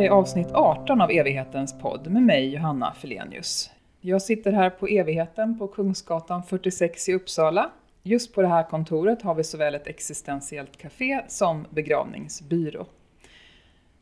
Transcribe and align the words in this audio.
här 0.00 0.06
är 0.06 0.10
avsnitt 0.10 0.52
18 0.52 1.00
av 1.00 1.10
Evighetens 1.10 1.78
podd 1.78 2.10
med 2.10 2.22
mig 2.22 2.54
Johanna 2.54 2.94
Felenius. 2.94 3.70
Jag 4.00 4.22
sitter 4.22 4.52
här 4.52 4.70
på 4.70 4.86
Evigheten 4.86 5.58
på 5.58 5.68
Kungsgatan 5.68 6.42
46 6.42 7.08
i 7.08 7.14
Uppsala. 7.14 7.70
Just 8.02 8.34
på 8.34 8.42
det 8.42 8.48
här 8.48 8.62
kontoret 8.62 9.22
har 9.22 9.34
vi 9.34 9.44
såväl 9.44 9.74
ett 9.74 9.86
existentiellt 9.86 10.76
café 10.76 11.20
som 11.28 11.66
begravningsbyrå. 11.70 12.86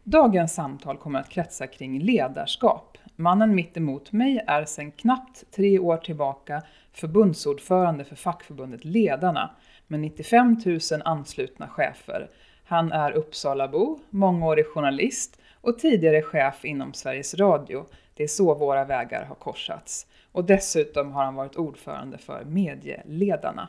Dagens 0.05 0.55
samtal 0.55 0.97
kommer 0.97 1.21
att 1.21 1.29
kretsa 1.29 1.67
kring 1.67 2.01
ledarskap. 2.01 2.99
Mannen 3.17 3.55
mitt 3.55 3.77
emot 3.77 4.13
mig 4.13 4.45
är 4.47 4.65
sedan 4.65 4.91
knappt 4.91 5.45
tre 5.51 5.79
år 5.79 5.97
tillbaka 5.97 6.63
förbundsordförande 6.93 8.05
för 8.05 8.17
fackförbundet 8.17 8.85
Ledarna 8.85 9.51
med 9.87 10.01
95 10.01 10.57
000 10.67 10.79
anslutna 11.05 11.69
chefer. 11.69 12.29
Han 12.65 12.93
är 12.93 13.13
Uppsalabo, 13.13 13.99
mångårig 14.11 14.67
journalist 14.67 15.41
och 15.69 15.79
tidigare 15.79 16.23
chef 16.23 16.65
inom 16.65 16.93
Sveriges 16.93 17.35
Radio. 17.35 17.87
Det 18.15 18.23
är 18.23 18.29
så 18.29 18.55
våra 18.55 18.85
vägar 18.85 19.25
har 19.25 19.35
korsats. 19.35 20.07
Och 20.33 20.45
dessutom 20.45 21.13
har 21.13 21.25
han 21.25 21.35
varit 21.35 21.57
ordförande 21.57 22.19
för 22.19 22.45
Medieledarna. 22.45 23.69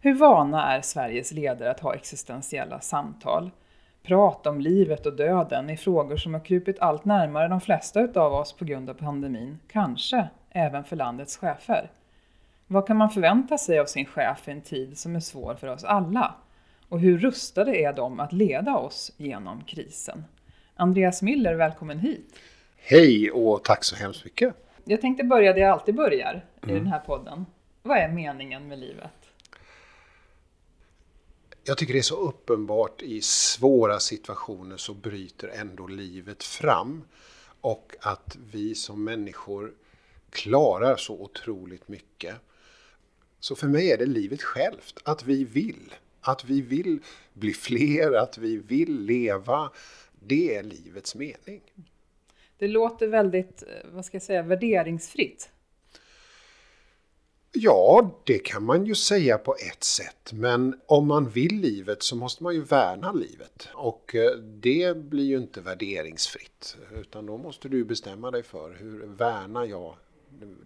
Hur 0.00 0.14
vana 0.14 0.74
är 0.76 0.80
Sveriges 0.80 1.32
ledare 1.32 1.70
att 1.70 1.80
ha 1.80 1.94
existentiella 1.94 2.80
samtal? 2.80 3.50
Prat 4.02 4.46
om 4.46 4.60
livet 4.60 5.06
och 5.06 5.16
döden 5.16 5.70
är 5.70 5.76
frågor 5.76 6.16
som 6.16 6.34
har 6.34 6.44
krupit 6.44 6.80
allt 6.80 7.04
närmare 7.04 7.48
de 7.48 7.60
flesta 7.60 8.00
utav 8.00 8.32
oss 8.32 8.52
på 8.52 8.64
grund 8.64 8.90
av 8.90 8.94
pandemin, 8.94 9.58
kanske 9.68 10.28
även 10.50 10.84
för 10.84 10.96
landets 10.96 11.36
chefer. 11.36 11.90
Vad 12.66 12.86
kan 12.86 12.96
man 12.96 13.10
förvänta 13.10 13.58
sig 13.58 13.78
av 13.78 13.86
sin 13.86 14.06
chef 14.06 14.48
i 14.48 14.50
en 14.50 14.62
tid 14.62 14.98
som 14.98 15.16
är 15.16 15.20
svår 15.20 15.54
för 15.54 15.68
oss 15.68 15.84
alla? 15.84 16.34
Och 16.88 17.00
hur 17.00 17.18
rustade 17.18 17.76
är 17.76 17.92
de 17.92 18.20
att 18.20 18.32
leda 18.32 18.76
oss 18.76 19.12
genom 19.16 19.64
krisen? 19.64 20.24
Andreas 20.76 21.22
Miller, 21.22 21.54
välkommen 21.54 21.98
hit! 21.98 22.34
Hej 22.76 23.30
och 23.30 23.64
tack 23.64 23.84
så 23.84 23.96
hemskt 23.96 24.24
mycket! 24.24 24.54
Jag 24.84 25.00
tänkte 25.00 25.24
börja 25.24 25.52
där 25.52 25.60
jag 25.60 25.70
alltid 25.70 25.94
börjar 25.94 26.46
i 26.62 26.70
mm. 26.70 26.76
den 26.76 26.86
här 26.86 26.98
podden. 26.98 27.46
Vad 27.82 27.98
är 27.98 28.08
meningen 28.08 28.68
med 28.68 28.78
livet? 28.78 29.10
Jag 31.64 31.78
tycker 31.78 31.92
det 31.92 31.98
är 31.98 32.02
så 32.02 32.16
uppenbart 32.16 33.02
i 33.02 33.20
svåra 33.20 34.00
situationer 34.00 34.76
så 34.76 34.94
bryter 34.94 35.48
ändå 35.48 35.86
livet 35.86 36.44
fram. 36.44 37.04
Och 37.60 37.94
att 38.00 38.36
vi 38.52 38.74
som 38.74 39.04
människor 39.04 39.72
klarar 40.30 40.96
så 40.96 41.14
otroligt 41.20 41.88
mycket. 41.88 42.34
Så 43.40 43.56
för 43.56 43.68
mig 43.68 43.92
är 43.92 43.98
det 43.98 44.06
livet 44.06 44.42
självt, 44.42 44.98
att 45.04 45.24
vi 45.24 45.44
vill. 45.44 45.94
Att 46.20 46.44
vi 46.44 46.60
vill 46.60 46.98
bli 47.32 47.52
fler, 47.52 48.12
att 48.12 48.38
vi 48.38 48.56
vill 48.56 49.00
leva. 49.00 49.70
Det 50.26 50.56
är 50.56 50.62
livets 50.62 51.14
mening. 51.14 51.62
Det 52.58 52.68
låter 52.68 53.06
väldigt, 53.06 53.62
vad 53.84 54.04
ska 54.04 54.14
jag 54.14 54.22
säga, 54.22 54.42
värderingsfritt. 54.42 55.50
Ja, 57.54 58.10
det 58.24 58.38
kan 58.38 58.64
man 58.64 58.86
ju 58.86 58.94
säga 58.94 59.38
på 59.38 59.54
ett 59.54 59.84
sätt. 59.84 60.32
Men 60.32 60.80
om 60.86 61.06
man 61.06 61.28
vill 61.28 61.60
livet 61.60 62.02
så 62.02 62.16
måste 62.16 62.42
man 62.42 62.54
ju 62.54 62.60
värna 62.60 63.12
livet. 63.12 63.68
Och 63.74 64.14
eh, 64.14 64.36
det 64.36 64.96
blir 64.96 65.24
ju 65.24 65.36
inte 65.36 65.60
värderingsfritt. 65.60 66.76
Utan 66.94 67.26
då 67.26 67.38
måste 67.38 67.68
du 67.68 67.84
bestämma 67.84 68.30
dig 68.30 68.42
för 68.42 68.74
hur 68.74 69.06
värnar 69.06 69.64
jag 69.64 69.94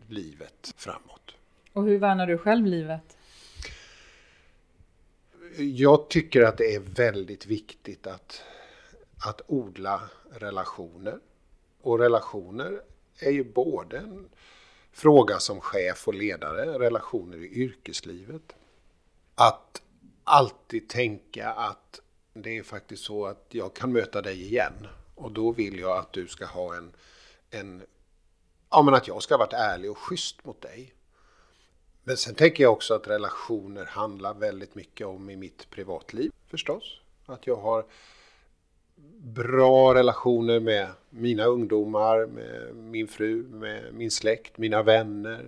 livet 0.08 0.74
framåt. 0.76 1.34
Och 1.72 1.84
hur 1.84 1.98
värnar 1.98 2.26
du 2.26 2.38
själv 2.38 2.66
livet? 2.66 3.16
Jag 5.58 6.08
tycker 6.08 6.42
att 6.42 6.58
det 6.58 6.74
är 6.74 6.80
väldigt 6.80 7.46
viktigt 7.46 8.06
att, 8.06 8.42
att 9.24 9.40
odla 9.46 10.00
relationer. 10.30 11.20
Och 11.80 11.98
relationer 11.98 12.80
är 13.18 13.30
ju 13.30 13.44
både 13.44 13.98
en 13.98 14.28
fråga 14.92 15.38
som 15.38 15.60
chef 15.60 16.08
och 16.08 16.14
ledare, 16.14 16.78
relationer 16.78 17.38
i 17.38 17.48
yrkeslivet. 17.48 18.56
Att 19.34 19.82
alltid 20.24 20.88
tänka 20.88 21.52
att 21.52 22.00
det 22.32 22.58
är 22.58 22.62
faktiskt 22.62 23.04
så 23.04 23.26
att 23.26 23.46
jag 23.48 23.74
kan 23.74 23.92
möta 23.92 24.22
dig 24.22 24.42
igen. 24.42 24.86
Och 25.14 25.32
då 25.32 25.52
vill 25.52 25.78
jag 25.78 25.98
att 25.98 26.12
du 26.12 26.26
ska 26.26 26.46
ha 26.46 26.76
en, 26.76 26.92
en 27.50 27.82
ja 28.70 28.82
men 28.82 28.94
att 28.94 29.08
jag 29.08 29.22
ska 29.22 29.34
ha 29.34 29.38
varit 29.38 29.52
ärlig 29.52 29.90
och 29.90 29.98
schysst 29.98 30.44
mot 30.44 30.60
dig. 30.60 30.94
Men 32.04 32.16
sen 32.16 32.34
tänker 32.34 32.62
jag 32.62 32.72
också 32.72 32.94
att 32.94 33.08
relationer 33.08 33.84
handlar 33.84 34.34
väldigt 34.34 34.74
mycket 34.74 35.06
om 35.06 35.30
i 35.30 35.36
mitt 35.36 35.70
privatliv 35.70 36.32
förstås. 36.46 37.00
Att 37.26 37.46
jag 37.46 37.56
har 37.56 37.84
bra 39.18 39.94
relationer 39.94 40.60
med 40.60 40.88
mina 41.10 41.44
ungdomar, 41.44 42.26
med 42.26 42.74
min 42.74 43.08
fru, 43.08 43.42
med 43.42 43.94
min 43.94 44.10
släkt, 44.10 44.58
mina 44.58 44.82
vänner. 44.82 45.44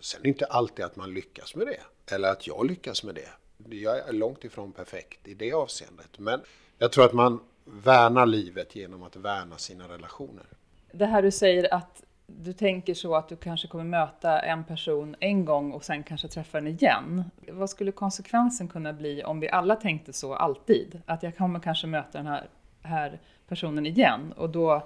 Sen 0.00 0.20
är 0.20 0.22
det 0.22 0.28
inte 0.28 0.44
alltid 0.44 0.84
att 0.84 0.96
man 0.96 1.14
lyckas 1.14 1.56
med 1.56 1.66
det. 1.66 2.14
Eller 2.14 2.28
att 2.28 2.46
jag 2.46 2.66
lyckas 2.66 3.04
med 3.04 3.14
det. 3.14 3.28
Jag 3.76 4.08
är 4.08 4.12
långt 4.12 4.44
ifrån 4.44 4.72
perfekt 4.72 5.28
i 5.28 5.34
det 5.34 5.52
avseendet. 5.52 6.18
Men 6.18 6.40
jag 6.78 6.92
tror 6.92 7.04
att 7.04 7.12
man 7.12 7.40
värnar 7.64 8.26
livet 8.26 8.76
genom 8.76 9.02
att 9.02 9.16
värna 9.16 9.58
sina 9.58 9.88
relationer. 9.88 10.46
Det 10.92 11.06
här 11.06 11.22
du 11.22 11.30
säger 11.30 11.74
att 11.74 12.02
du 12.26 12.52
tänker 12.52 12.94
så 12.94 13.14
att 13.14 13.28
du 13.28 13.36
kanske 13.36 13.68
kommer 13.68 13.84
möta 13.84 14.40
en 14.40 14.64
person 14.64 15.16
en 15.20 15.44
gång 15.44 15.72
och 15.72 15.84
sen 15.84 16.02
kanske 16.02 16.28
träffa 16.28 16.60
den 16.60 16.66
igen. 16.66 17.24
Vad 17.48 17.70
skulle 17.70 17.92
konsekvensen 17.92 18.68
kunna 18.68 18.92
bli 18.92 19.24
om 19.24 19.40
vi 19.40 19.48
alla 19.48 19.76
tänkte 19.76 20.12
så 20.12 20.34
alltid? 20.34 21.02
Att 21.06 21.22
jag 21.22 21.36
kommer 21.36 21.60
kanske 21.60 21.86
möta 21.86 22.18
den 22.18 22.26
här, 22.26 22.48
här 22.86 23.20
personen 23.48 23.86
igen 23.86 24.32
och 24.36 24.50
då 24.50 24.82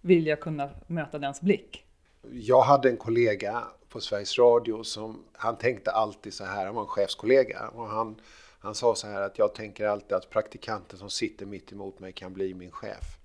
vill 0.00 0.26
jag 0.26 0.40
kunna 0.40 0.70
möta 0.86 1.18
dens 1.18 1.40
blick. 1.40 1.84
Jag 2.32 2.62
hade 2.62 2.88
en 2.88 2.96
kollega 2.96 3.64
på 3.88 4.00
Sveriges 4.00 4.38
Radio 4.38 4.82
som 4.82 5.24
han 5.32 5.58
tänkte 5.58 5.90
alltid 5.90 6.34
så 6.34 6.44
här, 6.44 6.66
han 6.66 6.74
var 6.74 6.82
en 6.82 6.88
chefskollega 6.88 7.68
och 7.68 7.86
han, 7.86 8.20
han 8.58 8.74
sa 8.74 8.94
så 8.94 9.06
här 9.06 9.22
att 9.22 9.38
jag 9.38 9.54
tänker 9.54 9.86
alltid 9.86 10.12
att 10.12 10.30
praktikanten 10.30 10.98
som 10.98 11.10
sitter 11.10 11.46
mitt 11.46 11.72
emot 11.72 12.00
mig 12.00 12.12
kan 12.12 12.32
bli 12.32 12.54
min 12.54 12.70
chef. 12.70 13.18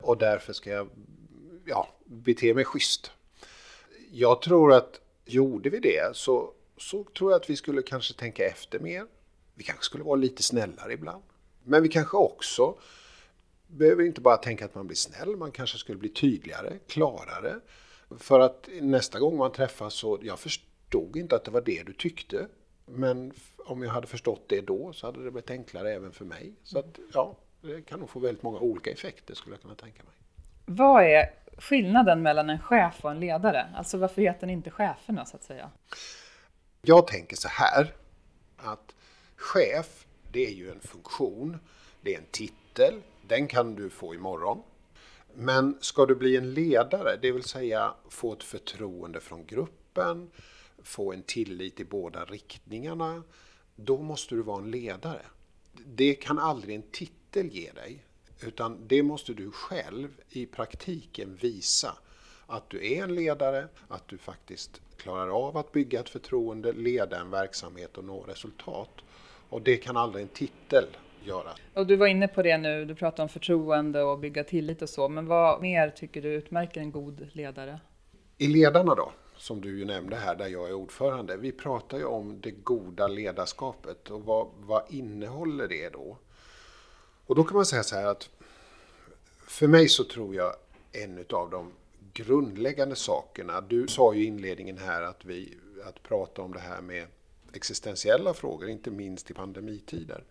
Och 0.00 0.18
därför 0.18 0.52
ska 0.52 0.70
jag 0.70 0.88
ja, 1.64 1.88
bete 2.04 2.54
mig 2.54 2.64
schysst. 2.64 3.10
Jag 4.10 4.42
tror 4.42 4.72
att 4.72 5.00
gjorde 5.24 5.70
vi 5.70 5.78
det 5.78 6.16
så, 6.16 6.52
så 6.76 7.04
tror 7.04 7.32
jag 7.32 7.40
att 7.40 7.50
vi 7.50 7.56
skulle 7.56 7.82
kanske 7.82 8.14
tänka 8.14 8.46
efter 8.46 8.78
mer. 8.78 9.06
Vi 9.54 9.64
kanske 9.64 9.84
skulle 9.84 10.04
vara 10.04 10.16
lite 10.16 10.42
snällare 10.42 10.92
ibland. 10.92 11.22
Men 11.64 11.82
vi 11.82 11.88
kanske 11.88 12.16
också 12.16 12.78
behöver 13.74 14.04
inte 14.04 14.20
bara 14.20 14.36
tänka 14.36 14.64
att 14.64 14.74
man 14.74 14.86
blir 14.86 14.96
snäll, 14.96 15.36
man 15.36 15.52
kanske 15.52 15.78
skulle 15.78 15.98
bli 15.98 16.08
tydligare, 16.08 16.78
klarare. 16.88 17.60
För 18.18 18.40
att 18.40 18.68
nästa 18.80 19.18
gång 19.18 19.36
man 19.36 19.52
träffas 19.52 19.94
så, 19.94 20.18
jag 20.22 20.38
förstod 20.38 21.16
inte 21.16 21.36
att 21.36 21.44
det 21.44 21.50
var 21.50 21.60
det 21.60 21.82
du 21.82 21.92
tyckte. 21.92 22.46
Men 22.86 23.32
om 23.58 23.82
jag 23.82 23.90
hade 23.90 24.06
förstått 24.06 24.44
det 24.48 24.60
då 24.60 24.92
så 24.92 25.06
hade 25.06 25.24
det 25.24 25.30
blivit 25.30 25.50
enklare 25.50 25.92
även 25.92 26.12
för 26.12 26.24
mig. 26.24 26.52
Så 26.62 26.78
att, 26.78 26.98
ja, 27.12 27.36
det 27.60 27.82
kan 27.82 28.00
nog 28.00 28.10
få 28.10 28.20
väldigt 28.20 28.42
många 28.42 28.58
olika 28.58 28.90
effekter 28.90 29.34
skulle 29.34 29.54
jag 29.54 29.62
kunna 29.62 29.74
tänka 29.74 30.02
mig. 30.02 30.12
Vad 30.66 31.04
är 31.04 31.30
skillnaden 31.58 32.22
mellan 32.22 32.50
en 32.50 32.60
chef 32.60 33.04
och 33.04 33.10
en 33.10 33.20
ledare? 33.20 33.66
Alltså 33.76 33.98
varför 33.98 34.22
heter 34.22 34.46
ni 34.46 34.52
inte 34.52 34.70
cheferna 34.70 35.26
så 35.26 35.36
att 35.36 35.44
säga? 35.44 35.70
Jag 36.82 37.06
tänker 37.06 37.36
så 37.36 37.48
här 37.48 37.94
att 38.56 38.94
chef, 39.36 40.06
det 40.32 40.46
är 40.46 40.52
ju 40.52 40.70
en 40.70 40.80
funktion, 40.80 41.58
det 42.02 42.14
är 42.14 42.18
en 42.18 42.26
titel, 42.30 43.02
den 43.26 43.48
kan 43.48 43.74
du 43.74 43.90
få 43.90 44.14
imorgon. 44.14 44.62
Men 45.34 45.78
ska 45.80 46.06
du 46.06 46.14
bli 46.14 46.36
en 46.36 46.54
ledare, 46.54 47.16
det 47.22 47.32
vill 47.32 47.42
säga 47.42 47.94
få 48.08 48.32
ett 48.32 48.42
förtroende 48.42 49.20
från 49.20 49.46
gruppen, 49.46 50.30
få 50.82 51.12
en 51.12 51.22
tillit 51.22 51.80
i 51.80 51.84
båda 51.84 52.24
riktningarna, 52.24 53.22
då 53.76 54.02
måste 54.02 54.34
du 54.34 54.42
vara 54.42 54.62
en 54.62 54.70
ledare. 54.70 55.22
Det 55.86 56.14
kan 56.14 56.38
aldrig 56.38 56.76
en 56.76 56.90
titel 56.90 57.46
ge 57.46 57.72
dig. 57.72 58.04
Utan 58.40 58.88
det 58.88 59.02
måste 59.02 59.34
du 59.34 59.50
själv 59.50 60.08
i 60.28 60.46
praktiken 60.46 61.36
visa. 61.36 61.96
Att 62.46 62.70
du 62.70 62.92
är 62.92 63.02
en 63.02 63.14
ledare, 63.14 63.68
att 63.88 64.08
du 64.08 64.18
faktiskt 64.18 64.80
klarar 64.96 65.46
av 65.46 65.56
att 65.56 65.72
bygga 65.72 66.00
ett 66.00 66.08
förtroende, 66.08 66.72
leda 66.72 67.20
en 67.20 67.30
verksamhet 67.30 67.98
och 67.98 68.04
nå 68.04 68.20
resultat. 68.22 68.90
Och 69.48 69.62
det 69.62 69.76
kan 69.76 69.96
aldrig 69.96 70.22
en 70.22 70.28
titel 70.28 70.86
göra. 71.26 71.50
Och 71.74 71.86
du 71.86 71.96
var 71.96 72.06
inne 72.06 72.28
på 72.28 72.42
det 72.42 72.58
nu, 72.58 72.84
du 72.84 72.94
pratade 72.94 73.22
om 73.22 73.28
förtroende 73.28 74.02
och 74.02 74.18
bygga 74.18 74.44
tillit 74.44 74.82
och 74.82 74.88
så. 74.88 75.08
Men 75.08 75.26
vad 75.26 75.62
mer 75.62 75.90
tycker 75.90 76.22
du 76.22 76.28
utmärker 76.28 76.80
en 76.80 76.90
god 76.90 77.28
ledare? 77.32 77.80
I 78.38 78.46
ledarna 78.46 78.94
då, 78.94 79.12
som 79.36 79.60
du 79.60 79.78
ju 79.78 79.84
nämnde 79.84 80.16
här 80.16 80.36
där 80.36 80.46
jag 80.46 80.68
är 80.68 80.72
ordförande. 80.72 81.36
Vi 81.36 81.52
pratar 81.52 81.98
ju 81.98 82.04
om 82.04 82.40
det 82.40 82.50
goda 82.50 83.08
ledarskapet 83.08 84.10
och 84.10 84.22
vad, 84.24 84.46
vad 84.56 84.82
innehåller 84.90 85.68
det 85.68 85.88
då? 85.88 86.18
Och 87.26 87.34
då 87.34 87.44
kan 87.44 87.56
man 87.56 87.66
säga 87.66 87.82
så 87.82 87.96
här 87.96 88.06
att 88.06 88.30
för 89.46 89.66
mig 89.66 89.88
så 89.88 90.04
tror 90.04 90.34
jag 90.34 90.52
en 90.92 91.24
av 91.32 91.50
de 91.50 91.72
grundläggande 92.12 92.96
sakerna, 92.96 93.60
du 93.60 93.88
sa 93.88 94.14
ju 94.14 94.22
i 94.22 94.26
inledningen 94.26 94.78
här 94.78 95.02
att 95.02 95.24
vi, 95.24 95.58
att 95.88 96.02
prata 96.02 96.42
om 96.42 96.52
det 96.52 96.60
här 96.60 96.80
med 96.80 97.06
existentiella 97.52 98.34
frågor, 98.34 98.68
inte 98.68 98.90
minst 98.90 99.30
i 99.30 99.34
pandemitider. 99.34 100.24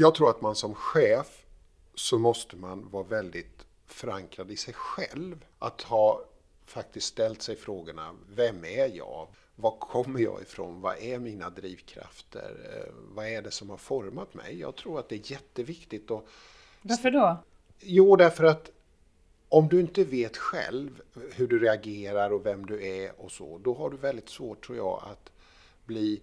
Jag 0.00 0.14
tror 0.14 0.30
att 0.30 0.40
man 0.40 0.56
som 0.56 0.74
chef 0.74 1.46
så 1.94 2.18
måste 2.18 2.56
man 2.56 2.90
vara 2.90 3.02
väldigt 3.02 3.66
förankrad 3.86 4.50
i 4.50 4.56
sig 4.56 4.74
själv. 4.74 5.44
Att 5.58 5.82
ha 5.82 6.24
faktiskt 6.64 7.06
ställt 7.06 7.42
sig 7.42 7.56
frågorna, 7.56 8.16
vem 8.28 8.64
är 8.64 8.96
jag? 8.96 9.28
Var 9.56 9.76
kommer 9.78 10.20
jag 10.20 10.42
ifrån? 10.42 10.80
Vad 10.80 10.98
är 10.98 11.18
mina 11.18 11.50
drivkrafter? 11.50 12.50
Eh, 12.74 12.92
vad 13.14 13.26
är 13.26 13.42
det 13.42 13.50
som 13.50 13.70
har 13.70 13.76
format 13.76 14.34
mig? 14.34 14.60
Jag 14.60 14.76
tror 14.76 14.98
att 14.98 15.08
det 15.08 15.14
är 15.14 15.32
jätteviktigt. 15.32 16.10
att... 16.10 16.24
Varför 16.82 17.10
då? 17.10 17.36
Jo, 17.80 18.16
därför 18.16 18.44
att 18.44 18.70
om 19.48 19.68
du 19.68 19.80
inte 19.80 20.04
vet 20.04 20.36
själv 20.36 21.02
hur 21.34 21.48
du 21.48 21.58
reagerar 21.58 22.30
och 22.30 22.46
vem 22.46 22.66
du 22.66 22.86
är 22.86 23.20
och 23.20 23.32
så, 23.32 23.58
då 23.58 23.74
har 23.74 23.90
du 23.90 23.96
väldigt 23.96 24.28
svårt 24.28 24.66
tror 24.66 24.78
jag 24.78 25.02
att 25.12 25.32
bli 25.84 26.20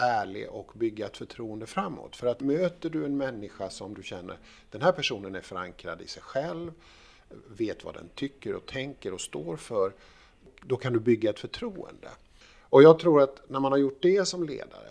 ärlig 0.00 0.50
och 0.50 0.72
bygga 0.74 1.06
ett 1.06 1.16
förtroende 1.16 1.66
framåt. 1.66 2.16
För 2.16 2.26
att 2.26 2.40
möter 2.40 2.90
du 2.90 3.04
en 3.04 3.16
människa 3.16 3.70
som 3.70 3.94
du 3.94 4.02
känner, 4.02 4.38
den 4.70 4.82
här 4.82 4.92
personen 4.92 5.34
är 5.34 5.40
förankrad 5.40 6.02
i 6.02 6.06
sig 6.06 6.22
själv, 6.22 6.72
vet 7.46 7.84
vad 7.84 7.94
den 7.94 8.08
tycker 8.14 8.54
och 8.54 8.66
tänker 8.66 9.14
och 9.14 9.20
står 9.20 9.56
för, 9.56 9.92
då 10.62 10.76
kan 10.76 10.92
du 10.92 11.00
bygga 11.00 11.30
ett 11.30 11.38
förtroende. 11.38 12.08
Och 12.60 12.82
jag 12.82 12.98
tror 12.98 13.22
att 13.22 13.50
när 13.50 13.60
man 13.60 13.72
har 13.72 13.78
gjort 13.78 14.02
det 14.02 14.28
som 14.28 14.44
ledare 14.44 14.90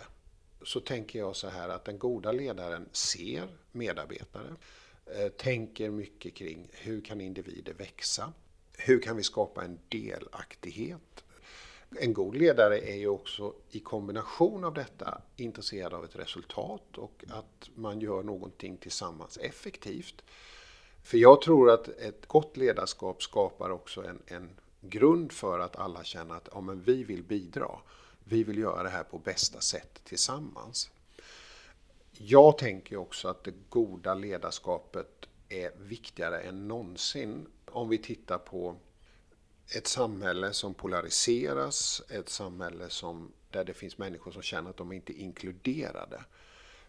så 0.62 0.80
tänker 0.80 1.18
jag 1.18 1.36
så 1.36 1.48
här 1.48 1.68
att 1.68 1.84
den 1.84 1.98
goda 1.98 2.32
ledaren 2.32 2.88
ser 2.92 3.48
medarbetare, 3.72 4.56
eh, 5.06 5.28
tänker 5.28 5.90
mycket 5.90 6.34
kring 6.34 6.68
hur 6.72 7.00
kan 7.00 7.20
individer 7.20 7.72
växa? 7.72 8.32
Hur 8.72 9.02
kan 9.02 9.16
vi 9.16 9.22
skapa 9.22 9.64
en 9.64 9.78
delaktighet? 9.88 11.24
En 11.98 12.12
god 12.12 12.36
ledare 12.36 12.78
är 12.78 12.96
ju 12.96 13.08
också 13.08 13.54
i 13.70 13.80
kombination 13.80 14.64
av 14.64 14.74
detta 14.74 15.22
intresserad 15.36 15.94
av 15.94 16.04
ett 16.04 16.16
resultat 16.16 16.98
och 16.98 17.24
att 17.28 17.70
man 17.74 18.00
gör 18.00 18.22
någonting 18.22 18.76
tillsammans 18.76 19.38
effektivt. 19.38 20.22
För 21.02 21.18
jag 21.18 21.42
tror 21.42 21.70
att 21.70 21.88
ett 21.88 22.26
gott 22.26 22.56
ledarskap 22.56 23.22
skapar 23.22 23.70
också 23.70 24.04
en, 24.04 24.22
en 24.26 24.50
grund 24.80 25.32
för 25.32 25.58
att 25.58 25.76
alla 25.76 26.04
känner 26.04 26.34
att 26.34 26.48
ja, 26.52 26.60
men 26.60 26.82
vi 26.82 27.04
vill 27.04 27.22
bidra. 27.22 27.70
Vi 28.24 28.44
vill 28.44 28.58
göra 28.58 28.82
det 28.82 28.88
här 28.88 29.04
på 29.04 29.18
bästa 29.18 29.60
sätt 29.60 30.00
tillsammans. 30.04 30.90
Jag 32.12 32.58
tänker 32.58 32.96
också 32.96 33.28
att 33.28 33.44
det 33.44 33.54
goda 33.68 34.14
ledarskapet 34.14 35.28
är 35.48 35.70
viktigare 35.78 36.40
än 36.40 36.68
någonsin 36.68 37.46
om 37.66 37.88
vi 37.88 37.98
tittar 37.98 38.38
på 38.38 38.76
ett 39.76 39.86
samhälle 39.86 40.52
som 40.52 40.74
polariseras, 40.74 42.02
ett 42.08 42.28
samhälle 42.28 42.90
som, 42.90 43.32
där 43.50 43.64
det 43.64 43.74
finns 43.74 43.98
människor 43.98 44.30
som 44.30 44.42
känner 44.42 44.70
att 44.70 44.76
de 44.76 44.92
inte 44.92 45.12
är 45.12 45.22
inkluderade. 45.22 46.24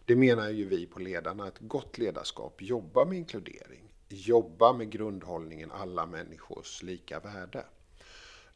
Det 0.06 0.16
menar 0.16 0.50
ju 0.50 0.68
vi 0.68 0.86
på 0.86 1.00
ledarna, 1.00 1.44
att 1.44 1.60
gott 1.60 1.98
ledarskap 1.98 2.62
jobbar 2.62 3.06
med 3.06 3.18
inkludering, 3.18 3.94
jobbar 4.10 4.74
med 4.74 4.90
grundhållningen 4.90 5.72
alla 5.72 6.06
människors 6.06 6.84
lika 6.84 7.20
värde. 7.20 7.66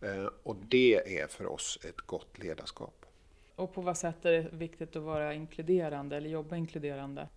Eh, 0.01 0.29
och 0.43 0.55
det 0.55 1.19
är 1.19 1.27
för 1.27 1.45
oss 1.45 1.79
ett 1.83 2.01
gott 2.01 2.37
ledarskap. 2.37 3.05
Och 3.55 3.73
på 3.73 3.81
vad 3.81 3.97
sätt 3.97 4.25
är 4.25 4.31
det 4.31 4.49
viktigt 4.51 4.95
att 4.95 5.03
vara 5.03 5.33
inkluderande 5.33 6.17
eller 6.17 6.29
jobba 6.29 6.55
inkluderande? 6.55 7.27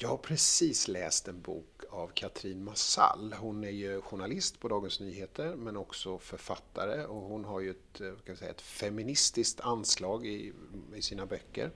Jag 0.00 0.08
har 0.08 0.16
precis 0.16 0.88
läst 0.88 1.28
en 1.28 1.40
bok 1.40 1.82
av 1.90 2.08
Katrin 2.14 2.64
Massall. 2.64 3.32
Hon 3.38 3.64
är 3.64 3.70
ju 3.70 4.00
journalist 4.00 4.60
på 4.60 4.68
Dagens 4.68 5.00
Nyheter 5.00 5.56
men 5.56 5.76
också 5.76 6.18
författare 6.18 7.04
och 7.04 7.22
hon 7.22 7.44
har 7.44 7.60
ju 7.60 7.70
ett, 7.70 8.00
eh, 8.00 8.12
kan 8.26 8.36
säga, 8.36 8.50
ett 8.50 8.60
feministiskt 8.60 9.60
anslag 9.60 10.26
i, 10.26 10.52
i 10.94 11.02
sina 11.02 11.26
böcker. 11.26 11.70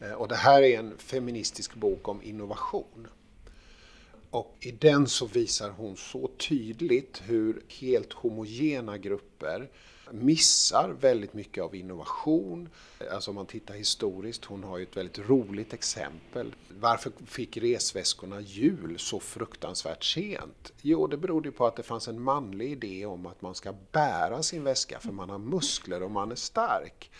Eh, 0.00 0.12
och 0.12 0.28
det 0.28 0.36
här 0.36 0.62
är 0.62 0.78
en 0.78 0.98
feministisk 0.98 1.74
bok 1.74 2.08
om 2.08 2.22
innovation. 2.22 3.08
Och 4.30 4.56
i 4.60 4.70
den 4.70 5.06
så 5.06 5.26
visar 5.26 5.70
hon 5.70 5.96
så 5.96 6.30
tydligt 6.48 7.22
hur 7.24 7.62
helt 7.68 8.12
homogena 8.12 8.98
grupper 8.98 9.68
missar 10.10 10.96
väldigt 11.00 11.34
mycket 11.34 11.64
av 11.64 11.74
innovation. 11.74 12.68
Alltså 13.12 13.30
om 13.30 13.34
man 13.34 13.46
tittar 13.46 13.74
historiskt, 13.74 14.44
hon 14.44 14.64
har 14.64 14.78
ju 14.78 14.82
ett 14.82 14.96
väldigt 14.96 15.18
roligt 15.18 15.72
exempel. 15.72 16.54
Varför 16.80 17.12
fick 17.26 17.56
resväskorna 17.56 18.40
hjul 18.40 18.98
så 18.98 19.20
fruktansvärt 19.20 20.04
sent? 20.04 20.72
Jo, 20.82 21.06
det 21.06 21.16
berodde 21.16 21.48
ju 21.48 21.52
på 21.52 21.66
att 21.66 21.76
det 21.76 21.82
fanns 21.82 22.08
en 22.08 22.22
manlig 22.22 22.72
idé 22.72 23.06
om 23.06 23.26
att 23.26 23.42
man 23.42 23.54
ska 23.54 23.74
bära 23.92 24.42
sin 24.42 24.64
väska 24.64 25.00
för 25.00 25.12
man 25.12 25.30
har 25.30 25.38
muskler 25.38 26.02
och 26.02 26.10
man 26.10 26.32
är 26.32 26.36
stark. 26.36 27.10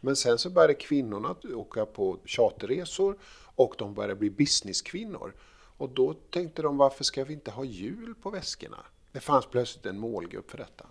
Men 0.00 0.16
sen 0.16 0.38
så 0.38 0.50
började 0.50 0.74
kvinnorna 0.74 1.34
åka 1.54 1.86
på 1.86 2.18
charterresor 2.24 3.18
och 3.54 3.74
de 3.78 3.94
började 3.94 4.14
bli 4.14 4.30
businesskvinnor. 4.30 5.34
Och 5.80 5.88
då 5.88 6.14
tänkte 6.14 6.62
de, 6.62 6.76
varför 6.76 7.04
ska 7.04 7.24
vi 7.24 7.32
inte 7.32 7.50
ha 7.50 7.64
hjul 7.64 8.14
på 8.22 8.30
väskorna? 8.30 8.86
Det 9.12 9.20
fanns 9.20 9.46
plötsligt 9.46 9.86
en 9.86 9.98
målgrupp 9.98 10.50
för 10.50 10.58
detta. 10.58 10.86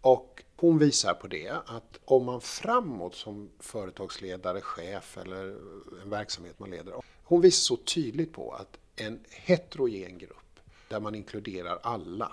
Och 0.00 0.42
hon 0.56 0.78
visar 0.78 1.14
på 1.14 1.26
det 1.26 1.48
att 1.66 2.00
om 2.04 2.24
man 2.24 2.40
framåt 2.40 3.14
som 3.14 3.50
företagsledare, 3.58 4.60
chef 4.60 5.18
eller 5.18 5.56
en 6.02 6.10
verksamhet 6.10 6.58
man 6.58 6.70
leder. 6.70 6.94
Hon 7.24 7.40
visar 7.40 7.76
så 7.76 7.76
tydligt 7.76 8.32
på 8.32 8.52
att 8.52 8.78
en 8.96 9.20
heterogen 9.30 10.18
grupp 10.18 10.60
där 10.88 11.00
man 11.00 11.14
inkluderar 11.14 11.78
alla, 11.82 12.32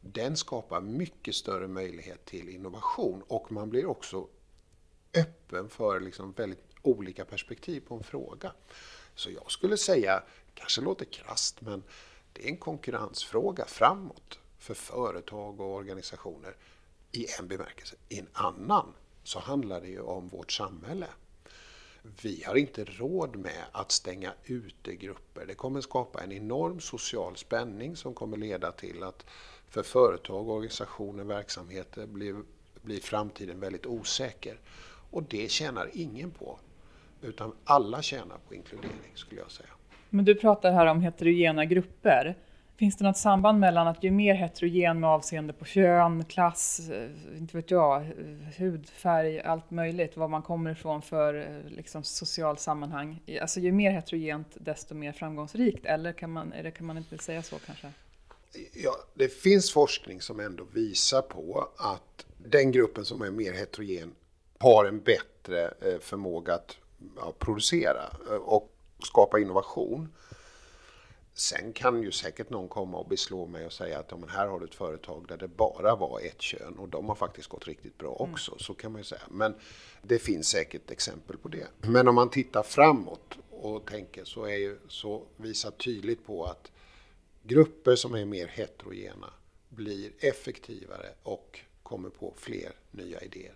den 0.00 0.36
skapar 0.36 0.80
mycket 0.80 1.34
större 1.34 1.68
möjlighet 1.68 2.24
till 2.24 2.48
innovation 2.48 3.22
och 3.26 3.52
man 3.52 3.70
blir 3.70 3.86
också 3.86 4.28
öppen 5.14 5.68
för 5.68 6.00
liksom 6.00 6.32
väldigt 6.32 6.64
olika 6.82 7.24
perspektiv 7.24 7.80
på 7.80 7.94
en 7.94 8.04
fråga. 8.04 8.52
Så 9.14 9.30
jag 9.30 9.50
skulle 9.50 9.76
säga, 9.76 10.22
kanske 10.54 10.80
låter 10.80 11.04
krast, 11.04 11.60
men 11.60 11.82
det 12.32 12.44
är 12.44 12.48
en 12.48 12.56
konkurrensfråga 12.56 13.64
framåt 13.64 14.38
för 14.58 14.74
företag 14.74 15.60
och 15.60 15.74
organisationer 15.74 16.56
i 17.12 17.26
en 17.38 17.48
bemärkelse. 17.48 17.96
I 18.08 18.18
en 18.18 18.28
annan 18.32 18.92
så 19.24 19.38
handlar 19.38 19.80
det 19.80 19.88
ju 19.88 20.00
om 20.00 20.28
vårt 20.28 20.52
samhälle. 20.52 21.06
Vi 22.22 22.42
har 22.46 22.54
inte 22.54 22.84
råd 22.84 23.36
med 23.36 23.64
att 23.72 23.92
stänga 23.92 24.32
ute 24.44 24.96
grupper. 24.96 25.46
Det 25.46 25.54
kommer 25.54 25.80
skapa 25.80 26.22
en 26.22 26.32
enorm 26.32 26.80
social 26.80 27.36
spänning 27.36 27.96
som 27.96 28.14
kommer 28.14 28.36
leda 28.36 28.72
till 28.72 29.02
att 29.02 29.26
för 29.68 29.82
företag, 29.82 30.48
organisationer, 30.48 31.24
verksamheter 31.24 32.06
blir, 32.06 32.36
blir 32.82 33.00
framtiden 33.00 33.60
väldigt 33.60 33.86
osäker. 33.86 34.60
Och 35.10 35.22
det 35.22 35.50
tjänar 35.50 35.90
ingen 35.92 36.30
på. 36.30 36.58
Utan 37.20 37.56
alla 37.64 38.02
tjänar 38.02 38.38
på 38.48 38.54
inkludering 38.54 39.12
skulle 39.14 39.40
jag 39.40 39.50
säga. 39.50 39.70
Men 40.14 40.24
du 40.24 40.34
pratar 40.34 40.72
här 40.72 40.86
om 40.86 41.00
heterogena 41.00 41.64
grupper. 41.64 42.36
Finns 42.76 42.96
det 42.96 43.04
något 43.04 43.16
samband 43.16 43.60
mellan 43.60 43.86
att 43.86 44.04
ju 44.04 44.10
mer 44.10 44.34
heterogen 44.34 45.00
med 45.00 45.10
avseende 45.10 45.52
på 45.52 45.64
kön, 45.64 46.24
klass, 46.24 46.80
eh, 46.90 47.38
inte 47.38 47.56
vet 47.56 47.70
jag, 47.70 48.02
eh, 48.02 48.08
hudfärg, 48.58 49.40
allt 49.40 49.70
möjligt, 49.70 50.16
var 50.16 50.28
man 50.28 50.42
kommer 50.42 50.70
ifrån 50.70 51.02
för 51.02 51.34
eh, 51.34 51.70
liksom, 51.70 52.02
social 52.02 52.58
sammanhang. 52.58 53.22
Alltså 53.40 53.60
ju 53.60 53.72
mer 53.72 53.90
heterogent 53.90 54.48
desto 54.54 54.94
mer 54.94 55.12
framgångsrikt, 55.12 55.86
eller 55.86 56.12
kan 56.12 56.30
man, 56.30 56.52
eller 56.52 56.70
kan 56.70 56.86
man 56.86 56.98
inte 56.98 57.18
säga 57.18 57.42
så 57.42 57.56
kanske? 57.58 57.92
Ja, 58.74 58.96
det 59.14 59.28
finns 59.28 59.72
forskning 59.72 60.20
som 60.20 60.40
ändå 60.40 60.64
visar 60.72 61.22
på 61.22 61.68
att 61.76 62.26
den 62.38 62.72
gruppen 62.72 63.04
som 63.04 63.22
är 63.22 63.30
mer 63.30 63.52
heterogen 63.52 64.12
har 64.58 64.84
en 64.84 65.00
bättre 65.00 65.70
förmåga 66.00 66.54
att 66.54 66.76
ja, 67.16 67.34
producera 67.38 68.02
och 68.44 68.71
skapa 69.06 69.40
innovation. 69.40 70.08
Sen 71.34 71.72
kan 71.72 72.02
ju 72.02 72.10
säkert 72.10 72.50
någon 72.50 72.68
komma 72.68 72.98
och 72.98 73.08
beslå 73.08 73.46
mig 73.46 73.66
och 73.66 73.72
säga 73.72 73.98
att 73.98 74.06
ja, 74.10 74.16
men 74.16 74.28
här 74.28 74.46
har 74.46 74.60
du 74.60 74.66
ett 74.66 74.74
företag 74.74 75.24
där 75.28 75.36
det 75.36 75.48
bara 75.48 75.96
var 75.96 76.20
ett 76.20 76.42
kön 76.42 76.78
och 76.78 76.88
de 76.88 77.08
har 77.08 77.14
faktiskt 77.14 77.48
gått 77.48 77.68
riktigt 77.68 77.98
bra 77.98 78.16
mm. 78.20 78.32
också. 78.32 78.50
Mm. 78.50 78.58
Så 78.58 78.74
kan 78.74 78.92
man 78.92 79.00
ju 79.00 79.04
säga. 79.04 79.22
Men 79.30 79.54
det 80.02 80.18
finns 80.18 80.48
säkert 80.48 80.90
exempel 80.90 81.36
på 81.36 81.48
det. 81.48 81.66
Men 81.80 82.08
om 82.08 82.14
man 82.14 82.30
tittar 82.30 82.62
framåt 82.62 83.38
och 83.50 83.86
tänker 83.86 84.24
så, 84.24 84.44
är 84.44 84.56
ju, 84.56 84.78
så 84.88 85.22
visar 85.36 85.70
tydligt 85.70 86.26
på 86.26 86.44
att 86.44 86.72
grupper 87.42 87.96
som 87.96 88.14
är 88.14 88.24
mer 88.24 88.46
heterogena 88.46 89.32
blir 89.68 90.12
effektivare 90.18 91.08
och 91.22 91.60
kommer 91.82 92.10
på 92.10 92.34
fler 92.36 92.72
nya 92.90 93.20
idéer. 93.20 93.54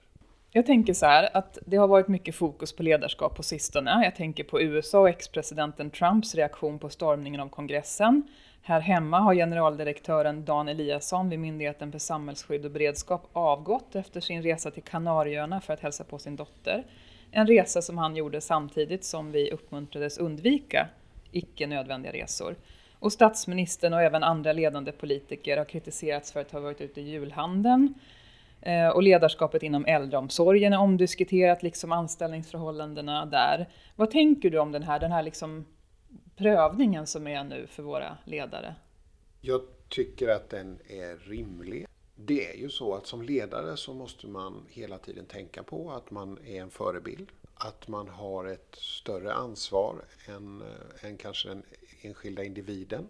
Jag 0.56 0.66
tänker 0.66 0.94
så 0.94 1.06
här 1.06 1.36
att 1.36 1.58
det 1.66 1.76
har 1.76 1.88
varit 1.88 2.08
mycket 2.08 2.34
fokus 2.34 2.72
på 2.72 2.82
ledarskap 2.82 3.36
på 3.36 3.42
sistone. 3.42 4.04
Jag 4.04 4.16
tänker 4.16 4.44
på 4.44 4.60
USA 4.60 5.00
och 5.00 5.08
ex-presidenten 5.08 5.90
Trumps 5.90 6.34
reaktion 6.34 6.78
på 6.78 6.88
stormningen 6.88 7.40
av 7.40 7.48
kongressen. 7.48 8.22
Här 8.62 8.80
hemma 8.80 9.18
har 9.18 9.34
generaldirektören 9.34 10.44
Dan 10.44 10.68
Eliasson 10.68 11.28
vid 11.28 11.38
Myndigheten 11.38 11.92
för 11.92 11.98
samhällsskydd 11.98 12.64
och 12.64 12.70
beredskap 12.70 13.28
avgått 13.32 13.96
efter 13.96 14.20
sin 14.20 14.42
resa 14.42 14.70
till 14.70 14.82
Kanarieöarna 14.82 15.60
för 15.60 15.72
att 15.74 15.80
hälsa 15.80 16.04
på 16.04 16.18
sin 16.18 16.36
dotter. 16.36 16.84
En 17.30 17.46
resa 17.46 17.82
som 17.82 17.98
han 17.98 18.16
gjorde 18.16 18.40
samtidigt 18.40 19.04
som 19.04 19.32
vi 19.32 19.50
uppmuntrades 19.50 20.18
undvika 20.18 20.88
icke 21.32 21.66
nödvändiga 21.66 22.12
resor. 22.12 22.56
Och 22.98 23.12
statsministern 23.12 23.92
och 23.92 24.02
även 24.02 24.22
andra 24.22 24.52
ledande 24.52 24.92
politiker 24.92 25.56
har 25.56 25.64
kritiserats 25.64 26.32
för 26.32 26.40
att 26.40 26.52
ha 26.52 26.60
varit 26.60 26.80
ute 26.80 27.00
i 27.00 27.10
julhandeln 27.10 27.94
Eh, 28.66 28.88
och 28.88 29.02
ledarskapet 29.02 29.62
inom 29.62 29.84
äldreomsorgen 29.84 30.72
är 30.72 30.78
omdiskuterat, 30.78 31.62
liksom 31.62 31.92
anställningsförhållandena 31.92 33.26
där. 33.26 33.68
Vad 33.96 34.10
tänker 34.10 34.50
du 34.50 34.58
om 34.58 34.72
den 34.72 34.82
här, 34.82 35.00
den 35.00 35.12
här 35.12 35.22
liksom 35.22 35.66
prövningen 36.36 37.06
som 37.06 37.26
är 37.26 37.44
nu 37.44 37.66
för 37.66 37.82
våra 37.82 38.18
ledare? 38.24 38.74
Jag 39.40 39.60
tycker 39.88 40.28
att 40.28 40.50
den 40.50 40.78
är 40.88 41.16
rimlig. 41.16 41.86
Det 42.16 42.54
är 42.54 42.56
ju 42.56 42.68
så 42.68 42.94
att 42.94 43.06
som 43.06 43.22
ledare 43.22 43.76
så 43.76 43.94
måste 43.94 44.26
man 44.26 44.66
hela 44.68 44.98
tiden 44.98 45.26
tänka 45.26 45.62
på 45.62 45.90
att 45.90 46.10
man 46.10 46.38
är 46.46 46.60
en 46.60 46.70
förebild. 46.70 47.28
Att 47.54 47.88
man 47.88 48.08
har 48.08 48.44
ett 48.44 48.74
större 48.74 49.32
ansvar 49.32 50.04
än, 50.28 50.62
eh, 50.62 51.08
än 51.08 51.16
kanske 51.16 51.48
den 51.48 51.62
enskilda 52.02 52.44
individen. 52.44 53.08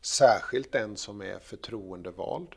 Särskilt 0.00 0.72
den 0.72 0.96
som 0.96 1.20
är 1.20 1.38
förtroendevald 1.38 2.56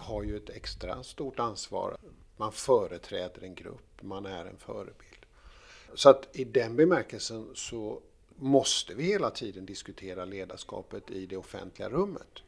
har 0.00 0.22
ju 0.22 0.36
ett 0.36 0.50
extra 0.50 1.02
stort 1.02 1.38
ansvar. 1.38 1.96
Man 2.36 2.52
företräder 2.52 3.42
en 3.42 3.54
grupp, 3.54 4.02
man 4.02 4.26
är 4.26 4.46
en 4.46 4.56
förebild. 4.58 5.26
Så 5.94 6.08
att 6.10 6.28
i 6.32 6.44
den 6.44 6.76
bemärkelsen 6.76 7.48
så 7.54 8.00
måste 8.36 8.94
vi 8.94 9.04
hela 9.04 9.30
tiden 9.30 9.66
diskutera 9.66 10.24
ledarskapet 10.24 11.10
i 11.10 11.26
det 11.26 11.36
offentliga 11.36 11.88
rummet. 11.88 12.42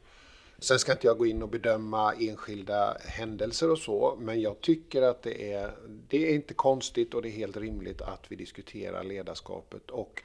Sen 0.59 0.79
ska 0.79 0.91
inte 0.91 1.07
jag 1.07 1.17
gå 1.17 1.25
in 1.25 1.43
och 1.43 1.49
bedöma 1.49 2.13
enskilda 2.13 2.97
händelser 3.05 3.71
och 3.71 3.79
så, 3.79 4.17
men 4.19 4.41
jag 4.41 4.61
tycker 4.61 5.01
att 5.01 5.21
det 5.21 5.53
är, 5.53 5.71
det 6.09 6.29
är 6.29 6.35
inte 6.35 6.53
konstigt 6.53 7.13
och 7.13 7.21
det 7.21 7.29
är 7.29 7.31
helt 7.31 7.57
rimligt 7.57 8.01
att 8.01 8.25
vi 8.27 8.35
diskuterar 8.35 9.03
ledarskapet 9.03 9.91
och 9.91 10.23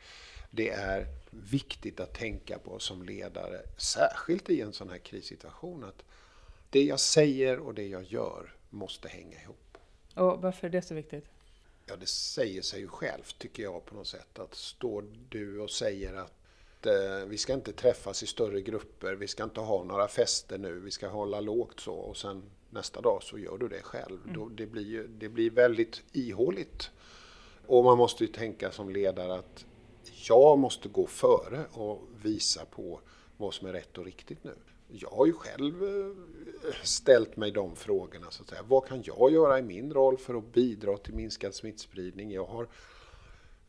det 0.50 0.70
är 0.70 1.06
viktigt 1.30 2.00
att 2.00 2.14
tänka 2.14 2.58
på 2.58 2.78
som 2.78 3.02
ledare, 3.02 3.60
särskilt 3.76 4.50
i 4.50 4.60
en 4.60 4.72
sån 4.72 4.90
här 4.90 4.98
krissituation, 4.98 5.84
att 5.84 6.04
det 6.70 6.82
jag 6.82 7.00
säger 7.00 7.58
och 7.58 7.74
det 7.74 7.88
jag 7.88 8.02
gör 8.02 8.54
måste 8.70 9.08
hänga 9.08 9.42
ihop. 9.42 9.78
Och 10.14 10.42
varför 10.42 10.66
är 10.66 10.70
det 10.70 10.82
så 10.82 10.94
viktigt? 10.94 11.24
Ja, 11.86 11.96
det 11.96 12.06
säger 12.06 12.62
sig 12.62 12.80
ju 12.80 12.88
självt 12.88 13.38
tycker 13.38 13.62
jag 13.62 13.84
på 13.84 13.94
något 13.94 14.06
sätt. 14.06 14.38
Att 14.38 14.54
står 14.54 15.04
du 15.28 15.60
och 15.60 15.70
säger 15.70 16.14
att 16.14 16.86
eh, 16.86 17.26
vi 17.26 17.38
ska 17.38 17.52
inte 17.54 17.72
träffas 17.72 18.22
i 18.22 18.26
större 18.26 18.60
grupper, 18.60 19.14
vi 19.14 19.28
ska 19.28 19.44
inte 19.44 19.60
ha 19.60 19.84
några 19.84 20.08
fester 20.08 20.58
nu, 20.58 20.80
vi 20.80 20.90
ska 20.90 21.08
hålla 21.08 21.40
lågt 21.40 21.80
så 21.80 21.94
och 21.94 22.16
sen 22.16 22.42
nästa 22.70 23.00
dag 23.00 23.22
så 23.22 23.38
gör 23.38 23.58
du 23.58 23.68
det 23.68 23.82
själv. 23.82 24.22
Mm. 24.22 24.34
Då, 24.34 24.48
det, 24.48 24.66
blir 24.66 24.86
ju, 24.86 25.08
det 25.08 25.28
blir 25.28 25.50
väldigt 25.50 26.02
ihåligt. 26.12 26.90
Och 27.66 27.84
man 27.84 27.98
måste 27.98 28.24
ju 28.24 28.32
tänka 28.32 28.70
som 28.70 28.90
ledare 28.90 29.34
att 29.34 29.64
jag 30.28 30.58
måste 30.58 30.88
gå 30.88 31.06
före 31.06 31.64
och 31.72 32.02
visa 32.22 32.64
på 32.64 33.00
vad 33.36 33.54
som 33.54 33.68
är 33.68 33.72
rätt 33.72 33.98
och 33.98 34.04
riktigt 34.04 34.44
nu. 34.44 34.54
Jag 34.88 35.10
har 35.10 35.26
ju 35.26 35.32
själv 35.32 35.82
eh, 35.84 36.74
ställt 36.82 37.36
mig 37.36 37.50
de 37.50 37.76
frågorna. 37.76 38.26
Så 38.30 38.42
att 38.42 38.48
säga. 38.48 38.62
Vad 38.62 38.86
kan 38.86 39.02
jag 39.06 39.32
göra 39.32 39.58
i 39.58 39.62
min 39.62 39.92
roll 39.92 40.18
för 40.18 40.34
att 40.34 40.52
bidra 40.52 40.96
till 40.96 41.14
minskad 41.14 41.54
smittspridning? 41.54 42.30
Jag 42.30 42.46
har 42.46 42.68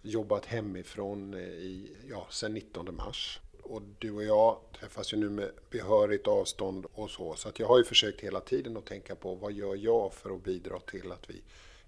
jobbat 0.01 0.45
hemifrån 0.45 1.33
eh, 1.33 1.39
i, 1.39 1.95
ja, 2.09 2.27
sedan 2.29 2.53
19 2.53 2.95
mars. 2.95 3.39
Och 3.63 3.81
du 3.99 4.11
och 4.11 4.23
jag 4.23 4.57
träffas 4.79 5.13
ju 5.13 5.17
nu 5.17 5.29
med 5.29 5.51
behörigt 5.69 6.27
avstånd 6.27 6.85
och 6.93 7.09
så. 7.09 7.35
Så 7.35 7.49
att 7.49 7.59
jag 7.59 7.67
har 7.67 7.77
ju 7.77 7.83
försökt 7.83 8.21
hela 8.21 8.39
tiden 8.39 8.77
att 8.77 8.85
tänka 8.85 9.15
på 9.15 9.35
vad 9.35 9.51
gör 9.51 9.75
jag 9.75 10.13
för 10.13 10.35
att 10.35 10.43
bidra 10.43 10.79
till 10.79 11.11
att 11.11 11.29
vi 11.29 11.41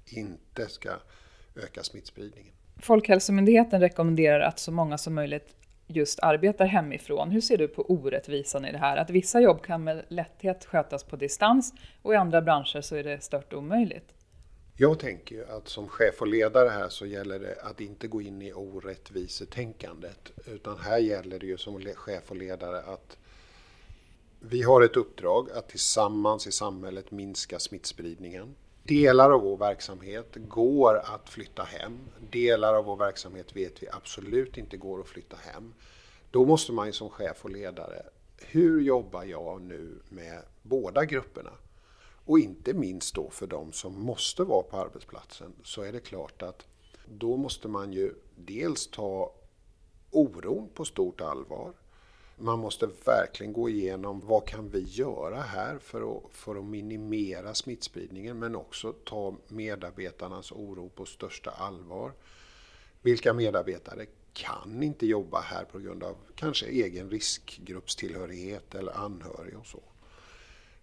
inte 0.06 0.70
ska 0.70 0.90
öka 1.56 1.84
smittspridningen. 1.84 2.54
Folkhälsomyndigheten 2.78 3.82
rekommenderar 3.82 4.40
att 4.40 4.60
så 4.60 4.72
många 4.72 4.98
som 4.98 5.14
möjligt 5.14 5.56
just 5.96 6.20
arbetar 6.20 6.66
hemifrån. 6.66 7.32
Hur 7.32 7.42
ser 7.42 7.58
du 7.58 7.68
på 7.68 7.82
orättvisan 7.92 8.66
i 8.66 8.72
det 8.72 8.78
här? 8.78 8.98
Att 8.98 9.10
vissa 9.10 9.42
jobb 9.42 9.64
kan 9.64 9.84
med 9.84 10.06
lätthet 10.08 10.66
skötas 10.66 11.04
på 11.04 11.16
distans 11.16 11.74
och 12.02 12.14
i 12.14 12.16
andra 12.16 12.42
branscher 12.42 12.82
så 12.82 12.96
är 12.96 13.04
det 13.04 13.24
stört 13.24 13.54
omöjligt. 13.54 14.14
Jag 14.78 15.00
tänker 15.00 15.36
ju 15.36 15.46
att 15.46 15.68
som 15.68 15.88
chef 15.88 16.22
och 16.22 16.28
ledare 16.28 16.70
här 16.70 16.90
så 16.90 17.06
gäller 17.06 17.40
det 17.40 17.56
att 17.62 17.82
inte 17.82 18.08
gå 18.08 18.22
in 18.22 18.42
i 18.42 18.54
orättvisetänkandet. 18.54 20.32
Utan 20.46 20.80
här 20.80 20.98
gäller 20.98 21.40
det 21.40 21.46
ju 21.46 21.58
som 21.58 21.86
chef 21.96 22.32
och 22.32 22.36
ledare 22.36 22.82
att 22.82 23.18
vi 24.40 24.62
har 24.62 24.82
ett 24.82 24.98
uppdrag 24.98 25.52
att 25.52 25.70
tillsammans 25.70 26.48
i 26.48 26.52
samhället 26.52 27.12
minska 27.12 27.60
smittspridningen. 27.60 28.56
Delar 28.92 29.32
av 29.32 29.42
vår 29.42 29.58
verksamhet 29.58 30.28
går 30.36 30.98
att 30.98 31.30
flytta 31.30 31.64
hem. 31.64 32.00
Delar 32.32 32.74
av 32.74 32.86
vår 32.86 32.96
verksamhet 32.96 33.56
vet 33.56 33.84
vi 33.84 33.90
absolut 33.90 34.58
inte 34.58 34.78
går 34.78 35.00
att 35.00 35.08
flytta 35.08 35.38
hem. 35.38 35.74
Då 36.32 36.46
måste 36.46 36.72
man 36.72 36.88
ju 36.88 36.94
som 36.94 37.10
chef 37.10 37.46
och 37.46 37.50
ledare, 37.50 38.06
hur 38.38 38.82
jobbar 38.82 39.24
jag 39.24 39.62
nu 39.62 40.00
med 40.10 40.44
båda 40.62 41.06
grupperna? 41.06 41.52
Och 42.26 42.40
inte 42.40 42.74
minst 42.74 43.16
då 43.16 43.30
för 43.30 43.48
de 43.48 43.72
som 43.72 44.02
måste 44.02 44.44
vara 44.44 44.64
på 44.64 44.78
arbetsplatsen 44.78 45.54
så 45.64 45.82
är 45.82 45.92
det 45.92 46.00
klart 46.00 46.42
att 46.42 46.68
då 47.06 47.38
måste 47.38 47.68
man 47.68 47.94
ju 47.94 48.14
dels 48.36 48.88
ta 48.88 49.34
oron 50.10 50.70
på 50.74 50.86
stort 50.86 51.22
allvar. 51.22 51.74
Man 52.42 52.60
måste 52.60 52.90
verkligen 53.06 53.54
gå 53.54 53.70
igenom 53.70 54.22
vad 54.26 54.48
kan 54.48 54.70
vi 54.70 54.80
göra 54.80 55.42
här 55.42 55.78
för 55.80 56.18
att, 56.18 56.24
för 56.32 56.56
att 56.56 56.66
minimera 56.66 57.54
smittspridningen 57.54 58.40
men 58.40 58.56
också 58.56 58.94
ta 58.94 59.36
medarbetarnas 59.48 60.52
oro 60.52 60.90
på 60.90 61.06
största 61.06 61.52
allvar. 61.52 62.12
Vilka 63.02 63.34
medarbetare 63.34 64.06
kan 64.34 64.84
inte 64.84 65.06
jobba 65.06 65.40
här 65.40 65.64
på 65.64 65.80
grund 65.80 66.04
av 66.04 66.16
kanske 66.36 66.66
egen 66.66 67.10
riskgruppstillhörighet 67.10 68.76
eller 68.76 68.98
anhörig 68.98 69.58
och 69.58 69.68
så. 69.68 69.84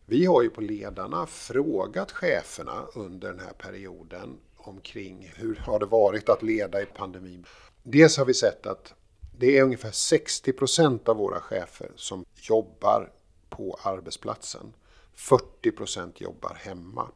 Vi 0.06 0.26
har 0.26 0.42
ju 0.42 0.50
på 0.50 0.60
Ledarna 0.60 1.26
frågat 1.26 2.12
cheferna 2.12 2.86
under 2.94 3.28
den 3.28 3.40
här 3.40 3.52
perioden 3.52 4.38
omkring 4.56 5.32
hur 5.36 5.56
har 5.56 5.78
det 5.78 5.86
varit 5.86 6.28
att 6.28 6.42
leda 6.42 6.82
i 6.82 6.86
pandemin. 6.86 7.44
Dels 7.82 8.16
har 8.16 8.24
vi 8.24 8.34
sett 8.34 8.66
att 8.66 8.94
det 9.38 9.58
är 9.58 9.62
ungefär 9.62 9.90
60 9.90 10.52
procent 10.52 11.08
av 11.08 11.16
våra 11.16 11.40
chefer 11.40 11.90
som 11.96 12.24
jobbar 12.34 13.12
på 13.48 13.78
arbetsplatsen. 13.82 14.74
40 15.14 15.70
procent 15.72 16.20
jobbar 16.20 16.54
hemma. 16.54 17.10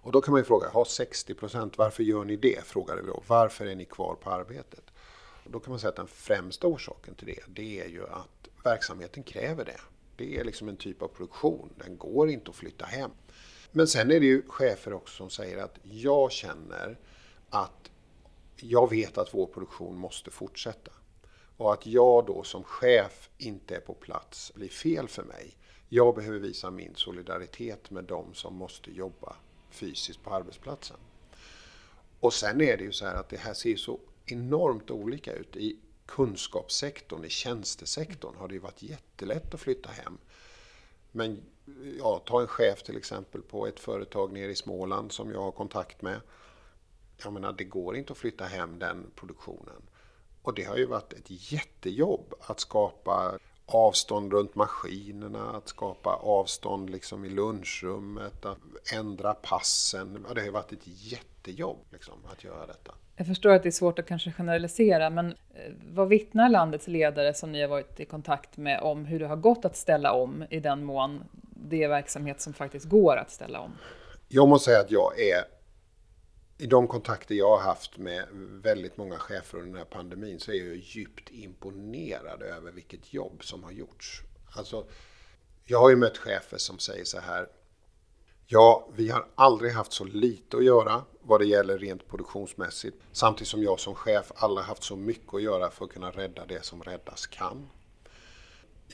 Och 0.00 0.12
då 0.12 0.20
kan 0.20 0.32
man 0.32 0.40
ju 0.40 0.44
fråga, 0.44 0.68
har 0.68 0.84
60 0.84 1.34
procent, 1.34 1.78
varför 1.78 2.02
gör 2.02 2.24
ni 2.24 2.36
det? 2.36 2.64
Frågade 2.64 3.02
vi 3.02 3.08
då. 3.08 3.22
Varför 3.26 3.66
är 3.66 3.74
ni 3.74 3.84
kvar 3.84 4.14
på 4.14 4.30
arbetet? 4.30 4.84
Och 5.44 5.50
då 5.50 5.60
kan 5.60 5.70
man 5.70 5.80
säga 5.80 5.88
att 5.88 5.96
den 5.96 6.08
främsta 6.08 6.66
orsaken 6.66 7.14
till 7.14 7.26
det, 7.26 7.40
det 7.48 7.80
är 7.80 7.88
ju 7.88 8.06
att 8.06 8.48
verksamheten 8.64 9.22
kräver 9.22 9.64
det. 9.64 9.80
Det 10.16 10.38
är 10.38 10.44
liksom 10.44 10.68
en 10.68 10.76
typ 10.76 11.02
av 11.02 11.08
produktion, 11.08 11.72
den 11.76 11.96
går 11.96 12.30
inte 12.30 12.50
att 12.50 12.56
flytta 12.56 12.84
hem. 12.84 13.10
Men 13.72 13.86
sen 13.86 14.10
är 14.10 14.20
det 14.20 14.26
ju 14.26 14.42
chefer 14.48 14.92
också 14.92 15.16
som 15.16 15.30
säger 15.30 15.58
att 15.58 15.78
jag 15.82 16.32
känner 16.32 16.98
att 17.50 17.90
jag 18.56 18.90
vet 18.90 19.18
att 19.18 19.34
vår 19.34 19.46
produktion 19.46 19.98
måste 19.98 20.30
fortsätta. 20.30 20.92
Och 21.60 21.72
att 21.72 21.86
jag 21.86 22.26
då 22.26 22.42
som 22.42 22.64
chef 22.64 23.30
inte 23.38 23.76
är 23.76 23.80
på 23.80 23.94
plats 23.94 24.52
blir 24.54 24.68
fel 24.68 25.08
för 25.08 25.22
mig. 25.22 25.56
Jag 25.88 26.14
behöver 26.14 26.38
visa 26.38 26.70
min 26.70 26.94
solidaritet 26.94 27.90
med 27.90 28.04
de 28.04 28.34
som 28.34 28.54
måste 28.54 28.90
jobba 28.90 29.36
fysiskt 29.70 30.22
på 30.22 30.34
arbetsplatsen. 30.34 30.96
Och 32.20 32.34
sen 32.34 32.60
är 32.60 32.76
det 32.76 32.84
ju 32.84 32.92
så 32.92 33.06
här 33.06 33.14
att 33.14 33.28
det 33.28 33.36
här 33.36 33.54
ser 33.54 33.76
så 33.76 33.98
enormt 34.26 34.90
olika 34.90 35.32
ut. 35.32 35.56
I 35.56 35.78
kunskapssektorn, 36.06 37.24
i 37.24 37.28
tjänstesektorn 37.28 38.36
har 38.36 38.48
det 38.48 38.54
ju 38.54 38.60
varit 38.60 38.82
jättelätt 38.82 39.54
att 39.54 39.60
flytta 39.60 39.90
hem. 39.90 40.18
Men 41.12 41.42
ja, 41.98 42.22
ta 42.26 42.40
en 42.40 42.48
chef 42.48 42.82
till 42.82 42.96
exempel 42.96 43.42
på 43.42 43.66
ett 43.66 43.80
företag 43.80 44.32
nere 44.32 44.50
i 44.50 44.56
Småland 44.56 45.12
som 45.12 45.30
jag 45.30 45.40
har 45.40 45.52
kontakt 45.52 46.02
med. 46.02 46.20
Jag 47.24 47.32
menar, 47.32 47.52
det 47.52 47.64
går 47.64 47.96
inte 47.96 48.12
att 48.12 48.18
flytta 48.18 48.44
hem 48.44 48.78
den 48.78 49.10
produktionen. 49.16 49.82
Och 50.50 50.56
det 50.56 50.64
har 50.64 50.76
ju 50.76 50.86
varit 50.86 51.12
ett 51.12 51.52
jättejobb 51.52 52.34
att 52.40 52.60
skapa 52.60 53.38
avstånd 53.66 54.32
runt 54.32 54.54
maskinerna, 54.54 55.50
att 55.56 55.68
skapa 55.68 56.10
avstånd 56.10 56.90
liksom 56.90 57.24
i 57.24 57.28
lunchrummet, 57.28 58.44
att 58.44 58.58
ändra 58.94 59.34
passen. 59.34 60.26
Det 60.34 60.40
har 60.40 60.46
ju 60.46 60.50
varit 60.50 60.72
ett 60.72 60.86
jättejobb 61.12 61.78
liksom, 61.92 62.14
att 62.32 62.44
göra 62.44 62.66
detta. 62.66 62.94
Jag 63.16 63.26
förstår 63.26 63.50
att 63.50 63.62
det 63.62 63.68
är 63.68 63.70
svårt 63.70 63.98
att 63.98 64.06
kanske 64.06 64.32
generalisera, 64.32 65.10
men 65.10 65.26
eh, 65.26 65.72
vad 65.92 66.08
vittnar 66.08 66.48
landets 66.48 66.86
ledare 66.86 67.34
som 67.34 67.52
ni 67.52 67.60
har 67.60 67.68
varit 67.68 68.00
i 68.00 68.04
kontakt 68.04 68.56
med 68.56 68.80
om 68.80 69.04
hur 69.04 69.18
det 69.18 69.26
har 69.26 69.36
gått 69.36 69.64
att 69.64 69.76
ställa 69.76 70.12
om 70.12 70.44
i 70.50 70.60
den 70.60 70.84
mån 70.84 71.24
det 71.68 71.82
är 71.82 71.88
verksamhet 71.88 72.40
som 72.40 72.52
faktiskt 72.52 72.86
går 72.86 73.16
att 73.16 73.30
ställa 73.30 73.60
om? 73.60 73.72
Jag 74.28 74.48
måste 74.48 74.64
säga 74.64 74.80
att 74.80 74.90
jag 74.90 75.20
är 75.20 75.59
i 76.60 76.66
de 76.66 76.88
kontakter 76.88 77.34
jag 77.34 77.50
har 77.50 77.64
haft 77.64 77.98
med 77.98 78.26
väldigt 78.62 78.96
många 78.96 79.18
chefer 79.18 79.58
under 79.58 79.70
den 79.70 79.78
här 79.78 79.84
pandemin 79.84 80.40
så 80.40 80.52
är 80.52 80.66
jag 80.66 80.76
djupt 80.76 81.30
imponerad 81.30 82.42
över 82.42 82.72
vilket 82.72 83.14
jobb 83.14 83.44
som 83.44 83.64
har 83.64 83.70
gjorts. 83.70 84.22
Alltså, 84.56 84.86
jag 85.64 85.78
har 85.78 85.90
ju 85.90 85.96
mött 85.96 86.18
chefer 86.18 86.58
som 86.58 86.78
säger 86.78 87.04
så 87.04 87.20
här. 87.20 87.48
Ja, 88.46 88.88
vi 88.96 89.08
har 89.10 89.26
aldrig 89.34 89.72
haft 89.72 89.92
så 89.92 90.04
lite 90.04 90.56
att 90.56 90.64
göra 90.64 91.04
vad 91.20 91.40
det 91.40 91.46
gäller 91.46 91.78
rent 91.78 92.08
produktionsmässigt. 92.08 92.96
Samtidigt 93.12 93.48
som 93.48 93.62
jag 93.62 93.80
som 93.80 93.94
chef 93.94 94.32
aldrig 94.34 94.66
haft 94.66 94.82
så 94.82 94.96
mycket 94.96 95.34
att 95.34 95.42
göra 95.42 95.70
för 95.70 95.84
att 95.84 95.92
kunna 95.92 96.10
rädda 96.10 96.46
det 96.46 96.64
som 96.64 96.82
räddas 96.82 97.26
kan. 97.26 97.68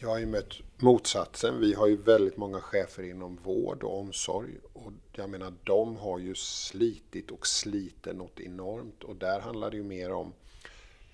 Jag 0.00 0.08
har 0.08 0.18
ju 0.18 0.26
mött 0.26 0.52
motsatsen. 0.76 1.60
Vi 1.60 1.74
har 1.74 1.86
ju 1.86 1.96
väldigt 1.96 2.36
många 2.36 2.60
chefer 2.60 3.02
inom 3.02 3.36
vård 3.36 3.82
och 3.82 3.98
omsorg. 3.98 4.50
Och 4.72 4.92
jag 5.12 5.30
menar, 5.30 5.54
de 5.64 5.96
har 5.96 6.18
ju 6.18 6.34
slitit 6.34 7.30
och 7.30 7.46
sliter 7.46 8.14
något 8.14 8.40
enormt. 8.40 9.04
Och 9.04 9.16
där 9.16 9.40
handlar 9.40 9.70
det 9.70 9.76
ju 9.76 9.82
mer 9.82 10.12
om 10.12 10.32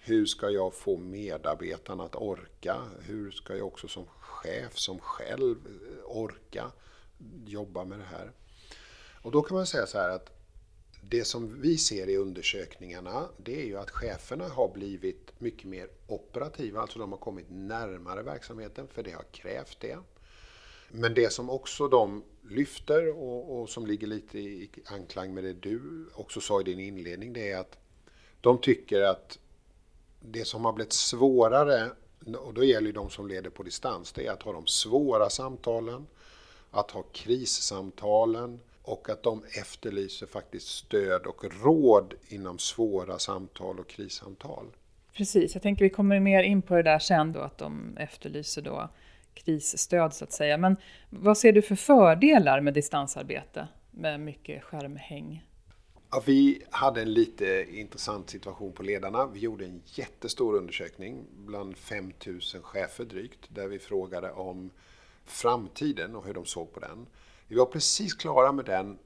Hur 0.00 0.26
ska 0.26 0.50
jag 0.50 0.74
få 0.74 0.96
medarbetarna 0.96 2.04
att 2.04 2.16
orka? 2.16 2.76
Hur 3.00 3.30
ska 3.30 3.56
jag 3.56 3.66
också 3.66 3.88
som 3.88 4.04
chef, 4.06 4.78
som 4.78 4.98
själv 4.98 5.56
orka 6.04 6.70
jobba 7.46 7.84
med 7.84 7.98
det 7.98 8.04
här? 8.04 8.32
Och 9.22 9.30
då 9.30 9.42
kan 9.42 9.56
man 9.56 9.66
säga 9.66 9.86
så 9.86 9.98
här 9.98 10.10
att 10.10 10.41
det 11.08 11.24
som 11.24 11.60
vi 11.60 11.78
ser 11.78 12.08
i 12.08 12.16
undersökningarna 12.16 13.28
det 13.36 13.60
är 13.60 13.64
ju 13.64 13.78
att 13.78 13.90
cheferna 13.90 14.48
har 14.48 14.68
blivit 14.68 15.32
mycket 15.38 15.64
mer 15.64 15.88
operativa, 16.06 16.80
alltså 16.80 16.98
de 16.98 17.12
har 17.12 17.18
kommit 17.18 17.46
närmare 17.50 18.22
verksamheten 18.22 18.86
för 18.88 19.02
det 19.02 19.10
har 19.10 19.24
krävt 19.32 19.80
det. 19.80 19.98
Men 20.90 21.14
det 21.14 21.32
som 21.32 21.50
också 21.50 21.88
de 21.88 22.24
lyfter 22.48 23.08
och, 23.08 23.60
och, 23.60 23.68
som 23.68 23.86
ligger 23.86 24.06
lite 24.06 24.38
i 24.38 24.70
anklang 24.86 25.34
med 25.34 25.44
det 25.44 25.52
du 25.52 26.06
också 26.14 26.40
sa 26.40 26.60
i 26.60 26.64
din 26.64 26.80
inledning, 26.80 27.32
det 27.32 27.50
är 27.50 27.58
att 27.58 27.78
de 28.40 28.58
tycker 28.58 29.02
att 29.02 29.38
det 30.20 30.44
som 30.44 30.64
har 30.64 30.72
blivit 30.72 30.92
svårare, 30.92 31.90
och 32.36 32.54
då 32.54 32.64
gäller 32.64 32.86
det 32.86 32.98
de 32.98 33.10
som 33.10 33.26
leder 33.28 33.50
på 33.50 33.62
distans, 33.62 34.12
det 34.12 34.26
är 34.26 34.32
att 34.32 34.42
ha 34.42 34.52
de 34.52 34.66
svåra 34.66 35.30
samtalen, 35.30 36.06
att 36.70 36.90
ha 36.90 37.02
krissamtalen 37.02 38.60
och 38.82 39.10
att 39.10 39.22
de 39.22 39.44
efterlyser 39.58 40.26
faktiskt 40.26 40.68
stöd 40.68 41.26
och 41.26 41.44
råd 41.62 42.14
inom 42.28 42.58
svåra 42.58 43.18
samtal 43.18 43.80
och 43.80 43.88
krissamtal. 43.88 44.66
Precis, 45.12 45.54
jag 45.54 45.62
tänker 45.62 45.84
vi 45.84 45.90
kommer 45.90 46.20
mer 46.20 46.42
in 46.42 46.62
på 46.62 46.74
det 46.74 46.82
där 46.82 46.98
sen 46.98 47.32
då, 47.32 47.40
att 47.40 47.58
de 47.58 47.96
efterlyser 47.96 48.62
då 48.62 48.88
krisstöd 49.34 50.14
så 50.14 50.24
att 50.24 50.32
säga. 50.32 50.56
Men 50.56 50.76
vad 51.10 51.38
ser 51.38 51.52
du 51.52 51.62
för 51.62 51.76
fördelar 51.76 52.60
med 52.60 52.74
distansarbete 52.74 53.68
med 53.90 54.20
mycket 54.20 54.62
skärmhäng? 54.62 55.44
Ja, 56.10 56.22
vi 56.26 56.62
hade 56.70 57.02
en 57.02 57.12
lite 57.12 57.66
intressant 57.70 58.30
situation 58.30 58.72
på 58.72 58.82
ledarna. 58.82 59.26
Vi 59.26 59.40
gjorde 59.40 59.64
en 59.64 59.82
jättestor 59.86 60.54
undersökning 60.54 61.24
bland 61.36 61.76
5000 61.76 62.62
chefer 62.62 63.04
drygt, 63.04 63.40
där 63.48 63.68
vi 63.68 63.78
frågade 63.78 64.32
om 64.32 64.70
framtiden 65.24 66.16
och 66.16 66.26
hur 66.26 66.34
de 66.34 66.44
såg 66.44 66.72
på 66.72 66.80
den. 66.80 67.06
Vi 67.52 67.58
var 67.58 67.66
precis 67.66 68.14
klara 68.14 68.52
med 68.52 68.64
den 68.64 68.98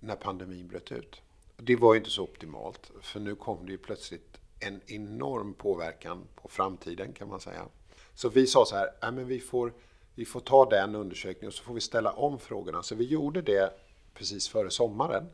när 0.00 0.16
pandemin 0.16 0.68
bröt 0.68 0.92
ut. 0.92 1.22
Det 1.56 1.76
var 1.76 1.94
ju 1.94 1.98
inte 1.98 2.10
så 2.10 2.22
optimalt, 2.22 2.90
för 3.02 3.20
nu 3.20 3.34
kom 3.34 3.66
det 3.66 3.72
ju 3.72 3.78
plötsligt 3.78 4.40
en 4.60 4.80
enorm 4.86 5.54
påverkan 5.54 6.28
på 6.34 6.48
framtiden 6.48 7.12
kan 7.12 7.28
man 7.28 7.40
säga. 7.40 7.66
Så 8.14 8.28
vi 8.28 8.46
sa 8.46 8.64
så 8.64 8.76
här, 8.76 8.88
äh, 9.02 9.12
men 9.12 9.26
vi, 9.26 9.40
får, 9.40 9.72
vi 10.14 10.24
får 10.24 10.40
ta 10.40 10.64
den 10.70 10.94
undersökningen 10.94 11.48
och 11.48 11.54
så 11.54 11.64
får 11.64 11.74
vi 11.74 11.80
ställa 11.80 12.12
om 12.12 12.38
frågorna. 12.38 12.82
Så 12.82 12.94
vi 12.94 13.04
gjorde 13.04 13.42
det 13.42 13.72
precis 14.14 14.48
före 14.48 14.70
sommaren 14.70 15.24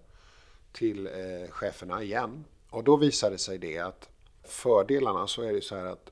till 0.72 1.06
eh, 1.06 1.50
cheferna 1.50 2.02
igen. 2.02 2.44
Och 2.70 2.84
då 2.84 2.96
visade 2.96 3.38
sig 3.38 3.58
det 3.58 3.78
att 3.78 4.08
fördelarna 4.44 5.26
så 5.26 5.42
är 5.42 5.52
det 5.52 5.62
så 5.62 5.76
här 5.76 5.84
att 5.84 6.10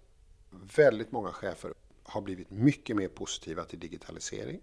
väldigt 0.76 1.12
många 1.12 1.32
chefer 1.32 1.74
har 2.02 2.20
blivit 2.20 2.50
mycket 2.50 2.96
mer 2.96 3.08
positiva 3.08 3.64
till 3.64 3.78
digitalisering 3.78 4.60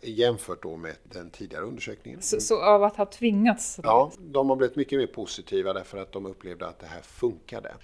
jämfört 0.00 0.62
då 0.62 0.76
med 0.76 0.96
den 1.04 1.30
tidigare 1.30 1.64
undersökningen. 1.64 2.22
Så, 2.22 2.40
så, 2.40 2.62
av 2.62 2.82
att 2.82 2.96
ha 2.96 3.06
tvingats? 3.06 3.80
Ja, 3.82 4.12
de 4.18 4.48
har 4.48 4.56
blivit 4.56 4.76
mycket 4.76 4.98
mer 4.98 5.06
positiva 5.06 5.72
därför 5.72 5.98
att 5.98 6.12
de 6.12 6.26
upplevde 6.26 6.66
att 6.66 6.78
det 6.78 6.86
här 6.86 7.02
funkade. 7.02 7.74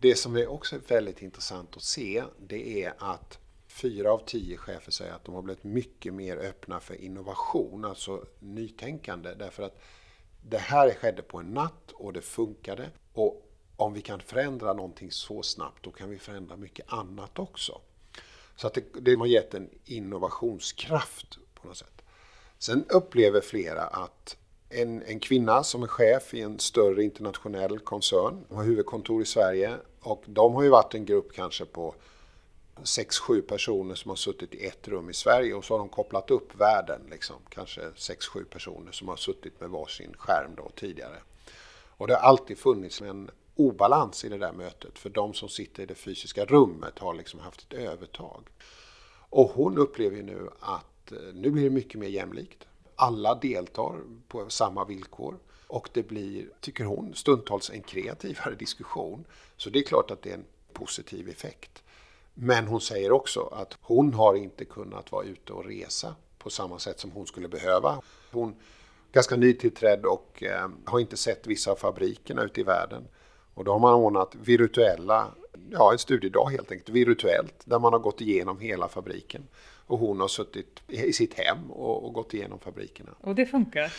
Det 0.00 0.14
som 0.14 0.36
är 0.36 0.46
också 0.50 0.78
väldigt 0.88 1.22
intressant 1.22 1.76
att 1.76 1.82
se, 1.82 2.24
det 2.46 2.84
är 2.84 2.94
att 2.98 3.38
fyra 3.66 4.12
av 4.12 4.22
tio 4.26 4.56
chefer 4.56 4.92
säger 4.92 5.12
att 5.12 5.24
de 5.24 5.34
har 5.34 5.42
blivit 5.42 5.64
mycket 5.64 6.14
mer 6.14 6.36
öppna 6.36 6.80
för 6.80 6.94
innovation, 6.94 7.84
alltså 7.84 8.24
nytänkande, 8.38 9.34
därför 9.34 9.62
att 9.62 9.80
det 10.42 10.58
här 10.58 10.94
skedde 10.94 11.22
på 11.22 11.38
en 11.38 11.46
natt 11.46 11.92
och 11.92 12.12
det 12.12 12.22
funkade. 12.22 12.90
Och 13.12 13.50
om 13.76 13.94
vi 13.94 14.00
kan 14.00 14.20
förändra 14.20 14.72
någonting 14.72 15.10
så 15.10 15.42
snabbt, 15.42 15.84
då 15.84 15.90
kan 15.90 16.10
vi 16.10 16.18
förändra 16.18 16.56
mycket 16.56 16.92
annat 16.92 17.38
också. 17.38 17.80
Så 18.56 18.66
att 18.66 18.74
det, 18.74 18.84
det 19.00 19.14
har 19.14 19.26
gett 19.26 19.54
en 19.54 19.70
innovationskraft 19.84 21.38
på 21.64 21.68
något 21.68 21.76
sätt. 21.76 22.02
Sen 22.58 22.84
upplever 22.88 23.40
flera 23.40 23.82
att 23.82 24.36
en, 24.68 25.02
en 25.02 25.20
kvinna 25.20 25.64
som 25.64 25.82
är 25.82 25.86
chef 25.86 26.34
i 26.34 26.40
en 26.40 26.58
större 26.58 27.04
internationell 27.04 27.78
koncern, 27.78 28.44
har 28.50 28.64
huvudkontor 28.64 29.22
i 29.22 29.24
Sverige 29.24 29.76
och 30.00 30.22
de 30.26 30.54
har 30.54 30.62
ju 30.62 30.68
varit 30.68 30.94
en 30.94 31.04
grupp 31.04 31.32
kanske 31.32 31.64
på 31.64 31.94
6-7 32.82 33.40
personer 33.40 33.94
som 33.94 34.08
har 34.08 34.16
suttit 34.16 34.54
i 34.54 34.66
ett 34.66 34.88
rum 34.88 35.10
i 35.10 35.14
Sverige 35.14 35.54
och 35.54 35.64
så 35.64 35.74
har 35.74 35.78
de 35.78 35.88
kopplat 35.88 36.30
upp 36.30 36.60
världen, 36.60 37.00
liksom, 37.10 37.36
kanske 37.48 37.80
6-7 37.80 38.44
personer 38.44 38.92
som 38.92 39.08
har 39.08 39.16
suttit 39.16 39.60
med 39.60 39.70
varsin 39.70 40.14
skärm 40.18 40.54
då 40.56 40.70
tidigare. 40.76 41.16
Och 41.96 42.06
det 42.06 42.14
har 42.14 42.20
alltid 42.20 42.58
funnits 42.58 43.00
en 43.00 43.30
obalans 43.56 44.24
i 44.24 44.28
det 44.28 44.38
där 44.38 44.52
mötet 44.52 44.98
för 44.98 45.10
de 45.10 45.34
som 45.34 45.48
sitter 45.48 45.82
i 45.82 45.86
det 45.86 45.94
fysiska 45.94 46.44
rummet 46.44 46.98
har 46.98 47.14
liksom 47.14 47.40
haft 47.40 47.62
ett 47.62 47.78
övertag. 47.78 48.48
Och 49.30 49.50
hon 49.50 49.78
upplever 49.78 50.16
ju 50.16 50.22
nu 50.22 50.48
att 50.60 50.93
Eh, 51.12 51.34
nu 51.34 51.50
blir 51.50 51.64
det 51.64 51.70
mycket 51.70 52.00
mer 52.00 52.08
jämlikt. 52.08 52.66
Alla 52.96 53.34
deltar 53.34 54.00
på 54.28 54.50
samma 54.50 54.84
villkor 54.84 55.38
och 55.66 55.88
det 55.92 56.02
blir, 56.02 56.48
tycker 56.60 56.84
hon, 56.84 57.14
stundtals 57.14 57.70
en 57.70 57.82
kreativare 57.82 58.54
diskussion. 58.54 59.24
Så 59.56 59.70
det 59.70 59.78
är 59.78 59.82
klart 59.82 60.10
att 60.10 60.22
det 60.22 60.30
är 60.30 60.34
en 60.34 60.44
positiv 60.72 61.28
effekt. 61.28 61.82
Men 62.34 62.66
hon 62.66 62.80
säger 62.80 63.12
också 63.12 63.40
att 63.40 63.78
hon 63.80 64.14
har 64.14 64.34
inte 64.34 64.64
kunnat 64.64 65.12
vara 65.12 65.24
ute 65.24 65.52
och 65.52 65.64
resa 65.64 66.14
på 66.38 66.50
samma 66.50 66.78
sätt 66.78 67.00
som 67.00 67.10
hon 67.10 67.26
skulle 67.26 67.48
behöva. 67.48 68.00
Hon 68.32 68.48
är 68.48 68.54
ganska 69.12 69.36
nytillträdd 69.36 70.04
och 70.04 70.42
eh, 70.42 70.68
har 70.84 71.00
inte 71.00 71.16
sett 71.16 71.46
vissa 71.46 71.70
av 71.70 71.76
fabrikerna 71.76 72.42
ute 72.42 72.60
i 72.60 72.64
världen. 72.64 73.08
Och 73.54 73.64
då 73.64 73.72
har 73.72 73.78
man 73.78 73.94
ordnat 73.94 74.34
virtuella, 74.34 75.26
ja 75.70 75.92
en 75.92 75.98
studiedag 75.98 76.50
helt 76.50 76.72
enkelt, 76.72 76.88
virtuellt, 76.88 77.54
där 77.64 77.78
man 77.78 77.92
har 77.92 78.00
gått 78.00 78.20
igenom 78.20 78.60
hela 78.60 78.88
fabriken. 78.88 79.48
Och 79.86 79.98
hon 79.98 80.20
har 80.20 80.28
suttit 80.28 80.82
i 80.88 81.12
sitt 81.12 81.34
hem 81.34 81.70
och, 81.70 82.04
och 82.04 82.12
gått 82.12 82.34
igenom 82.34 82.58
fabrikerna. 82.58 83.10
Och 83.20 83.34
det 83.34 83.46
funkar? 83.46 83.92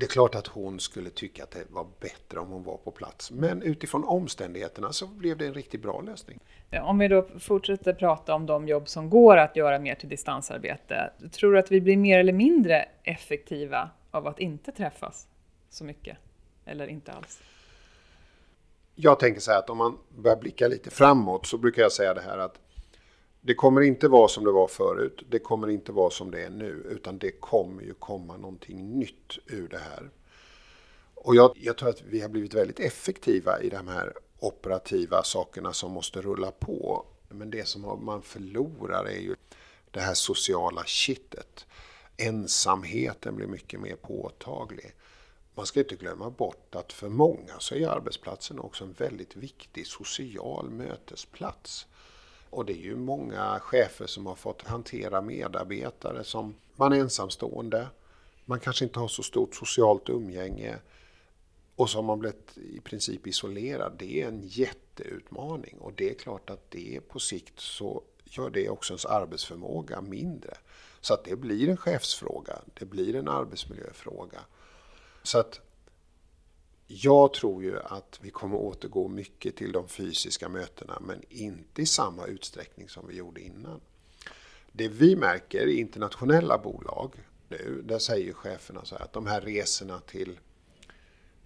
Det 0.00 0.06
är 0.06 0.08
klart 0.08 0.34
att 0.34 0.46
hon 0.46 0.80
skulle 0.80 1.10
tycka 1.10 1.42
att 1.42 1.50
det 1.50 1.64
var 1.68 1.86
bättre 2.00 2.40
om 2.40 2.48
hon 2.48 2.62
var 2.62 2.76
på 2.76 2.90
plats. 2.90 3.30
Men 3.30 3.62
utifrån 3.62 4.04
omständigheterna 4.04 4.92
så 4.92 5.06
blev 5.06 5.38
det 5.38 5.46
en 5.46 5.54
riktigt 5.54 5.82
bra 5.82 6.00
lösning. 6.00 6.38
Om 6.82 6.98
vi 6.98 7.08
då 7.08 7.28
fortsätter 7.38 7.92
prata 7.92 8.34
om 8.34 8.46
de 8.46 8.68
jobb 8.68 8.88
som 8.88 9.10
går 9.10 9.36
att 9.36 9.56
göra 9.56 9.78
mer 9.78 9.94
till 9.94 10.08
distansarbete. 10.08 11.12
Tror 11.32 11.52
du 11.52 11.58
att 11.58 11.70
vi 11.70 11.80
blir 11.80 11.96
mer 11.96 12.18
eller 12.18 12.32
mindre 12.32 12.88
effektiva 13.02 13.90
av 14.10 14.26
att 14.26 14.38
inte 14.38 14.72
träffas 14.72 15.28
så 15.70 15.84
mycket? 15.84 16.16
Eller 16.64 16.86
inte 16.86 17.12
alls? 17.12 17.40
Jag 18.94 19.18
tänker 19.18 19.40
så 19.40 19.50
här 19.50 19.58
att 19.58 19.70
om 19.70 19.78
man 19.78 19.98
börjar 20.08 20.36
blicka 20.36 20.68
lite 20.68 20.90
framåt 20.90 21.46
så 21.46 21.58
brukar 21.58 21.82
jag 21.82 21.92
säga 21.92 22.14
det 22.14 22.20
här 22.20 22.38
att 22.38 22.58
det 23.40 23.54
kommer 23.54 23.80
inte 23.80 24.08
vara 24.08 24.28
som 24.28 24.44
det 24.44 24.52
var 24.52 24.68
förut. 24.68 25.22
Det 25.28 25.38
kommer 25.38 25.68
inte 25.68 25.92
vara 25.92 26.10
som 26.10 26.30
det 26.30 26.44
är 26.44 26.50
nu. 26.50 26.86
Utan 26.90 27.18
det 27.18 27.30
kommer 27.30 27.82
ju 27.82 27.94
komma 27.94 28.36
någonting 28.36 28.98
nytt 28.98 29.38
ur 29.46 29.68
det 29.68 29.78
här. 29.78 30.10
Och 31.14 31.36
jag, 31.36 31.52
jag 31.54 31.76
tror 31.76 31.88
att 31.88 32.02
vi 32.02 32.20
har 32.20 32.28
blivit 32.28 32.54
väldigt 32.54 32.80
effektiva 32.80 33.60
i 33.60 33.68
de 33.68 33.88
här 33.88 34.12
operativa 34.38 35.22
sakerna 35.22 35.72
som 35.72 35.92
måste 35.92 36.22
rulla 36.22 36.50
på. 36.50 37.06
Men 37.28 37.50
det 37.50 37.68
som 37.68 38.04
man 38.04 38.22
förlorar 38.22 39.04
är 39.04 39.20
ju 39.20 39.36
det 39.90 40.00
här 40.00 40.14
sociala 40.14 40.84
kittet. 40.84 41.66
Ensamheten 42.16 43.36
blir 43.36 43.46
mycket 43.46 43.80
mer 43.80 43.96
påtaglig. 43.96 44.94
Man 45.54 45.66
ska 45.66 45.80
inte 45.80 45.96
glömma 45.96 46.30
bort 46.30 46.74
att 46.74 46.92
för 46.92 47.08
många 47.08 47.58
så 47.58 47.74
är 47.74 47.88
arbetsplatsen 47.88 48.58
också 48.58 48.84
en 48.84 48.92
väldigt 48.92 49.36
viktig 49.36 49.86
social 49.86 50.70
mötesplats. 50.70 51.86
Och 52.50 52.64
det 52.64 52.72
är 52.72 52.84
ju 52.84 52.96
många 52.96 53.60
chefer 53.60 54.06
som 54.06 54.26
har 54.26 54.34
fått 54.34 54.62
hantera 54.62 55.20
medarbetare 55.20 56.24
som 56.24 56.54
man 56.76 56.92
är 56.92 56.96
ensamstående. 56.96 57.88
Man 58.44 58.60
kanske 58.60 58.84
inte 58.84 58.98
har 58.98 59.08
så 59.08 59.22
stort 59.22 59.54
socialt 59.54 60.08
umgänge. 60.08 60.76
Och 61.76 61.90
så 61.90 61.98
har 61.98 62.02
man 62.02 62.18
blivit 62.18 62.58
i 62.58 62.80
princip 62.80 63.26
isolerad. 63.26 63.92
Det 63.98 64.22
är 64.22 64.28
en 64.28 64.40
jätteutmaning. 64.42 65.78
Och 65.78 65.92
det 65.92 66.10
är 66.10 66.14
klart 66.14 66.50
att 66.50 66.70
det 66.70 67.00
på 67.08 67.18
sikt 67.18 67.60
så 67.60 68.02
gör 68.24 68.50
det 68.50 68.68
också 68.68 68.92
ens 68.92 69.04
arbetsförmåga 69.04 70.00
mindre. 70.00 70.54
Så 71.00 71.14
att 71.14 71.24
det 71.24 71.36
blir 71.36 71.68
en 71.68 71.76
chefsfråga. 71.76 72.58
Det 72.74 72.84
blir 72.84 73.16
en 73.16 73.28
arbetsmiljöfråga. 73.28 74.40
Så 75.22 75.38
att 75.38 75.60
jag 76.92 77.32
tror 77.32 77.62
ju 77.62 77.78
att 77.78 78.18
vi 78.22 78.30
kommer 78.30 78.56
återgå 78.56 79.08
mycket 79.08 79.56
till 79.56 79.72
de 79.72 79.88
fysiska 79.88 80.48
mötena 80.48 80.98
men 81.00 81.22
inte 81.28 81.82
i 81.82 81.86
samma 81.86 82.26
utsträckning 82.26 82.88
som 82.88 83.08
vi 83.08 83.16
gjorde 83.16 83.40
innan. 83.40 83.80
Det 84.72 84.88
vi 84.88 85.16
märker 85.16 85.66
i 85.66 85.80
internationella 85.80 86.58
bolag 86.58 87.14
nu, 87.48 87.82
där 87.84 87.98
säger 87.98 88.32
cheferna 88.32 88.84
så 88.84 88.96
här 88.96 89.04
att 89.04 89.12
de 89.12 89.26
här 89.26 89.40
resorna 89.40 90.00
till 90.00 90.38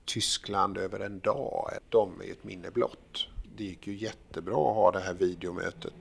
Tyskland 0.04 0.78
över 0.78 1.00
en 1.00 1.20
dag, 1.20 1.70
de 1.88 2.20
är 2.20 2.32
ett 2.32 2.44
minne 2.44 2.70
blott. 2.70 3.26
Det 3.56 3.64
gick 3.64 3.86
ju 3.86 3.96
jättebra 3.96 4.70
att 4.70 4.76
ha 4.76 4.90
det 4.90 5.00
här 5.00 5.14
videomötet 5.14 5.94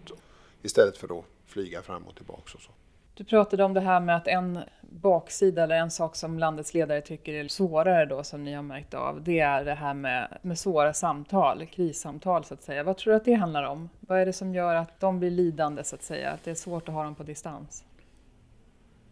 istället 0.61 0.97
för 0.97 1.19
att 1.19 1.25
flyga 1.45 1.81
fram 1.81 2.03
och 2.03 2.15
tillbaka 2.15 2.51
och 2.55 2.61
så. 2.61 2.71
Du 3.15 3.23
pratade 3.23 3.63
om 3.63 3.73
det 3.73 3.81
här 3.81 3.99
med 3.99 4.15
att 4.15 4.27
en 4.27 4.59
baksida, 4.81 5.63
eller 5.63 5.75
en 5.75 5.91
sak 5.91 6.15
som 6.15 6.39
landets 6.39 6.73
ledare 6.73 7.01
tycker 7.01 7.33
är 7.33 7.47
svårare 7.47 8.05
då, 8.05 8.23
som 8.23 8.43
ni 8.43 8.53
har 8.53 8.63
märkt 8.63 8.93
av, 8.93 9.23
det 9.23 9.39
är 9.39 9.65
det 9.65 9.73
här 9.73 9.93
med, 9.93 10.37
med 10.41 10.59
svåra 10.59 10.93
samtal, 10.93 11.65
krissamtal 11.65 12.43
så 12.43 12.53
att 12.53 12.63
säga. 12.63 12.83
Vad 12.83 12.97
tror 12.97 13.11
du 13.11 13.17
att 13.17 13.25
det 13.25 13.33
handlar 13.33 13.63
om? 13.63 13.89
Vad 13.99 14.19
är 14.19 14.25
det 14.25 14.33
som 14.33 14.53
gör 14.55 14.75
att 14.75 14.99
de 14.99 15.19
blir 15.19 15.31
lidande 15.31 15.83
så 15.83 15.95
att 15.95 16.03
säga, 16.03 16.31
att 16.31 16.43
det 16.43 16.51
är 16.51 16.55
svårt 16.55 16.89
att 16.89 16.95
ha 16.95 17.03
dem 17.03 17.15
på 17.15 17.23
distans? 17.23 17.83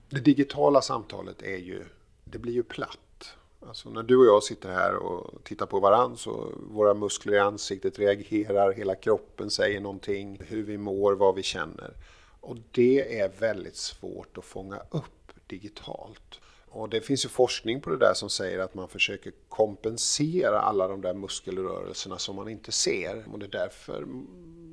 Det 0.09 0.19
digitala 0.19 0.81
samtalet 0.81 1.41
är 1.41 1.57
ju, 1.57 1.83
det 2.23 2.37
blir 2.37 2.53
ju 2.53 2.63
platt. 2.63 3.35
Alltså 3.67 3.89
när 3.89 4.03
du 4.03 4.17
och 4.17 4.25
jag 4.25 4.43
sitter 4.43 4.69
här 4.69 4.95
och 4.95 5.43
tittar 5.43 5.65
på 5.65 5.79
varandra 5.79 6.17
så 6.17 6.53
våra 6.71 6.93
muskler 6.93 7.33
i 7.33 7.39
ansiktet 7.39 7.99
reagerar, 7.99 8.71
hela 8.73 8.95
kroppen 8.95 9.49
säger 9.49 9.81
någonting, 9.81 10.41
hur 10.47 10.63
vi 10.63 10.77
mår, 10.77 11.13
vad 11.13 11.35
vi 11.35 11.43
känner. 11.43 11.93
Och 12.41 12.57
det 12.71 13.19
är 13.19 13.29
väldigt 13.29 13.75
svårt 13.75 14.37
att 14.37 14.45
fånga 14.45 14.81
upp 14.91 15.31
digitalt. 15.47 16.39
Och 16.73 16.89
det 16.89 17.01
finns 17.01 17.25
ju 17.25 17.29
forskning 17.29 17.81
på 17.81 17.89
det 17.89 17.97
där 17.97 18.13
som 18.13 18.29
säger 18.29 18.59
att 18.59 18.73
man 18.73 18.87
försöker 18.87 19.33
kompensera 19.49 20.59
alla 20.59 20.87
de 20.87 21.01
där 21.01 21.13
muskelrörelserna 21.13 22.17
som 22.17 22.35
man 22.35 22.49
inte 22.49 22.71
ser. 22.71 23.25
Och 23.31 23.39
det 23.39 23.45
är 23.45 23.49
därför, 23.49 24.07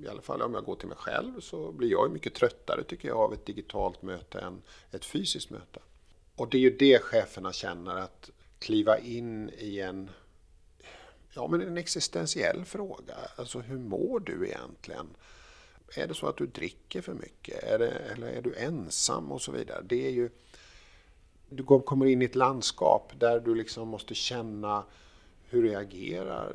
i 0.04 0.09
alla 0.09 0.22
fall 0.22 0.42
om 0.42 0.54
jag 0.54 0.64
går 0.64 0.76
till 0.76 0.88
mig 0.88 0.96
själv, 0.96 1.40
så 1.40 1.72
blir 1.72 1.90
jag 1.90 2.12
mycket 2.12 2.35
tröttare 2.35 2.85
tycker 2.85 3.09
jag 3.09 3.16
av 3.16 3.33
ett 3.33 3.46
digitalt 3.46 4.02
möte 4.02 4.38
än 4.38 4.62
ett 4.90 5.04
fysiskt 5.04 5.50
möte. 5.50 5.81
Och 6.37 6.48
det 6.48 6.57
är 6.57 6.61
ju 6.61 6.76
det 6.76 7.02
cheferna 7.02 7.52
känner 7.52 7.96
att 7.96 8.31
kliva 8.59 8.98
in 8.98 9.50
i 9.59 9.81
en, 9.81 10.11
ja, 11.33 11.48
men 11.48 11.62
en 11.62 11.78
existentiell 11.78 12.64
fråga. 12.64 13.14
Alltså 13.37 13.59
hur 13.59 13.78
mår 13.78 14.20
du 14.20 14.46
egentligen? 14.46 15.07
Är 15.94 16.07
det 16.07 16.14
så 16.14 16.27
att 16.27 16.37
du 16.37 16.46
dricker 16.46 17.03
för 17.03 17.14
mycket? 17.14 17.64
Är 17.64 17.79
det, 17.79 17.90
eller 17.90 18.27
är 18.27 18.42
du 18.42 18.55
ensam 18.55 19.33
och 19.33 19.42
så 19.42 19.53
vidare? 19.53 19.83
Det 19.85 20.07
är 20.07 20.11
ju, 20.11 20.31
du 21.48 21.64
kommer 21.64 22.07
in 22.07 22.22
i 22.22 22.24
ett 22.24 22.35
landskap 22.35 23.12
där 23.18 23.40
du 23.40 23.55
liksom 23.55 23.88
måste 23.88 24.14
känna 24.14 24.85
hur 25.48 25.62
reagerar 25.62 26.53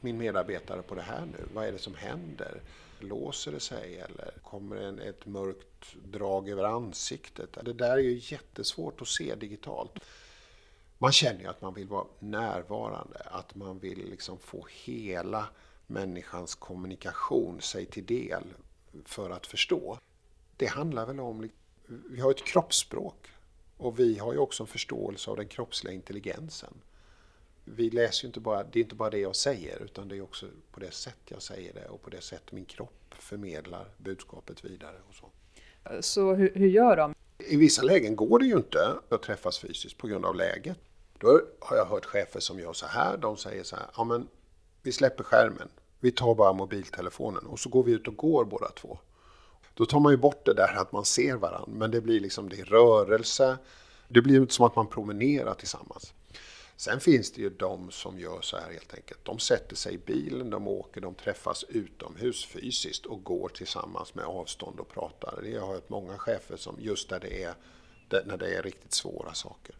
min 0.00 0.18
medarbetare 0.18 0.82
på 0.82 0.94
det 0.94 1.02
här 1.02 1.26
nu? 1.26 1.44
Vad 1.54 1.66
är 1.66 1.72
det 1.72 1.78
som 1.78 1.94
händer? 1.94 2.60
Låser 3.00 3.52
det 3.52 3.60
sig 3.60 3.98
eller 3.98 4.30
kommer 4.42 4.76
en, 4.76 4.98
ett 4.98 5.26
mörkt 5.26 5.94
drag 6.04 6.48
över 6.48 6.64
ansiktet? 6.64 7.58
Det 7.64 7.72
där 7.72 7.92
är 7.92 7.98
ju 7.98 8.20
jättesvårt 8.22 9.02
att 9.02 9.08
se 9.08 9.34
digitalt. 9.34 9.98
Man 10.98 11.12
känner 11.12 11.40
ju 11.40 11.46
att 11.46 11.62
man 11.62 11.74
vill 11.74 11.86
vara 11.86 12.06
närvarande, 12.18 13.18
att 13.24 13.54
man 13.54 13.78
vill 13.78 14.10
liksom 14.10 14.38
få 14.38 14.66
hela 14.84 15.46
människans 15.86 16.54
kommunikation 16.54 17.60
sig 17.60 17.86
till 17.86 18.06
del 18.06 18.44
för 19.04 19.30
att 19.30 19.46
förstå. 19.46 19.98
Det 20.56 20.66
handlar 20.66 21.06
väl 21.06 21.20
om, 21.20 21.50
vi 21.86 22.20
har 22.20 22.30
ett 22.30 22.44
kroppsspråk 22.44 23.30
och 23.76 23.98
vi 23.98 24.18
har 24.18 24.32
ju 24.32 24.38
också 24.38 24.62
en 24.62 24.66
förståelse 24.66 25.30
av 25.30 25.36
den 25.36 25.48
kroppsliga 25.48 25.94
intelligensen. 25.94 26.74
Vi 27.64 27.90
läser 27.90 28.24
ju 28.24 28.26
inte 28.26 28.40
bara, 28.40 28.62
det 28.62 28.78
är 28.78 28.82
inte 28.82 28.94
bara 28.94 29.10
det 29.10 29.18
jag 29.18 29.36
säger 29.36 29.82
utan 29.82 30.08
det 30.08 30.16
är 30.16 30.20
också 30.20 30.46
på 30.72 30.80
det 30.80 30.90
sätt 30.90 31.18
jag 31.24 31.42
säger 31.42 31.74
det 31.74 31.88
och 31.88 32.02
på 32.02 32.10
det 32.10 32.20
sätt 32.20 32.52
min 32.52 32.64
kropp 32.64 33.14
förmedlar 33.18 33.88
budskapet 33.98 34.64
vidare. 34.64 34.96
Och 35.08 35.14
så 35.14 35.30
så 36.00 36.34
hur, 36.34 36.52
hur 36.54 36.68
gör 36.68 36.96
de? 36.96 37.14
I 37.38 37.56
vissa 37.56 37.82
lägen 37.82 38.16
går 38.16 38.38
det 38.38 38.46
ju 38.46 38.56
inte 38.56 38.94
att 39.08 39.22
träffas 39.22 39.58
fysiskt 39.58 39.98
på 39.98 40.06
grund 40.06 40.24
av 40.24 40.34
läget. 40.34 40.78
Då 41.18 41.40
har 41.60 41.76
jag 41.76 41.86
hört 41.86 42.04
chefer 42.04 42.40
som 42.40 42.58
gör 42.58 42.72
så 42.72 42.86
här. 42.86 43.16
De 43.16 43.36
säger 43.36 43.62
så 43.62 43.76
här, 43.76 43.86
ja 43.96 44.04
men 44.04 44.28
vi 44.82 44.92
släpper 44.92 45.24
skärmen. 45.24 45.68
Vi 46.00 46.10
tar 46.10 46.34
bara 46.34 46.52
mobiltelefonen 46.52 47.46
och 47.46 47.58
så 47.58 47.68
går 47.68 47.82
vi 47.82 47.92
ut 47.92 48.08
och 48.08 48.16
går 48.16 48.44
båda 48.44 48.68
två. 48.68 48.98
Då 49.74 49.86
tar 49.86 50.00
man 50.00 50.12
ju 50.12 50.16
bort 50.16 50.46
det 50.46 50.54
där 50.54 50.76
att 50.76 50.92
man 50.92 51.04
ser 51.04 51.36
varandra, 51.36 51.72
men 51.72 51.90
det 51.90 52.00
blir 52.00 52.20
liksom 52.20 52.48
det 52.48 52.62
rörelse. 52.62 53.58
Det 54.08 54.22
blir 54.22 54.46
som 54.46 54.66
att 54.66 54.76
man 54.76 54.86
promenerar 54.86 55.54
tillsammans. 55.54 56.12
Sen 56.76 57.00
finns 57.00 57.32
det 57.32 57.42
ju 57.42 57.50
de 57.50 57.90
som 57.90 58.18
gör 58.18 58.40
så 58.40 58.56
här 58.56 58.72
helt 58.72 58.94
enkelt. 58.94 59.24
De 59.24 59.38
sätter 59.38 59.76
sig 59.76 59.94
i 59.94 59.98
bilen, 59.98 60.50
de 60.50 60.68
åker, 60.68 61.00
de 61.00 61.14
träffas 61.14 61.64
utomhus 61.68 62.44
fysiskt 62.44 63.06
och 63.06 63.24
går 63.24 63.48
tillsammans 63.48 64.14
med 64.14 64.24
avstånd 64.24 64.80
och 64.80 64.88
pratar. 64.88 65.40
Det 65.42 65.52
har 65.52 65.56
jag 65.56 65.66
hört 65.66 65.88
många 65.88 66.18
chefer 66.18 66.56
som 66.56 66.76
just 66.78 67.08
där 67.08 67.20
det 67.20 67.42
är, 67.42 67.54
när 68.24 68.36
det 68.36 68.54
är 68.54 68.62
riktigt 68.62 68.92
svåra 68.92 69.34
saker. 69.34 69.74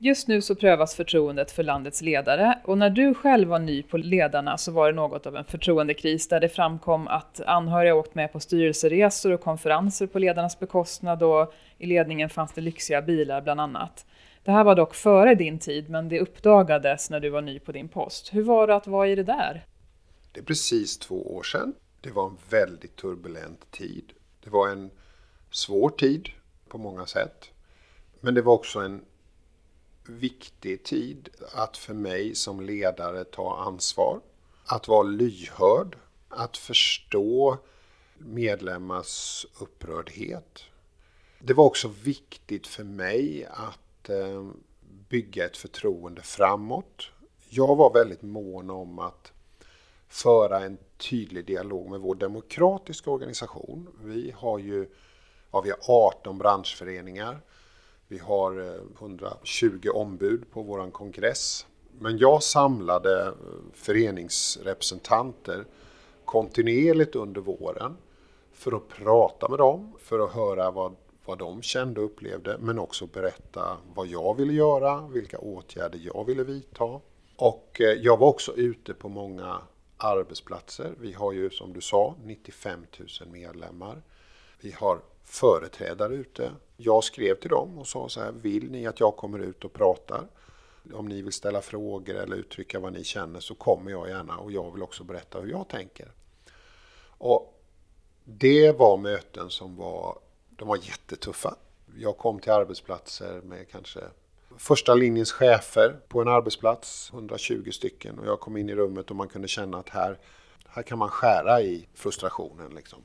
Just 0.00 0.28
nu 0.28 0.42
så 0.42 0.54
prövas 0.54 0.94
förtroendet 0.94 1.50
för 1.50 1.62
landets 1.62 2.02
ledare 2.02 2.58
och 2.64 2.78
när 2.78 2.90
du 2.90 3.14
själv 3.14 3.48
var 3.48 3.58
ny 3.58 3.82
på 3.82 3.96
ledarna 3.96 4.58
så 4.58 4.72
var 4.72 4.86
det 4.86 4.96
något 4.96 5.26
av 5.26 5.36
en 5.36 5.44
förtroendekris 5.44 6.28
där 6.28 6.40
det 6.40 6.48
framkom 6.48 7.08
att 7.08 7.40
anhöriga 7.40 7.94
åkt 7.94 8.14
med 8.14 8.32
på 8.32 8.40
styrelseresor 8.40 9.32
och 9.32 9.40
konferenser 9.40 10.06
på 10.06 10.18
ledarnas 10.18 10.58
bekostnad 10.58 11.22
och 11.22 11.54
i 11.78 11.86
ledningen 11.86 12.30
fanns 12.30 12.52
det 12.52 12.60
lyxiga 12.60 13.02
bilar 13.02 13.40
bland 13.40 13.60
annat. 13.60 14.06
Det 14.44 14.50
här 14.50 14.64
var 14.64 14.74
dock 14.74 14.94
före 14.94 15.34
din 15.34 15.58
tid 15.58 15.90
men 15.90 16.08
det 16.08 16.20
uppdagades 16.20 17.10
när 17.10 17.20
du 17.20 17.30
var 17.30 17.42
ny 17.42 17.58
på 17.58 17.72
din 17.72 17.88
post. 17.88 18.34
Hur 18.34 18.42
var 18.42 18.66
det 18.66 18.74
att 18.74 18.86
vara 18.86 19.08
i 19.08 19.14
det 19.14 19.22
där? 19.22 19.66
Det 20.32 20.40
är 20.40 20.44
precis 20.44 20.98
två 20.98 21.36
år 21.36 21.42
sedan. 21.42 21.74
Det 22.00 22.10
var 22.10 22.26
en 22.26 22.36
väldigt 22.50 22.96
turbulent 22.96 23.70
tid. 23.70 24.12
Det 24.44 24.50
var 24.50 24.68
en 24.68 24.90
svår 25.50 25.90
tid 25.90 26.28
på 26.68 26.78
många 26.78 27.06
sätt. 27.06 27.50
Men 28.20 28.34
det 28.34 28.42
var 28.42 28.54
också 28.54 28.78
en 28.78 29.00
viktig 30.08 30.82
tid 30.82 31.28
att 31.52 31.76
för 31.76 31.94
mig 31.94 32.34
som 32.34 32.60
ledare 32.60 33.24
ta 33.24 33.56
ansvar. 33.56 34.20
Att 34.66 34.88
vara 34.88 35.02
lyhörd. 35.02 35.96
Att 36.28 36.56
förstå 36.56 37.58
medlemmars 38.18 39.46
upprördhet. 39.60 40.62
Det 41.38 41.54
var 41.54 41.64
också 41.64 41.88
viktigt 41.88 42.66
för 42.66 42.84
mig 42.84 43.48
att 43.50 44.08
eh, 44.08 44.48
bygga 45.08 45.44
ett 45.44 45.56
förtroende 45.56 46.22
framåt. 46.22 47.10
Jag 47.48 47.76
var 47.76 47.92
väldigt 47.92 48.22
mån 48.22 48.70
om 48.70 48.98
att 48.98 49.32
föra 50.08 50.60
en 50.60 50.78
tydlig 50.96 51.46
dialog 51.46 51.90
med 51.90 52.00
vår 52.00 52.14
demokratiska 52.14 53.10
organisation. 53.10 53.88
Vi 54.02 54.34
har 54.36 54.58
ju 54.58 54.88
ja, 55.52 55.60
vi 55.60 55.70
har 55.70 55.78
18 55.88 56.38
branschföreningar. 56.38 57.40
Vi 58.08 58.18
har 58.18 58.60
eh, 58.60 58.80
120 58.98 59.88
ombud 59.94 60.50
på 60.50 60.62
vår 60.62 60.90
kongress. 60.90 61.66
Men 61.98 62.18
jag 62.18 62.42
samlade 62.42 63.26
eh, 63.26 63.32
föreningsrepresentanter 63.72 65.64
kontinuerligt 66.24 67.16
under 67.16 67.40
våren 67.40 67.96
för 68.52 68.72
att 68.76 68.88
prata 68.88 69.48
med 69.48 69.58
dem, 69.58 69.92
för 69.98 70.18
att 70.18 70.32
höra 70.32 70.70
vad, 70.70 70.96
vad 71.24 71.38
de 71.38 71.62
kände 71.62 72.00
och 72.00 72.06
upplevde, 72.06 72.58
men 72.58 72.78
också 72.78 73.06
berätta 73.06 73.76
vad 73.94 74.06
jag 74.06 74.36
ville 74.36 74.52
göra, 74.52 75.08
vilka 75.08 75.38
åtgärder 75.38 76.00
jag 76.02 76.24
ville 76.24 76.44
vidta. 76.44 77.00
Och 77.36 77.80
eh, 77.80 77.86
jag 77.86 78.16
var 78.16 78.28
också 78.28 78.56
ute 78.56 78.94
på 78.94 79.08
många 79.08 79.60
arbetsplatser. 79.96 80.94
Vi 81.00 81.12
har 81.12 81.32
ju 81.32 81.50
som 81.50 81.72
du 81.72 81.80
sa 81.80 82.14
95 82.24 82.86
000 83.20 83.28
medlemmar. 83.28 84.02
Vi 84.60 84.72
har 84.72 85.00
företrädare 85.24 86.14
ute. 86.14 86.50
Jag 86.80 87.04
skrev 87.04 87.34
till 87.34 87.50
dem 87.50 87.78
och 87.78 87.86
sa 87.86 88.08
så 88.08 88.20
här, 88.20 88.32
vill 88.32 88.70
ni 88.70 88.86
att 88.86 89.00
jag 89.00 89.16
kommer 89.16 89.38
ut 89.38 89.64
och 89.64 89.72
pratar? 89.72 90.28
Om 90.92 91.08
ni 91.08 91.22
vill 91.22 91.32
ställa 91.32 91.60
frågor 91.60 92.14
eller 92.14 92.36
uttrycka 92.36 92.80
vad 92.80 92.92
ni 92.92 93.04
känner 93.04 93.40
så 93.40 93.54
kommer 93.54 93.90
jag 93.90 94.08
gärna 94.08 94.36
och 94.36 94.52
jag 94.52 94.72
vill 94.72 94.82
också 94.82 95.04
berätta 95.04 95.40
hur 95.40 95.50
jag 95.50 95.68
tänker. 95.68 96.12
Och 97.18 97.62
det 98.24 98.72
var 98.72 98.96
möten 98.96 99.50
som 99.50 99.76
var, 99.76 100.18
de 100.50 100.68
var 100.68 100.76
jättetuffa. 100.76 101.54
Jag 101.96 102.18
kom 102.18 102.40
till 102.40 102.52
arbetsplatser 102.52 103.40
med 103.44 103.70
kanske 103.70 104.00
första 104.56 104.94
linjens 104.94 105.32
chefer 105.32 106.00
på 106.08 106.20
en 106.20 106.28
arbetsplats, 106.28 107.10
120 107.12 107.70
stycken. 107.70 108.18
Och 108.18 108.26
jag 108.26 108.40
kom 108.40 108.56
in 108.56 108.68
i 108.68 108.74
rummet 108.74 109.10
och 109.10 109.16
man 109.16 109.28
kunde 109.28 109.48
känna 109.48 109.78
att 109.78 109.88
här, 109.88 110.18
här 110.68 110.82
kan 110.82 110.98
man 110.98 111.08
skära 111.08 111.60
i 111.60 111.88
frustrationen. 111.94 112.74
Liksom. 112.74 113.02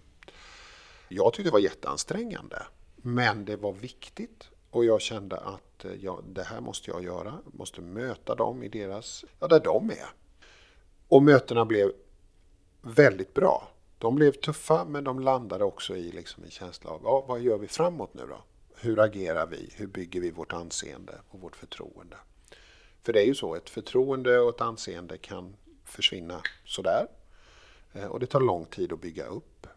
Jag 1.07 1.33
tyckte 1.33 1.49
det 1.49 1.53
var 1.53 1.59
jätteansträngande. 1.59 2.63
Men 3.05 3.45
det 3.45 3.55
var 3.55 3.73
viktigt 3.73 4.49
och 4.69 4.85
jag 4.85 5.01
kände 5.01 5.37
att 5.37 5.85
eh, 5.85 5.91
ja, 5.93 6.19
det 6.27 6.43
här 6.43 6.61
måste 6.61 6.91
jag 6.91 7.03
göra. 7.03 7.39
Jag 7.45 7.55
måste 7.55 7.81
möta 7.81 8.35
dem 8.35 8.63
i 8.63 8.67
deras, 8.67 9.25
ja 9.39 9.47
där 9.47 9.59
de 9.59 9.89
är. 9.89 10.09
Och 11.07 11.23
mötena 11.23 11.65
blev 11.65 11.91
väldigt 12.81 13.33
bra. 13.33 13.67
De 13.97 14.15
blev 14.15 14.31
tuffa 14.31 14.85
men 14.85 15.03
de 15.03 15.19
landade 15.19 15.63
också 15.63 15.95
i 15.95 16.11
liksom 16.11 16.43
en 16.43 16.51
känsla 16.51 16.91
av 16.91 17.01
ja, 17.03 17.25
vad 17.27 17.41
gör 17.41 17.57
vi 17.57 17.67
framåt 17.67 18.13
nu 18.13 18.23
då? 18.29 18.43
Hur 18.75 18.99
agerar 18.99 19.47
vi? 19.47 19.73
Hur 19.75 19.87
bygger 19.87 20.21
vi 20.21 20.31
vårt 20.31 20.53
anseende 20.53 21.13
och 21.29 21.39
vårt 21.39 21.55
förtroende? 21.55 22.17
För 23.03 23.13
det 23.13 23.21
är 23.21 23.25
ju 23.25 23.35
så, 23.35 23.55
ett 23.55 23.69
förtroende 23.69 24.39
och 24.39 24.55
ett 24.55 24.61
anseende 24.61 25.17
kan 25.17 25.55
försvinna 25.85 26.41
sådär. 26.65 27.07
Eh, 27.93 28.05
och 28.05 28.19
det 28.19 28.25
tar 28.25 28.39
lång 28.41 28.65
tid 28.65 28.93
att 28.93 29.01
bygga 29.01 29.25
upp. 29.25 29.67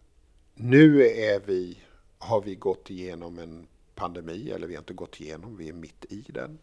Nu 0.54 1.06
är 1.06 1.40
vi, 1.46 1.78
har 2.18 2.40
vi 2.40 2.54
gått 2.54 2.90
igenom 2.90 3.38
en 3.38 3.66
pandemi, 3.94 4.50
eller 4.50 4.66
vi 4.66 4.74
har 4.74 4.82
inte 4.82 4.94
gått 4.94 5.20
igenom, 5.20 5.56
vi 5.56 5.68
är 5.68 5.72
mitt 5.72 6.04
i 6.08 6.24
den. 6.28 6.58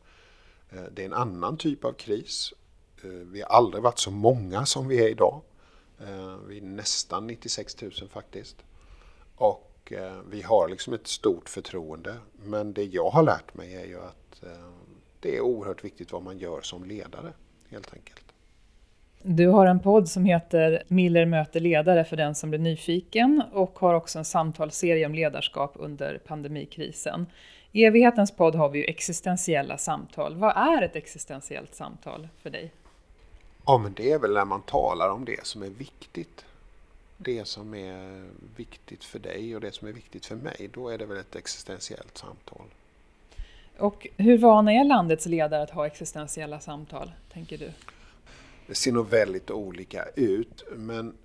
Eh, 0.69 0.83
det 0.91 1.01
är 1.01 1.05
en 1.05 1.13
annan 1.13 1.57
typ 1.57 1.85
av 1.85 1.93
kris. 1.93 2.53
Eh, 3.03 3.09
vi 3.09 3.41
har 3.41 3.47
aldrig 3.47 3.83
varit 3.83 3.99
så 3.99 4.11
många 4.11 4.65
som 4.65 4.87
vi 4.87 5.03
är 5.03 5.09
idag. 5.09 5.41
Eh, 5.99 6.35
vi 6.47 6.57
är 6.57 6.61
nästan 6.61 7.27
96 7.27 7.81
000 7.81 7.91
faktiskt. 8.09 8.57
Och 9.35 9.69
vi 10.25 10.41
har 10.41 10.69
liksom 10.69 10.93
ett 10.93 11.07
stort 11.07 11.49
förtroende. 11.49 12.17
Men 12.33 12.73
det 12.73 12.83
jag 12.83 13.09
har 13.09 13.23
lärt 13.23 13.53
mig 13.53 13.75
är 13.75 13.85
ju 13.85 13.99
att 13.99 14.43
det 15.19 15.37
är 15.37 15.41
oerhört 15.41 15.83
viktigt 15.83 16.11
vad 16.11 16.23
man 16.23 16.37
gör 16.37 16.61
som 16.61 16.83
ledare 16.83 17.33
helt 17.69 17.93
enkelt. 17.93 18.33
Du 19.25 19.47
har 19.47 19.65
en 19.65 19.79
podd 19.79 20.09
som 20.09 20.25
heter 20.25 20.83
Miller 20.88 21.25
möter 21.25 21.59
ledare 21.59 22.03
för 22.03 22.17
den 22.17 22.36
som 22.36 22.49
blir 22.49 22.59
nyfiken 22.59 23.43
och 23.53 23.79
har 23.79 23.93
också 23.93 24.19
en 24.19 24.25
samtalsserie 24.25 25.05
om 25.05 25.15
ledarskap 25.15 25.71
under 25.75 26.17
pandemikrisen. 26.17 27.25
I 27.71 27.83
evighetens 27.83 28.31
podd 28.31 28.55
har 28.55 28.69
vi 28.69 28.79
ju 28.79 28.86
existentiella 28.86 29.77
samtal. 29.77 30.36
Vad 30.36 30.57
är 30.57 30.81
ett 30.81 30.95
existentiellt 30.95 31.75
samtal 31.75 32.27
för 32.41 32.49
dig? 32.49 32.71
Ja, 33.65 33.77
men 33.77 33.93
det 33.93 34.12
är 34.12 34.19
väl 34.19 34.33
när 34.33 34.45
man 34.45 34.62
talar 34.62 35.09
om 35.09 35.25
det 35.25 35.45
som 35.45 35.63
är 35.63 35.69
viktigt. 35.69 36.45
Det 37.17 37.47
som 37.47 37.73
är 37.73 38.23
viktigt 38.57 39.03
för 39.03 39.19
dig 39.19 39.55
och 39.55 39.62
det 39.62 39.73
som 39.73 39.88
är 39.88 39.91
viktigt 39.91 40.25
för 40.25 40.36
mig. 40.36 40.69
Då 40.73 40.89
är 40.89 40.97
det 40.97 41.05
väl 41.05 41.17
ett 41.17 41.36
existentiellt 41.36 42.17
samtal. 42.17 42.65
Och 43.77 44.07
hur 44.17 44.38
vana 44.38 44.73
är 44.73 44.83
landets 44.83 45.25
ledare 45.25 45.63
att 45.63 45.71
ha 45.71 45.88
existentiella 45.88 46.59
samtal, 46.59 47.12
tänker 47.33 47.57
du? 47.57 47.71
Det 48.67 48.76
ser 48.76 48.91
nog 48.91 49.10
väldigt 49.10 49.52
olika 49.52 50.06
ut, 50.15 50.63
men 50.71 51.17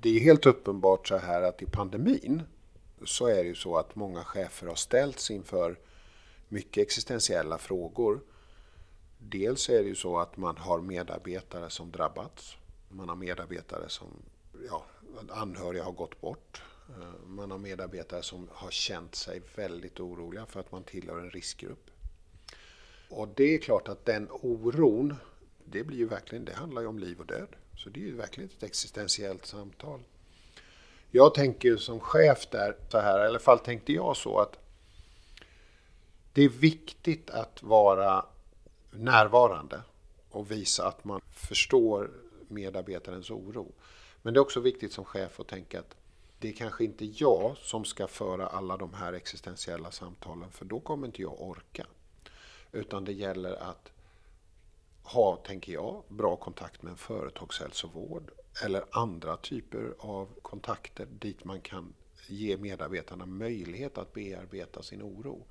det 0.00 0.16
är 0.16 0.20
helt 0.20 0.46
uppenbart 0.46 1.08
så 1.08 1.16
här 1.16 1.42
att 1.42 1.62
i 1.62 1.66
pandemin 1.66 2.42
så 3.04 3.26
är 3.26 3.36
det 3.36 3.48
ju 3.48 3.54
så 3.54 3.76
att 3.76 3.94
många 3.96 4.24
chefer 4.24 4.66
har 4.66 4.74
ställts 4.74 5.30
inför 5.30 5.78
mycket 6.48 6.82
existentiella 6.82 7.58
frågor. 7.58 8.20
Dels 9.18 9.68
är 9.68 9.82
det 9.82 9.88
ju 9.88 9.94
så 9.94 10.18
att 10.18 10.36
man 10.36 10.56
har 10.56 10.80
medarbetare 10.80 11.70
som 11.70 11.90
drabbats. 11.90 12.56
Man 12.88 13.08
har 13.08 13.16
medarbetare 13.16 13.88
som, 13.88 14.08
ja, 14.68 14.86
anhöriga 15.28 15.84
har 15.84 15.92
gått 15.92 16.20
bort. 16.20 16.62
Eh, 16.88 17.26
man 17.26 17.50
har 17.50 17.58
medarbetare 17.58 18.22
som 18.22 18.48
har 18.52 18.70
känt 18.70 19.14
sig 19.14 19.42
väldigt 19.54 20.00
oroliga 20.00 20.46
för 20.46 20.60
att 20.60 20.72
man 20.72 20.82
tillhör 20.84 21.18
en 21.18 21.30
riskgrupp. 21.30 21.90
Och 23.10 23.28
det 23.28 23.54
är 23.54 23.58
klart 23.58 23.88
att 23.88 24.04
den 24.04 24.28
oron, 24.30 25.14
det 25.70 25.84
blir 25.84 25.98
ju 25.98 26.08
verkligen, 26.08 26.44
det 26.44 26.54
handlar 26.54 26.82
ju 26.82 26.88
om 26.88 26.98
liv 26.98 27.20
och 27.20 27.26
död. 27.26 27.48
Så 27.76 27.90
det 27.90 28.00
är 28.00 28.04
ju 28.04 28.16
verkligen 28.16 28.50
ett 28.56 28.62
existentiellt 28.62 29.46
samtal. 29.46 30.00
Jag 31.10 31.34
tänker 31.34 31.68
ju 31.68 31.78
som 31.78 32.00
chef 32.00 32.46
där 32.50 32.76
så 32.88 32.98
här, 32.98 33.24
i 33.24 33.26
alla 33.26 33.38
fall 33.38 33.58
tänkte 33.58 33.92
jag 33.92 34.16
så 34.16 34.38
att 34.38 34.58
det 36.32 36.42
är 36.42 36.48
viktigt 36.48 37.30
att 37.30 37.62
vara 37.62 38.26
närvarande 38.90 39.82
och 40.30 40.50
visa 40.50 40.88
att 40.88 41.04
man 41.04 41.20
förstår 41.32 42.10
medarbetarens 42.48 43.30
oro. 43.30 43.72
Men 44.22 44.34
det 44.34 44.38
är 44.38 44.42
också 44.42 44.60
viktigt 44.60 44.92
som 44.92 45.04
chef 45.04 45.40
att 45.40 45.48
tänka 45.48 45.80
att 45.80 45.96
det 46.38 46.48
är 46.48 46.52
kanske 46.52 46.84
inte 46.84 47.04
jag 47.04 47.56
som 47.56 47.84
ska 47.84 48.06
föra 48.06 48.46
alla 48.46 48.76
de 48.76 48.94
här 48.94 49.12
existentiella 49.12 49.90
samtalen 49.90 50.50
för 50.50 50.64
då 50.64 50.80
kommer 50.80 51.06
inte 51.06 51.22
jag 51.22 51.40
orka. 51.40 51.86
Utan 52.72 53.04
det 53.04 53.12
gäller 53.12 53.54
att 53.54 53.92
ha, 55.06 55.36
tänker 55.36 55.72
jag, 55.72 56.02
bra 56.08 56.36
kontakt 56.36 56.82
med 56.82 56.90
en 56.90 56.96
företagshälsovård 56.96 58.30
eller 58.64 58.84
andra 58.90 59.36
typer 59.36 59.94
av 59.98 60.28
kontakter 60.42 61.06
dit 61.06 61.44
man 61.44 61.60
kan 61.60 61.94
ge 62.26 62.56
medarbetarna 62.56 63.26
möjlighet 63.26 63.98
att 63.98 64.12
bearbeta 64.12 64.82
sin 64.82 65.02
oro 65.02 65.46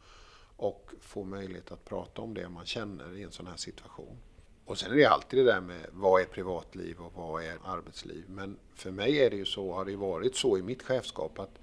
och 0.57 0.91
få 1.01 1.23
möjlighet 1.23 1.71
att 1.71 1.85
prata 1.85 2.21
om 2.21 2.33
det 2.33 2.49
man 2.49 2.65
känner 2.65 3.17
i 3.17 3.23
en 3.23 3.31
sån 3.31 3.47
här 3.47 3.57
situation. 3.57 4.17
Och 4.65 4.77
sen 4.77 4.91
är 4.91 4.95
det 4.95 5.05
alltid 5.05 5.39
det 5.39 5.51
där 5.51 5.61
med 5.61 5.85
vad 5.91 6.21
är 6.21 6.25
privatliv 6.25 6.99
och 6.99 7.13
vad 7.15 7.43
är 7.43 7.57
arbetsliv. 7.63 8.25
Men 8.27 8.57
för 8.75 8.91
mig 8.91 9.19
är 9.19 9.29
det 9.29 9.37
ju 9.37 9.45
så, 9.45 9.73
har 9.73 9.85
det 9.85 9.95
varit 9.95 10.35
så 10.35 10.57
i 10.57 10.61
mitt 10.61 10.83
chefskap 10.83 11.39
att 11.39 11.59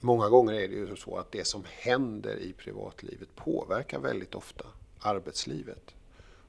många 0.00 0.28
gånger 0.28 0.52
är 0.52 0.68
det 0.68 0.74
ju 0.74 0.96
så 0.96 1.16
att 1.16 1.32
det 1.32 1.46
som 1.46 1.64
händer 1.68 2.36
i 2.36 2.52
privatlivet 2.52 3.36
påverkar 3.36 3.98
väldigt 3.98 4.34
ofta 4.34 4.66
arbetslivet. 5.00 5.94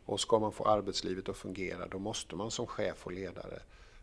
Och 0.06 0.20
ska 0.20 0.40
man 0.40 0.52
få 0.52 0.66
arbetslivet 0.66 1.30
att 1.30 1.38
fungera 1.38 1.88
då 1.88 2.00
måste 2.00 2.36
man 2.36 2.52
som 2.52 2.68
chef 2.68 3.06
och 3.06 3.12
ledare 3.12 3.62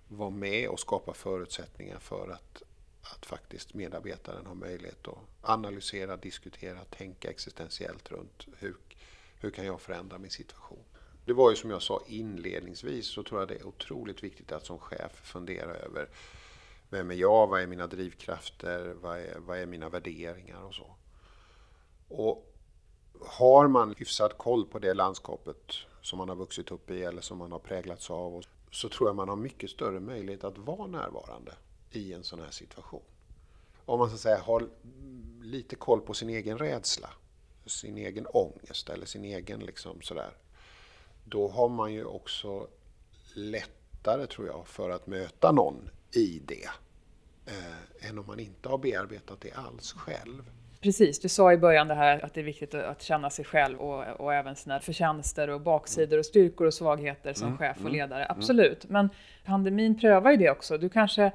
vara 0.09 0.31
med 0.31 0.69
och 0.69 0.81
skapa 0.81 1.15
förutsättningar 1.15 1.99
för 1.99 2.29
att, 2.29 2.63
att 3.03 3.27
faktiskt 3.27 3.75
medarbetaren 3.75 4.47
har 4.47 4.55
möjlighet 4.55 5.09
att 5.09 5.19
analysera, 5.43 6.17
diskutera, 6.17 6.85
tänka 6.85 7.31
existentiellt 7.31 8.11
runt 8.11 8.47
hur, 8.59 8.77
hur 9.41 9.51
kan 9.51 9.67
jag 9.67 9.81
förändra 9.81 10.19
min 10.19 10.31
situation. 10.31 10.85
Det 11.25 11.33
var 11.33 11.51
ju 11.51 11.57
som 11.57 11.71
jag 11.71 11.83
sa 11.83 12.03
inledningsvis 12.07 13.07
så 13.07 13.23
tror 13.23 13.41
jag 13.41 13.49
det 13.49 13.55
är 13.55 13.67
otroligt 13.67 14.25
viktigt 14.25 14.53
att 14.53 14.67
som 14.67 14.79
chef 14.79 15.13
fundera 15.25 15.75
över 15.75 16.09
vem 16.91 17.11
är 17.11 17.15
jag, 17.15 17.47
vad 17.47 17.63
är 17.63 17.67
mina 17.67 17.87
drivkrafter, 17.87 18.95
vad 19.01 19.19
är, 19.19 19.39
vad 19.39 19.59
är 19.59 19.67
mina 19.67 19.89
värderingar 19.89 20.63
och 20.63 20.75
så. 20.75 20.97
Och 22.09 22.52
har 23.21 23.69
man 23.69 23.95
hyfsad 23.99 24.39
koll 24.39 24.67
på 24.67 24.79
det 24.79 24.95
landskapet 24.95 25.73
som 26.03 26.19
man 26.19 26.29
har 26.29 26.37
vuxit 26.37 26.71
upp 26.71 26.91
i 26.91 27.03
eller 27.03 27.21
som 27.21 27.39
man 27.39 27.53
har 27.53 27.59
präglats 27.59 28.11
av 28.11 28.45
så 28.71 28.89
tror 28.89 29.09
jag 29.09 29.17
man 29.17 29.29
har 29.29 29.37
mycket 29.37 29.71
större 29.71 30.01
möjlighet 30.01 30.45
att 30.45 30.59
vara 30.59 30.87
närvarande 30.87 31.53
i 31.91 32.13
en 32.13 32.25
sån 32.25 32.41
här 32.41 32.51
situation. 32.51 33.03
Om 33.85 33.99
man 33.99 34.09
så 34.09 34.15
att 34.15 34.21
säga 34.21 34.41
har 34.41 34.69
lite 35.43 35.77
koll 35.77 36.01
på 36.01 36.15
sin 36.15 36.29
egen 36.29 36.59
rädsla, 36.59 37.11
sin 37.67 37.99
egen 37.99 38.27
ångest 38.27 38.89
eller 38.89 39.07
sin 39.07 39.25
egen 39.25 39.61
liksom 39.61 40.03
sådär. 40.03 40.37
Då 41.25 41.49
har 41.49 41.69
man 41.69 41.93
ju 41.93 42.05
också 42.05 42.69
lättare 43.35 44.27
tror 44.27 44.47
jag 44.47 44.67
för 44.67 44.91
att 44.91 45.07
möta 45.07 45.53
någon 45.53 45.91
i 46.13 46.43
det. 46.47 46.71
Eh, 47.47 48.09
än 48.09 48.19
om 48.19 48.27
man 48.27 48.41
inte 48.41 48.69
har 48.69 48.79
bearbetat 48.79 49.41
det 49.41 49.53
alls 49.53 49.93
själv. 49.93 50.51
Precis, 50.83 51.21
du 51.21 51.29
sa 51.29 51.53
i 51.53 51.57
början 51.57 51.89
det 51.89 51.95
här 51.95 52.25
att 52.25 52.35
det 52.35 52.41
är 52.41 52.45
viktigt 52.45 52.75
att 52.75 53.03
känna 53.03 53.31
sig 53.31 53.45
själv 53.45 53.79
och, 53.79 54.21
och 54.21 54.35
även 54.35 54.57
sina 54.57 54.81
förtjänster 54.81 55.51
och 55.51 55.61
baksidor 55.61 56.19
och 56.19 56.27
styrkor 56.27 56.67
och 56.67 56.75
svagheter 56.75 57.35
som 57.35 57.47
mm, 57.47 57.59
chef 57.59 57.77
och 57.77 57.81
mm, 57.81 57.93
ledare. 57.93 58.25
Mm. 58.25 58.37
Absolut, 58.39 58.89
men 58.89 59.09
pandemin 59.45 60.01
prövar 60.01 60.31
ju 60.31 60.37
det 60.37 60.51
också. 60.51 60.79
Du 60.79 60.89
kanske 60.89 61.33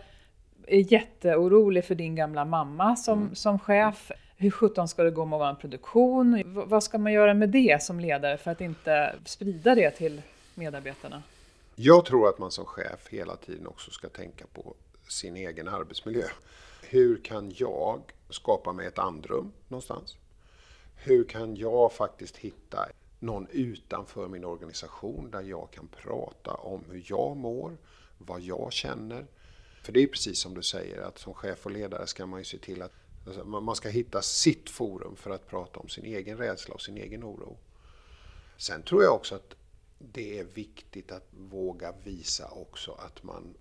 är 0.67 0.93
jätteorolig 0.93 1.85
för 1.85 1.95
din 1.95 2.15
gamla 2.15 2.45
mamma 2.45 2.95
som, 2.95 3.21
mm. 3.21 3.35
som 3.35 3.59
chef. 3.59 4.11
Hur 4.37 4.51
sjutton 4.51 4.87
ska 4.87 5.03
det 5.03 5.11
gå 5.11 5.25
med 5.25 5.39
vår 5.39 5.53
produktion? 5.53 6.35
V 6.35 6.43
vad 6.45 6.83
ska 6.83 6.97
man 6.97 7.13
göra 7.13 7.33
med 7.33 7.49
det 7.49 7.83
som 7.83 7.99
ledare 7.99 8.37
för 8.37 8.51
att 8.51 8.61
inte 8.61 9.15
sprida 9.25 9.75
det 9.75 9.91
till 9.91 10.21
medarbetarna? 10.55 11.23
Jag 11.75 12.05
tror 12.05 12.29
att 12.29 12.39
man 12.39 12.51
som 12.51 12.65
chef 12.65 13.07
hela 13.09 13.35
tiden 13.35 13.67
också 13.67 13.91
ska 13.91 14.09
tänka 14.09 14.45
på 14.53 14.73
sin 15.07 15.35
egen 15.35 15.67
arbetsmiljö. 15.67 16.25
Hur 16.89 17.17
kan 17.17 17.51
jag 17.55 18.01
skapa 18.29 18.73
mig 18.73 18.87
ett 18.87 18.99
andrum 18.99 19.51
någonstans? 19.67 20.17
Hur 20.95 21.23
kan 21.23 21.55
jag 21.55 21.93
faktiskt 21.93 22.37
hitta 22.37 22.89
någon 23.19 23.47
utanför 23.51 24.27
min 24.27 24.45
organisation 24.45 25.31
där 25.31 25.41
jag 25.41 25.71
kan 25.71 25.87
prata 25.87 26.53
om 26.53 26.83
hur 26.89 27.03
jag 27.05 27.37
mår, 27.37 27.77
vad 28.17 28.41
jag 28.41 28.73
känner. 28.73 29.27
För 29.83 29.91
det 29.91 30.03
är 30.03 30.07
precis 30.07 30.39
som 30.39 30.53
du 30.53 30.63
säger 30.63 31.01
att 31.01 31.17
som 31.17 31.33
chef 31.33 31.65
och 31.65 31.71
ledare 31.71 32.07
ska 32.07 32.25
man 32.25 32.39
ju 32.39 32.45
se 32.45 32.57
till 32.57 32.81
att 32.81 32.93
alltså, 33.25 33.45
man 33.45 33.75
ska 33.75 33.89
hitta 33.89 34.21
sitt 34.21 34.69
forum 34.69 35.15
för 35.15 35.29
att 35.29 35.47
prata 35.47 35.79
om 35.79 35.89
sin 35.89 36.05
egen 36.05 36.37
rädsla 36.37 36.73
och 36.73 36.81
sin 36.81 36.97
egen 36.97 37.23
oro. 37.23 37.57
Sen 38.57 38.83
tror 38.83 39.03
jag 39.03 39.15
också 39.15 39.35
att 39.35 39.55
det 39.99 40.39
är 40.39 40.43
viktigt 40.43 41.11
att 41.11 41.27
våga 41.31 41.93
visa 42.03 42.49
också 42.49 42.91
att 42.91 43.23
man 43.23 43.53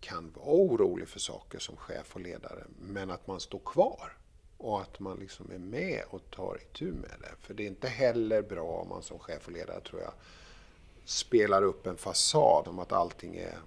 kan 0.00 0.32
vara 0.36 0.46
orolig 0.46 1.08
för 1.08 1.20
saker 1.20 1.58
som 1.58 1.76
chef 1.76 2.14
och 2.14 2.20
ledare, 2.20 2.64
men 2.80 3.10
att 3.10 3.26
man 3.26 3.40
står 3.40 3.60
kvar. 3.64 4.16
Och 4.56 4.80
att 4.80 5.00
man 5.00 5.18
liksom 5.18 5.50
är 5.54 5.58
med 5.58 6.02
och 6.10 6.30
tar 6.30 6.58
itu 6.62 6.92
med 6.92 7.14
det. 7.20 7.32
För 7.40 7.54
det 7.54 7.62
är 7.62 7.66
inte 7.66 7.88
heller 7.88 8.42
bra 8.42 8.80
om 8.82 8.88
man 8.88 9.02
som 9.02 9.18
chef 9.18 9.46
och 9.46 9.52
ledare, 9.52 9.80
tror 9.80 10.00
jag, 10.00 10.12
spelar 11.04 11.62
upp 11.62 11.86
en 11.86 11.96
fasad 11.96 12.68
om 12.68 12.78
att 12.78 12.92
allting 12.92 13.36
är 13.36 13.58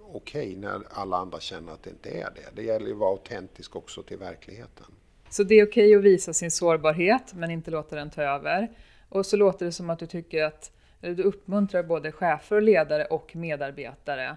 okej 0.00 0.48
okay, 0.48 0.56
när 0.56 0.82
alla 0.90 1.16
andra 1.16 1.40
känner 1.40 1.72
att 1.72 1.82
det 1.82 1.90
inte 1.90 2.10
är 2.10 2.30
det. 2.34 2.56
Det 2.56 2.62
gäller 2.62 2.86
ju 2.86 2.92
att 2.92 2.98
vara 2.98 3.10
autentisk 3.10 3.76
också 3.76 4.02
till 4.02 4.18
verkligheten. 4.18 4.86
Så 5.30 5.42
det 5.42 5.54
är 5.54 5.66
okej 5.66 5.86
okay 5.86 5.98
att 5.98 6.04
visa 6.04 6.32
sin 6.32 6.50
sårbarhet, 6.50 7.34
men 7.34 7.50
inte 7.50 7.70
låta 7.70 7.96
den 7.96 8.10
ta 8.10 8.22
över. 8.22 8.70
Och 9.08 9.26
så 9.26 9.36
låter 9.36 9.66
det 9.66 9.72
som 9.72 9.90
att 9.90 9.98
du 9.98 10.06
tycker 10.06 10.44
att, 10.44 10.72
du 11.00 11.22
uppmuntrar 11.22 11.82
både 11.82 12.12
chefer 12.12 12.56
och 12.56 12.62
ledare 12.62 13.04
och 13.04 13.36
medarbetare 13.36 14.36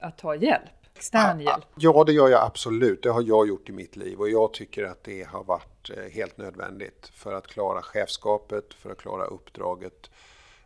att 0.00 0.18
ta 0.18 0.34
hjälp? 0.34 0.70
Extern 0.94 1.40
hjälp? 1.40 1.64
Ja, 1.76 2.04
det 2.04 2.12
gör 2.12 2.28
jag 2.28 2.42
absolut. 2.46 3.02
Det 3.02 3.08
har 3.08 3.22
jag 3.22 3.48
gjort 3.48 3.68
i 3.68 3.72
mitt 3.72 3.96
liv 3.96 4.20
och 4.20 4.30
jag 4.30 4.52
tycker 4.52 4.84
att 4.84 5.04
det 5.04 5.22
har 5.22 5.44
varit 5.44 5.90
eh, 5.90 6.12
helt 6.12 6.38
nödvändigt 6.38 7.10
för 7.14 7.32
att 7.32 7.46
klara 7.46 7.82
chefskapet, 7.82 8.74
för 8.74 8.90
att 8.90 8.98
klara 8.98 9.24
uppdraget, 9.24 10.10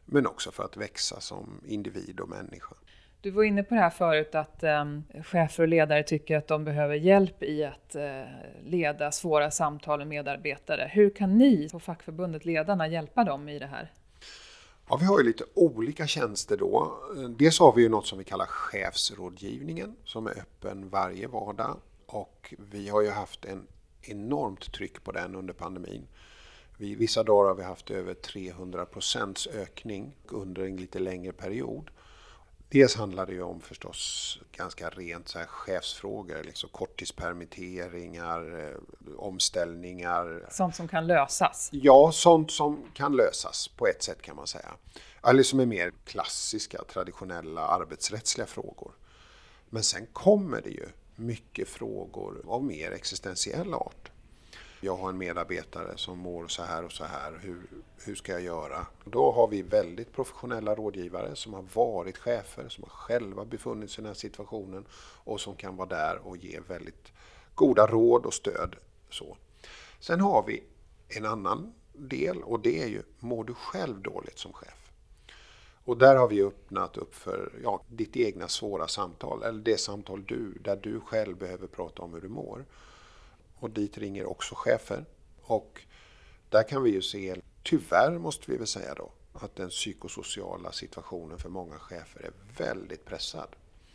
men 0.04 0.26
också 0.26 0.50
för 0.50 0.64
att 0.64 0.76
växa 0.76 1.20
som 1.20 1.60
individ 1.66 2.20
och 2.20 2.28
människa. 2.28 2.74
Du 3.20 3.30
var 3.30 3.42
inne 3.42 3.62
på 3.62 3.74
det 3.74 3.80
här 3.80 3.90
förut 3.90 4.34
att 4.34 4.62
um, 4.62 5.04
chefer 5.24 5.62
och 5.62 5.68
ledare 5.68 6.02
tycker 6.02 6.36
att 6.36 6.46
de 6.46 6.64
behöver 6.64 6.94
hjälp 6.94 7.42
i 7.42 7.64
att 7.64 7.96
uh, 7.96 8.22
leda 8.62 9.12
svåra 9.12 9.50
samtal 9.50 9.98
med 9.98 10.06
medarbetare. 10.06 10.90
Hur 10.92 11.10
kan 11.10 11.38
ni 11.38 11.68
på 11.72 11.80
fackförbundet 11.80 12.44
Ledarna 12.44 12.88
hjälpa 12.88 13.24
dem 13.24 13.48
i 13.48 13.58
det 13.58 13.66
här? 13.66 13.92
Ja, 14.88 14.96
vi 14.96 15.06
har 15.06 15.18
ju 15.18 15.24
lite 15.24 15.44
olika 15.54 16.06
tjänster 16.06 16.56
då. 16.56 16.98
Dels 17.38 17.58
har 17.58 17.72
vi 17.72 17.82
ju 17.82 17.88
något 17.88 18.06
som 18.06 18.18
vi 18.18 18.24
kallar 18.24 18.46
chefsrådgivningen 18.46 19.96
som 20.04 20.26
är 20.26 20.30
öppen 20.30 20.88
varje 20.88 21.26
vardag 21.26 21.76
Och 22.06 22.54
vi 22.58 22.88
har 22.88 23.02
ju 23.02 23.10
haft 23.10 23.44
en 23.44 23.66
enormt 24.02 24.72
tryck 24.72 25.04
på 25.04 25.12
den 25.12 25.34
under 25.34 25.54
pandemin. 25.54 26.06
Vi, 26.78 26.94
vissa 26.94 27.22
dagar 27.22 27.48
har 27.48 27.54
vi 27.54 27.62
haft 27.62 27.90
över 27.90 28.14
300 28.14 28.86
procents 28.86 29.46
ökning 29.46 30.16
under 30.28 30.62
en 30.62 30.76
lite 30.76 30.98
längre 30.98 31.32
period. 31.32 31.90
Dels 32.68 32.96
handlar 32.96 33.26
det 33.26 33.32
ju 33.32 33.42
om 33.42 33.60
förstås 33.60 34.38
ganska 34.52 34.90
rent 34.90 35.28
så 35.28 35.38
här 35.38 35.46
chefsfrågor, 35.46 36.42
liksom 36.44 36.68
korttidspermitteringar, 36.68 38.60
eh, 38.60 38.76
omställningar. 39.18 40.48
Sånt 40.50 40.76
som 40.76 40.88
kan 40.88 41.06
lösas? 41.06 41.68
Ja, 41.72 42.12
sånt 42.12 42.50
som 42.50 42.84
kan 42.94 43.16
lösas 43.16 43.68
på 43.68 43.86
ett 43.86 44.02
sätt 44.02 44.22
kan 44.22 44.36
man 44.36 44.46
säga. 44.46 44.74
Eller 45.22 45.42
som 45.42 45.60
är 45.60 45.66
mer 45.66 45.92
klassiska, 46.04 46.84
traditionella 46.92 47.66
arbetsrättsliga 47.66 48.46
frågor. 48.46 48.92
Men 49.70 49.82
sen 49.82 50.06
kommer 50.12 50.60
det 50.60 50.70
ju 50.70 50.88
mycket 51.16 51.68
frågor 51.68 52.44
av 52.46 52.64
mer 52.64 52.90
existentiell 52.90 53.74
art. 53.74 54.10
Jag 54.84 54.96
har 54.96 55.08
en 55.08 55.18
medarbetare 55.18 55.92
som 55.96 56.18
mår 56.18 56.48
så 56.48 56.62
här 56.62 56.84
och 56.84 56.92
så 56.92 57.04
här, 57.04 57.38
hur, 57.42 57.62
hur 58.04 58.14
ska 58.14 58.32
jag 58.32 58.42
göra? 58.42 58.86
Då 59.04 59.32
har 59.32 59.48
vi 59.48 59.62
väldigt 59.62 60.12
professionella 60.12 60.74
rådgivare 60.74 61.36
som 61.36 61.54
har 61.54 61.64
varit 61.74 62.18
chefer, 62.18 62.68
som 62.68 62.84
har 62.84 62.90
själva 62.90 63.44
befunnit 63.44 63.90
sig 63.90 64.02
i 64.02 64.02
den 64.02 64.06
här 64.06 64.14
situationen 64.14 64.84
och 65.24 65.40
som 65.40 65.56
kan 65.56 65.76
vara 65.76 65.88
där 65.88 66.18
och 66.26 66.36
ge 66.36 66.60
väldigt 66.68 67.12
goda 67.54 67.86
råd 67.86 68.26
och 68.26 68.34
stöd. 68.34 68.76
Så. 69.10 69.36
Sen 70.00 70.20
har 70.20 70.44
vi 70.46 70.62
en 71.08 71.24
annan 71.26 71.74
del 71.92 72.42
och 72.42 72.60
det 72.60 72.82
är 72.82 72.86
ju, 72.86 73.02
mår 73.18 73.44
du 73.44 73.54
själv 73.54 74.02
dåligt 74.02 74.38
som 74.38 74.52
chef? 74.52 74.90
Och 75.84 75.98
där 75.98 76.16
har 76.16 76.28
vi 76.28 76.42
öppnat 76.42 76.96
upp 76.96 77.14
för 77.14 77.52
ja, 77.62 77.82
ditt 77.88 78.16
egna 78.16 78.48
svåra 78.48 78.88
samtal, 78.88 79.42
eller 79.42 79.60
det 79.60 79.80
samtal 79.80 80.24
du, 80.24 80.58
där 80.64 80.76
du 80.76 81.00
själv 81.00 81.36
behöver 81.36 81.66
prata 81.66 82.02
om 82.02 82.14
hur 82.14 82.20
du 82.20 82.28
mår. 82.28 82.64
Och 83.64 83.70
dit 83.70 83.98
ringer 83.98 84.26
också 84.26 84.54
chefer. 84.54 85.04
Och 85.42 85.80
där 86.48 86.62
kan 86.68 86.82
vi 86.82 86.90
ju 86.90 87.02
se, 87.02 87.36
tyvärr 87.62 88.18
måste 88.18 88.50
vi 88.50 88.56
väl 88.56 88.66
säga 88.66 88.94
då, 88.94 89.10
att 89.32 89.56
den 89.56 89.68
psykosociala 89.68 90.72
situationen 90.72 91.38
för 91.38 91.48
många 91.48 91.78
chefer 91.78 92.20
är 92.24 92.32
väldigt 92.58 93.04
pressad. 93.04 93.48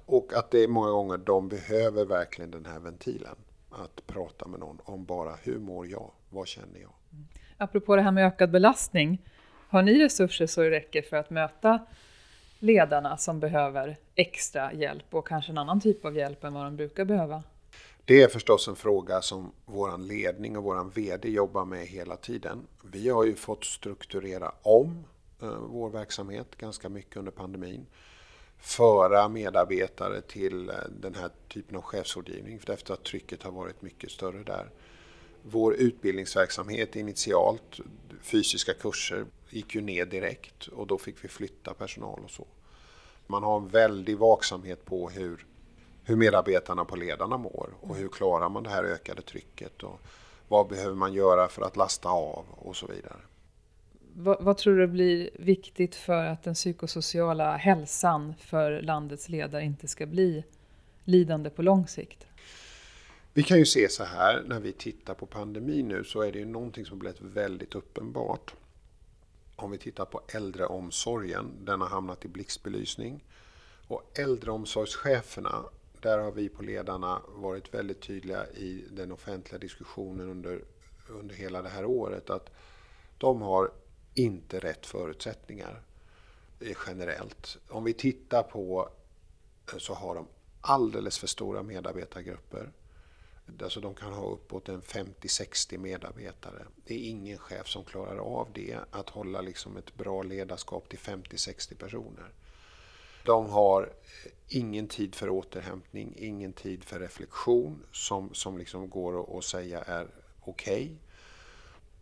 Och 0.05 0.33
att 0.33 0.51
det 0.51 0.63
är 0.63 0.67
många 0.67 0.89
gånger 0.89 1.17
de 1.17 1.47
behöver 1.47 2.05
verkligen 2.05 2.51
den 2.51 2.65
här 2.65 2.79
ventilen. 2.79 3.35
Att 3.69 4.07
prata 4.07 4.47
med 4.47 4.59
någon 4.59 4.79
om 4.83 5.05
bara 5.05 5.35
hur 5.43 5.59
mår 5.59 5.87
jag? 5.87 6.11
Vad 6.29 6.47
känner 6.47 6.79
jag? 6.79 6.93
Mm. 7.11 7.25
Apropå 7.57 7.95
det 7.95 8.01
här 8.01 8.11
med 8.11 8.27
ökad 8.27 8.51
belastning. 8.51 9.21
Har 9.69 9.81
ni 9.81 10.03
resurser 10.03 10.47
så 10.47 10.61
det 10.61 10.69
räcker 10.69 11.01
för 11.01 11.17
att 11.17 11.29
möta 11.29 11.79
ledarna 12.59 13.17
som 13.17 13.39
behöver 13.39 13.97
extra 14.15 14.73
hjälp 14.73 15.13
och 15.13 15.27
kanske 15.27 15.51
en 15.51 15.57
annan 15.57 15.81
typ 15.81 16.05
av 16.05 16.15
hjälp 16.15 16.43
än 16.43 16.53
vad 16.53 16.65
de 16.65 16.75
brukar 16.75 17.05
behöva? 17.05 17.43
Det 18.09 18.21
är 18.21 18.27
förstås 18.27 18.67
en 18.67 18.75
fråga 18.75 19.21
som 19.21 19.51
vår 19.65 19.97
ledning 19.97 20.57
och 20.57 20.63
vår 20.63 20.91
VD 20.93 21.29
jobbar 21.29 21.65
med 21.65 21.87
hela 21.87 22.17
tiden. 22.17 22.67
Vi 22.81 23.09
har 23.09 23.23
ju 23.23 23.35
fått 23.35 23.65
strukturera 23.65 24.51
om 24.61 25.05
eh, 25.41 25.57
vår 25.59 25.89
verksamhet 25.89 26.55
ganska 26.57 26.89
mycket 26.89 27.17
under 27.17 27.31
pandemin. 27.31 27.85
Föra 28.57 29.29
medarbetare 29.29 30.21
till 30.21 30.69
eh, 30.69 30.75
den 31.01 31.15
här 31.15 31.29
typen 31.47 31.77
av 31.77 31.81
chefsrådgivning 31.81 32.59
efter 32.67 32.93
att 32.93 33.03
trycket 33.03 33.43
har 33.43 33.51
varit 33.51 33.81
mycket 33.81 34.11
större 34.11 34.43
där. 34.43 34.69
Vår 35.43 35.73
utbildningsverksamhet 35.73 36.95
initialt, 36.95 37.79
fysiska 38.21 38.73
kurser, 38.73 39.25
gick 39.49 39.75
ju 39.75 39.81
ner 39.81 40.05
direkt 40.05 40.67
och 40.67 40.87
då 40.87 40.97
fick 40.97 41.23
vi 41.23 41.27
flytta 41.27 41.73
personal 41.73 42.19
och 42.23 42.31
så. 42.31 42.47
Man 43.27 43.43
har 43.43 43.57
en 43.57 43.67
väldig 43.67 44.17
vaksamhet 44.17 44.85
på 44.85 45.09
hur, 45.09 45.45
hur 46.09 46.15
medarbetarna 46.15 46.85
på 46.85 46.95
ledarna 46.95 47.37
mår 47.37 47.69
och 47.81 47.95
hur 47.95 48.09
klarar 48.09 48.49
man 48.49 48.63
det 48.63 48.69
här 48.69 48.83
ökade 48.83 49.21
trycket 49.21 49.83
och 49.83 50.01
vad 50.47 50.67
behöver 50.67 50.95
man 50.95 51.13
göra 51.13 51.47
för 51.47 51.61
att 51.61 51.77
lasta 51.77 52.09
av 52.09 52.45
och 52.49 52.75
så 52.75 52.87
vidare. 52.87 53.17
Vad, 54.13 54.43
vad, 54.43 54.57
tror 54.57 54.77
du 54.77 54.87
blir 54.87 55.29
viktigt 55.33 55.95
för 55.95 56.25
att 56.25 56.43
den 56.43 56.53
psykosociala 56.53 57.57
hälsan 57.57 58.33
för 58.39 58.81
landets 58.81 59.29
ledare 59.29 59.63
inte 59.63 59.87
ska 59.87 60.05
bli 60.05 60.43
lidande 61.03 61.49
på 61.49 61.61
lång 61.61 61.87
sikt? 61.87 62.27
Vi 63.33 63.43
kan 63.43 63.57
ju 63.57 63.65
se 63.65 63.89
så 63.89 64.03
här, 64.03 64.43
när 64.47 64.59
vi 64.59 64.71
tittar 64.71 65.13
på 65.13 65.25
pandemin 65.25 65.87
nu 65.87 66.03
så 66.03 66.21
är 66.21 66.31
det 66.31 66.39
ju 66.39 66.45
någonting 66.45 66.85
som 66.85 66.99
blivit 66.99 67.21
väldigt 67.21 67.75
uppenbart. 67.75 68.53
Om 69.55 69.71
vi 69.71 69.77
tittar 69.77 70.05
på 70.05 70.21
äldreomsorgen, 70.27 71.51
den 71.63 71.81
har 71.81 71.87
hamnat 71.87 72.25
i 72.25 72.27
blixtbelysning. 72.27 73.23
Och 73.87 74.19
äldreomsorgscheferna, 74.19 75.63
där 76.01 76.17
har 76.17 76.31
vi 76.31 76.49
på 76.49 76.63
ledarna 76.63 77.21
varit 77.27 77.73
väldigt 77.73 78.01
tydliga 78.01 78.47
i 78.47 78.85
den 78.91 79.11
offentliga 79.11 79.59
diskussionen 79.59 80.29
under, 80.29 80.63
under 81.09 81.35
hela 81.35 81.61
det 81.61 81.69
här 81.69 81.85
året 81.85 82.29
att 82.29 82.49
de 83.17 83.41
har 83.41 83.71
inte 84.13 84.59
rätt 84.59 84.85
förutsättningar 84.85 85.81
eh, 86.59 86.77
generellt. 86.87 87.57
Om 87.69 87.83
vi 87.83 87.93
tittar 87.93 88.43
på 88.43 88.89
eh, 89.73 89.77
så 89.77 89.93
har 89.93 90.15
de 90.15 90.27
alldeles 90.61 91.17
för 91.17 91.27
stora 91.27 91.63
medarbetargrupper. 91.63 92.71
Alltså 93.63 93.79
de 93.79 93.95
kan 93.95 94.13
ha 94.13 94.25
uppåt 94.25 94.69
en 94.69 94.81
50-60 94.81 95.77
medarbetare. 95.77 96.65
Det 96.85 96.93
är 96.93 97.09
ingen 97.09 97.37
chef 97.37 97.67
som 97.67 97.83
klarar 97.83 98.17
av 98.17 98.47
det, 98.53 98.79
att 98.91 99.09
hålla 99.09 99.41
liksom 99.41 99.77
ett 99.77 99.95
bra 99.95 100.23
ledarskap 100.23 100.89
till 100.89 100.99
50-60 100.99 101.75
personer. 101.75 102.31
De 103.29 103.49
har 103.49 103.89
ingen 104.47 104.87
tid 104.87 105.15
för 105.15 105.29
återhämtning, 105.29 106.13
ingen 106.17 106.53
tid 106.53 106.83
för 106.83 106.99
reflektion 106.99 107.83
som, 107.91 108.33
som 108.33 108.57
liksom 108.57 108.89
går 108.89 109.37
att 109.37 109.43
säga 109.43 109.81
är 109.81 110.07
okej. 110.41 110.97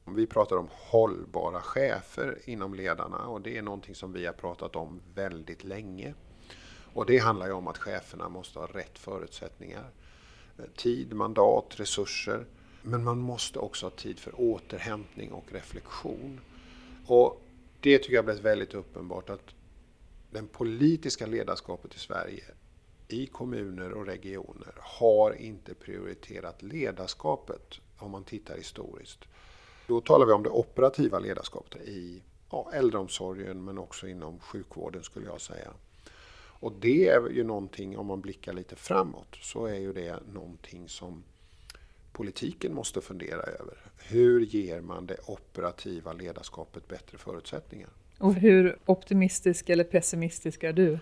Okay. 0.06 0.16
Vi 0.16 0.28
pratar 0.28 0.56
om 0.56 0.68
hållbara 0.72 1.62
chefer 1.62 2.40
inom 2.46 2.74
ledarna 2.74 3.18
och 3.18 3.42
det 3.42 3.58
är 3.58 3.62
någonting 3.62 3.96
som 3.96 4.13
vi 4.13 4.26
har 4.26 4.34
pratat 4.34 4.76
om 4.76 5.02
väldigt 5.16 5.63
länge. 5.63 6.13
Och 6.94 7.06
det 7.06 7.18
handlar 7.18 7.48
ju 7.48 7.54
om 7.54 7.68
att 7.68 7.78
cheferna 7.78 8.30
måste 8.30 8.60
ha 8.60 8.68
rätt 8.68 9.00
förutsättningar 9.00 9.92
tid, 10.76 11.13
mandat, 11.13 11.80
resurser. 11.80 12.46
Men 12.82 13.04
man 13.04 13.20
måste 13.20 13.60
också 13.60 13.86
ha 13.86 13.92
tid 13.92 14.20
för 14.20 14.42
återhämtning 14.42 15.32
och 15.32 15.52
reflektion. 15.52 16.40
Och 17.06 17.42
det 17.80 17.98
tycker 17.98 18.16
jag 18.16 18.26
blivit 18.26 18.44
väldigt 18.44 18.74
uppenbart 18.74 19.30
att 19.30 19.57
det 20.38 20.52
politiska 20.52 21.26
ledarskapet 21.26 21.95
i 21.95 22.00
Sverige 22.00 22.43
i 23.08 23.26
kommuner 23.26 23.91
och 23.93 24.06
regioner 24.06 24.73
har 24.78 25.34
inte 25.34 25.73
prioriterat 25.73 26.62
ledarskapet 26.62 27.80
om 27.97 28.12
man 28.12 28.23
tittar 28.23 28.58
historiskt. 28.58 29.19
Då 29.88 30.02
talar 30.02 30.26
vi 30.26 30.32
om 30.32 30.43
det 30.43 30.50
operativa 30.50 31.19
ledarskapet 31.19 31.82
i 31.82 32.21
ja, 32.52 32.71
äldreomsorgen 32.73 33.65
men 33.65 33.78
också 33.78 34.08
inom 34.08 34.39
sjukvården 34.39 35.04
skulle 35.04 35.26
jag 35.26 35.41
säga. 35.41 35.73
Och 36.60 36.71
det 36.80 37.10
är 37.10 37.30
ju 37.30 37.43
någonting, 37.43 37.97
om 37.97 38.06
man 38.06 38.21
blickar 38.21 38.54
lite 38.54 38.76
framåt, 38.76 39.36
så 39.41 39.65
är 39.65 39.80
ju 39.80 39.93
det 39.93 40.19
någonting 40.34 40.89
som 40.89 41.23
politiken 42.12 42.73
måste 42.73 43.02
fundera 43.02 43.41
över. 43.41 43.91
Hur 43.97 44.41
ger 44.41 44.82
man 44.82 45.06
det 45.06 45.17
operativa 45.26 46.13
ledarskapet 46.13 46.88
bättre 46.88 47.17
förutsättningar? 47.17 47.89
Och 48.17 48.34
hur 48.34 48.77
optimistisk 48.86 49.69
eller 49.69 49.84
pessimistisk 49.84 50.63
är 50.63 50.73
du? 50.73 50.99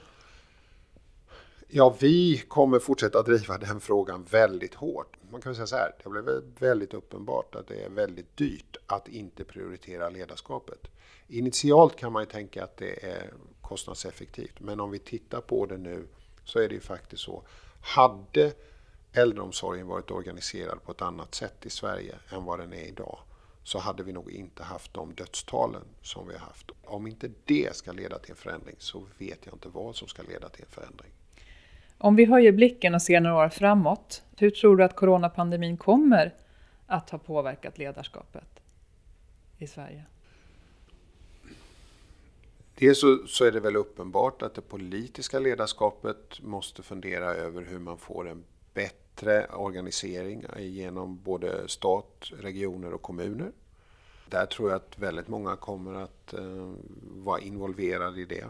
Ja, 1.67 1.95
vi 1.99 2.37
kommer 2.47 2.79
fortsätta 2.79 3.21
driva 3.21 3.57
den 3.57 3.79
frågan 3.79 4.25
väldigt 4.31 4.73
hårt. 4.73 5.17
Man 5.31 5.41
kan 5.41 5.55
säga 5.55 5.67
så 5.67 5.75
här, 5.75 5.91
det 6.03 6.09
blev 6.09 6.43
väldigt 6.59 6.93
uppenbart 6.93 7.55
att 7.55 7.67
det 7.67 7.83
är 7.83 7.89
väldigt 7.89 8.37
dyrt 8.37 8.77
att 8.87 9.07
inte 9.07 9.43
prioritera 9.43 10.09
ledarskapet. 10.09 10.79
Initialt 11.27 11.95
kan 11.95 12.11
man 12.11 12.21
ju 12.21 12.29
tänka 12.29 12.63
att 12.63 12.77
det 12.77 13.05
är 13.05 13.33
kostnadseffektivt. 13.61 14.59
Men 14.59 14.79
om 14.79 14.91
vi 14.91 14.99
tittar 14.99 15.41
på 15.41 15.65
det 15.65 15.77
nu 15.77 16.07
så 16.43 16.59
är 16.59 16.69
det 16.69 16.75
ju 16.75 16.81
faktiskt 16.81 17.23
så. 17.23 17.43
Hade 17.81 18.53
äldreomsorgen 19.13 19.87
varit 19.87 20.11
organiserad 20.11 20.83
på 20.83 20.91
ett 20.91 21.01
annat 21.01 21.35
sätt 21.35 21.65
i 21.65 21.69
Sverige 21.69 22.15
än 22.29 22.45
vad 22.45 22.59
den 22.59 22.73
är 22.73 22.87
idag 22.87 23.19
så 23.65 23.79
hade 23.79 24.03
vi 24.03 24.13
nog 24.13 24.31
inte 24.31 24.63
haft 24.63 24.93
de 24.93 25.13
dödstalen 25.13 25.81
som 26.01 26.27
vi 26.27 26.33
har 26.33 26.39
haft. 26.39 26.71
Om 26.83 27.07
inte 27.07 27.31
det 27.45 27.75
ska 27.75 27.91
leda 27.91 28.19
till 28.19 28.31
en 28.31 28.37
förändring 28.37 28.75
så 28.79 29.03
vet 29.17 29.45
jag 29.45 29.55
inte 29.55 29.69
vad 29.69 29.95
som 29.95 30.07
ska 30.07 30.23
leda 30.23 30.49
till 30.49 30.63
en 30.63 30.71
förändring. 30.71 31.11
Om 31.97 32.15
vi 32.15 32.25
höjer 32.25 32.51
blicken 32.51 32.95
och 32.95 33.01
ser 33.01 33.19
några 33.19 33.45
år 33.45 33.49
framåt, 33.49 34.23
hur 34.37 34.49
tror 34.49 34.77
du 34.77 34.83
att 34.83 34.95
coronapandemin 34.95 35.77
kommer 35.77 36.33
att 36.87 37.09
ha 37.09 37.17
påverkat 37.17 37.77
ledarskapet 37.77 38.59
i 39.57 39.67
Sverige? 39.67 40.05
Dels 42.75 42.99
så, 42.99 43.27
så, 43.27 43.45
är 43.45 43.51
det 43.51 43.59
väl 43.59 43.75
uppenbart 43.75 44.41
att 44.41 44.55
det 44.55 44.61
politiska 44.61 45.39
ledarskapet 45.39 46.41
måste 46.41 46.83
fundera 46.83 47.25
över 47.25 47.61
hur 47.61 47.79
man 47.79 47.97
får 47.97 48.29
en 48.29 48.43
bättre 48.75 49.47
organisering 49.47 50.45
genom 50.57 51.19
både 51.23 51.67
stat, 51.67 52.31
regioner 52.39 52.93
och 52.93 53.01
kommuner. 53.01 53.51
Där 54.29 54.45
tror 54.45 54.69
jag 54.69 54.75
att 54.75 54.99
väldigt 54.99 55.27
många 55.27 55.55
kommer 55.55 55.93
att 55.93 56.33
eh, 56.33 56.73
vara 57.01 57.39
involverade 57.39 58.21
i 58.21 58.25
det. 58.25 58.45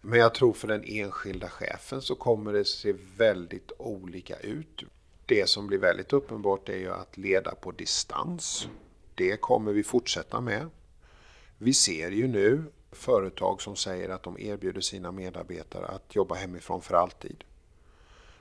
Men 0.00 0.18
jag 0.18 0.34
tror 0.34 0.52
för 0.52 0.68
den 0.68 0.84
enskilda 0.86 1.48
chefen 1.48 2.02
så 2.02 2.14
kommer 2.14 2.52
det 2.52 2.64
se 2.64 2.94
väldigt 3.16 3.72
olika 3.78 4.36
ut. 4.36 4.82
Det 5.26 5.48
som 5.48 5.66
blir 5.66 5.78
väldigt 5.78 6.12
uppenbart 6.12 6.68
är 6.68 6.76
ju 6.76 6.92
att 6.92 7.16
leda 7.16 7.54
på 7.54 7.70
distans. 7.70 8.68
Det 9.14 9.36
kommer 9.36 9.72
vi 9.72 9.82
fortsätta 9.82 10.40
med. 10.40 10.70
Vi 11.58 11.74
ser 11.74 12.10
ju 12.10 12.28
nu 12.28 12.64
företag 12.92 13.62
som 13.62 13.76
säger 13.76 14.08
att 14.08 14.22
de 14.22 14.38
erbjuder 14.38 14.80
sina 14.80 15.12
medarbetare 15.12 15.86
att 15.86 16.14
jobba 16.14 16.34
hemifrån 16.34 16.82
för 16.82 16.94
alltid. 16.94 17.44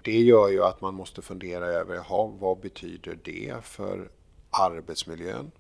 Det 0.04 0.22
gör 0.22 0.49
ju 0.49 0.64
att 0.64 0.82
man 0.82 0.93
måste 0.93 1.22
fundera 1.22 1.66
över, 1.66 1.95
jaha, 1.95 2.32
vad 2.39 2.60
betyder 2.60 3.20
det 3.24 3.56
för 3.64 4.12
arbetsmiljön? 4.49 5.51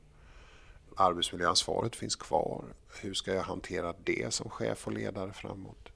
Arbetsmiljöansvaret 0.95 1.95
finns 1.95 2.15
kvar. 2.15 2.65
Hur 3.01 3.13
ska 3.13 3.33
jag 3.33 3.43
hantera 3.43 3.93
det 4.03 4.33
som 4.33 4.49
chef 4.49 4.87
och 4.87 4.93
ledare 4.93 5.33
framåt? 5.33 5.89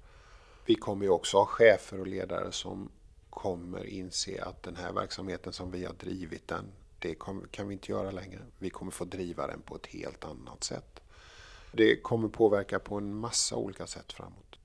Vi 0.66 0.76
kommer 0.76 1.06
ju 1.06 1.12
också 1.12 1.38
ha 1.38 1.46
chefer 1.46 2.00
och 2.00 2.08
ledare 2.08 2.52
som 2.52 2.90
kommer 3.30 3.86
inse 3.86 4.44
att 4.44 4.64
den 4.64 4.76
här 4.76 4.94
verksamheten 4.94 5.54
som 5.54 5.72
vi 5.72 5.86
har 5.86 5.94
drivit 5.94 6.48
den, 6.48 6.66
det 7.00 7.16
kan 7.52 7.68
vi 7.68 7.74
inte 7.74 7.92
göra 7.92 8.12
längre. 8.12 8.40
Vi 8.60 8.70
kommer 8.70 8.92
få 8.92 9.06
driva 9.06 9.48
den 9.48 9.62
på 9.62 9.76
ett 9.76 9.88
helt 9.88 10.26
annat 10.26 10.64
sätt. 10.64 11.00
Det 11.72 12.02
kommer 12.02 12.28
påverka 12.28 12.80
på 12.80 12.96
en 12.96 13.14
massa 13.14 13.56
olika 13.56 13.88
sätt 13.88 14.14
framåt. 14.14 14.57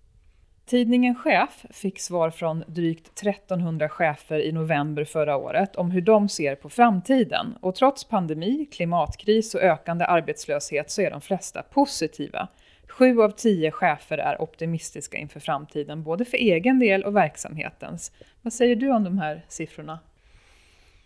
Tidningen 0.66 1.14
Chef 1.14 1.66
fick 1.70 2.00
svar 2.00 2.30
från 2.30 2.64
drygt 2.66 3.06
1300 3.06 3.88
chefer 3.88 4.38
i 4.38 4.52
november 4.52 5.04
förra 5.04 5.36
året 5.36 5.76
om 5.76 5.90
hur 5.90 6.00
de 6.00 6.28
ser 6.28 6.54
på 6.54 6.68
framtiden. 6.68 7.56
Och 7.60 7.74
trots 7.74 8.04
pandemi, 8.04 8.66
klimatkris 8.72 9.54
och 9.54 9.60
ökande 9.60 10.04
arbetslöshet 10.04 10.90
så 10.90 11.02
är 11.02 11.10
de 11.10 11.20
flesta 11.20 11.62
positiva. 11.62 12.48
Sju 12.88 13.22
av 13.22 13.30
tio 13.30 13.70
chefer 13.70 14.18
är 14.18 14.42
optimistiska 14.42 15.16
inför 15.16 15.40
framtiden, 15.40 16.02
både 16.02 16.24
för 16.24 16.36
egen 16.36 16.78
del 16.78 17.04
och 17.04 17.16
verksamhetens. 17.16 18.12
Vad 18.42 18.52
säger 18.52 18.76
du 18.76 18.90
om 18.92 19.04
de 19.04 19.18
här 19.18 19.44
siffrorna? 19.48 19.98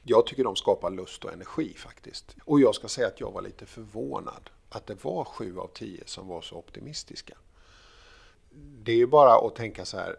Jag 0.02 0.26
tycker 0.26 0.44
de 0.44 0.56
skapar 0.56 0.90
lust 0.90 1.24
och 1.24 1.32
energi 1.32 1.74
faktiskt. 1.76 2.36
Och 2.44 2.60
jag 2.60 2.74
ska 2.74 2.88
säga 2.88 3.06
att 3.06 3.20
jag 3.20 3.32
var 3.32 3.42
lite 3.42 3.66
förvånad 3.66 4.50
att 4.68 4.86
det 4.86 5.04
var 5.04 5.24
sju 5.24 5.58
av 5.58 5.70
tio 5.74 6.02
som 6.06 6.28
var 6.28 6.40
så 6.40 6.56
optimistiska 6.56 7.34
det 8.56 8.92
är 8.92 8.96
ju 8.96 9.06
bara 9.06 9.46
att 9.46 9.56
tänka 9.56 9.84
så 9.84 9.96
här, 9.96 10.16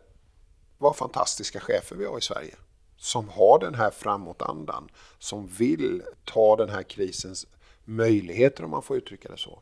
vad 0.78 0.96
fantastiska 0.96 1.60
chefer 1.60 1.96
vi 1.96 2.06
har 2.06 2.18
i 2.18 2.22
Sverige. 2.22 2.56
Som 2.98 3.30
har 3.30 3.60
den 3.60 3.76
här 3.76 3.92
framåtandan, 3.92 4.90
som 5.20 5.48
vill 5.48 6.04
ta 6.26 6.56
den 6.56 6.70
här 6.70 6.84
krisens 6.84 7.48
möjligheter 7.86 8.64
om 8.64 8.72
man 8.72 8.84
får 8.84 8.98
uttrycka 8.98 9.30
det 9.30 9.38
så. 9.38 9.62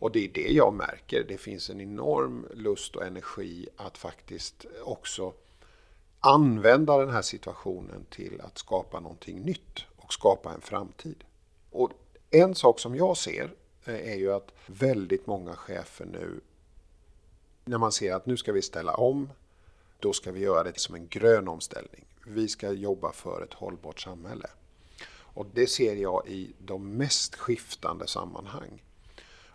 Och 0.00 0.12
det 0.12 0.24
är 0.24 0.28
det 0.28 0.52
jag 0.52 0.74
märker, 0.74 1.24
det 1.28 1.38
finns 1.38 1.70
en 1.70 1.80
enorm 1.80 2.46
lust 2.54 2.96
och 2.96 3.06
energi 3.06 3.68
att 3.76 3.98
faktiskt 3.98 4.66
också 4.84 5.32
använda 6.20 6.98
den 6.98 7.10
här 7.10 7.22
situationen 7.22 8.04
till 8.10 8.40
att 8.40 8.58
skapa 8.58 9.00
någonting 9.00 9.40
nytt 9.40 9.84
och 9.96 10.12
skapa 10.12 10.52
en 10.52 10.60
framtid. 10.60 11.24
Och 11.70 11.90
en 12.30 12.54
sak 12.54 12.80
som 12.80 12.96
jag 12.96 13.16
ser 13.16 13.50
eh, 13.84 14.12
är 14.12 14.16
ju 14.16 14.32
att 14.32 14.52
väldigt 14.66 15.26
många 15.26 15.56
chefer 15.56 16.04
nu 16.04 16.40
när 17.68 17.78
man 17.78 17.92
ser 17.92 18.14
att 18.14 18.26
nu 18.26 18.36
ska 18.36 18.52
vi 18.52 18.62
ställa 18.62 18.94
om, 18.94 19.30
då 20.00 20.12
ska 20.12 20.32
vi 20.32 20.40
göra 20.40 20.62
det 20.62 20.78
som 20.78 20.94
en 20.94 21.08
grön 21.08 21.48
omställning. 21.48 22.04
Vi 22.26 22.48
ska 22.48 22.72
jobba 22.72 23.12
för 23.12 23.42
ett 23.42 23.54
hållbart 23.54 24.00
samhälle. 24.00 24.46
Och 25.10 25.46
det 25.52 25.66
ser 25.66 25.96
jag 25.96 26.28
i 26.28 26.52
de 26.58 26.96
mest 26.96 27.34
skiftande 27.34 28.06
sammanhang. 28.06 28.82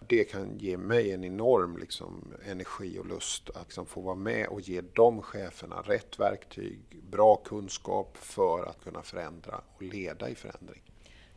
Det 0.08 0.24
kan 0.24 0.58
ge 0.58 0.78
mig 0.78 1.12
en 1.12 1.24
enorm 1.24 1.78
liksom, 1.78 2.34
energi 2.46 3.00
och 3.00 3.06
lust 3.06 3.50
att 3.50 3.64
liksom, 3.64 3.86
få 3.86 4.02
vara 4.02 4.16
med 4.16 4.48
och 4.48 4.62
ge 4.62 4.82
de 4.82 5.22
cheferna 5.22 5.82
rätt 5.82 6.20
verktyg, 6.20 6.80
bra 7.12 7.36
kunskap 7.36 8.18
för 8.18 8.66
att 8.66 8.84
kunna 8.84 9.02
förändra 9.02 9.62
och 9.76 9.82
leda 9.82 10.30
i 10.30 10.36
förändring. 10.36 10.82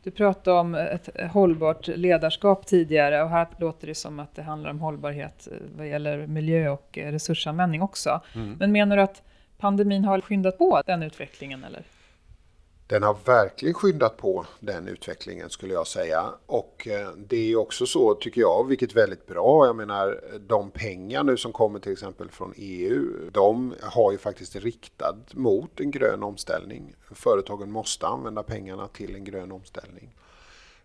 Du 0.06 0.12
pratade 0.12 0.58
om 0.58 0.74
ett 0.74 1.08
hållbart 1.32 1.86
ledarskap 1.86 2.66
tidigare 2.66 3.22
och 3.22 3.30
här 3.30 3.46
låter 3.58 3.86
det 3.86 3.94
som 3.94 4.20
att 4.20 4.34
det 4.34 4.42
handlar 4.42 4.70
om 4.70 4.80
hållbarhet 4.80 5.48
eh, 5.52 5.58
vad 5.76 5.88
gäller 5.88 6.26
miljö 6.26 6.68
och 6.68 6.98
eh, 6.98 7.12
resursanvändning 7.12 7.82
också. 7.82 8.20
Mm. 8.34 8.56
Men 8.58 8.72
menar 8.72 8.96
du 8.96 9.02
att 9.02 9.22
pandemin 9.58 10.04
har 10.04 10.20
skyndat 10.20 10.58
på 10.58 10.82
den 10.86 11.02
utvecklingen? 11.02 11.64
Eller? 11.64 11.82
Den 12.88 13.02
har 13.02 13.16
verkligen 13.24 13.74
skyndat 13.74 14.16
på 14.16 14.46
den 14.60 14.88
utvecklingen 14.88 15.50
skulle 15.50 15.74
jag 15.74 15.86
säga. 15.86 16.34
Och 16.46 16.88
eh, 16.88 17.10
det 17.16 17.52
är 17.52 17.56
också 17.56 17.86
så, 17.86 18.14
tycker 18.14 18.40
jag, 18.40 18.66
vilket 18.68 18.90
är 18.90 18.94
väldigt 18.94 19.26
bra. 19.26 19.66
Jag 19.66 19.76
menar, 19.76 20.20
de 20.38 20.70
pengar 20.70 21.24
nu 21.24 21.36
som 21.36 21.52
kommer 21.52 21.78
till 21.78 21.92
exempel 21.92 22.30
från 22.30 22.52
EU, 22.56 23.30
de 23.32 23.74
har 23.82 24.12
ju 24.12 24.18
faktiskt 24.18 24.56
riktat 24.56 25.34
mot 25.34 25.80
en 25.80 25.90
grön 25.90 26.22
omställning. 26.22 26.94
Företagen 27.10 27.70
måste 27.70 28.06
använda 28.06 28.42
pengarna 28.42 28.88
till 28.88 29.14
en 29.14 29.24
grön 29.24 29.52
omställning. 29.52 30.16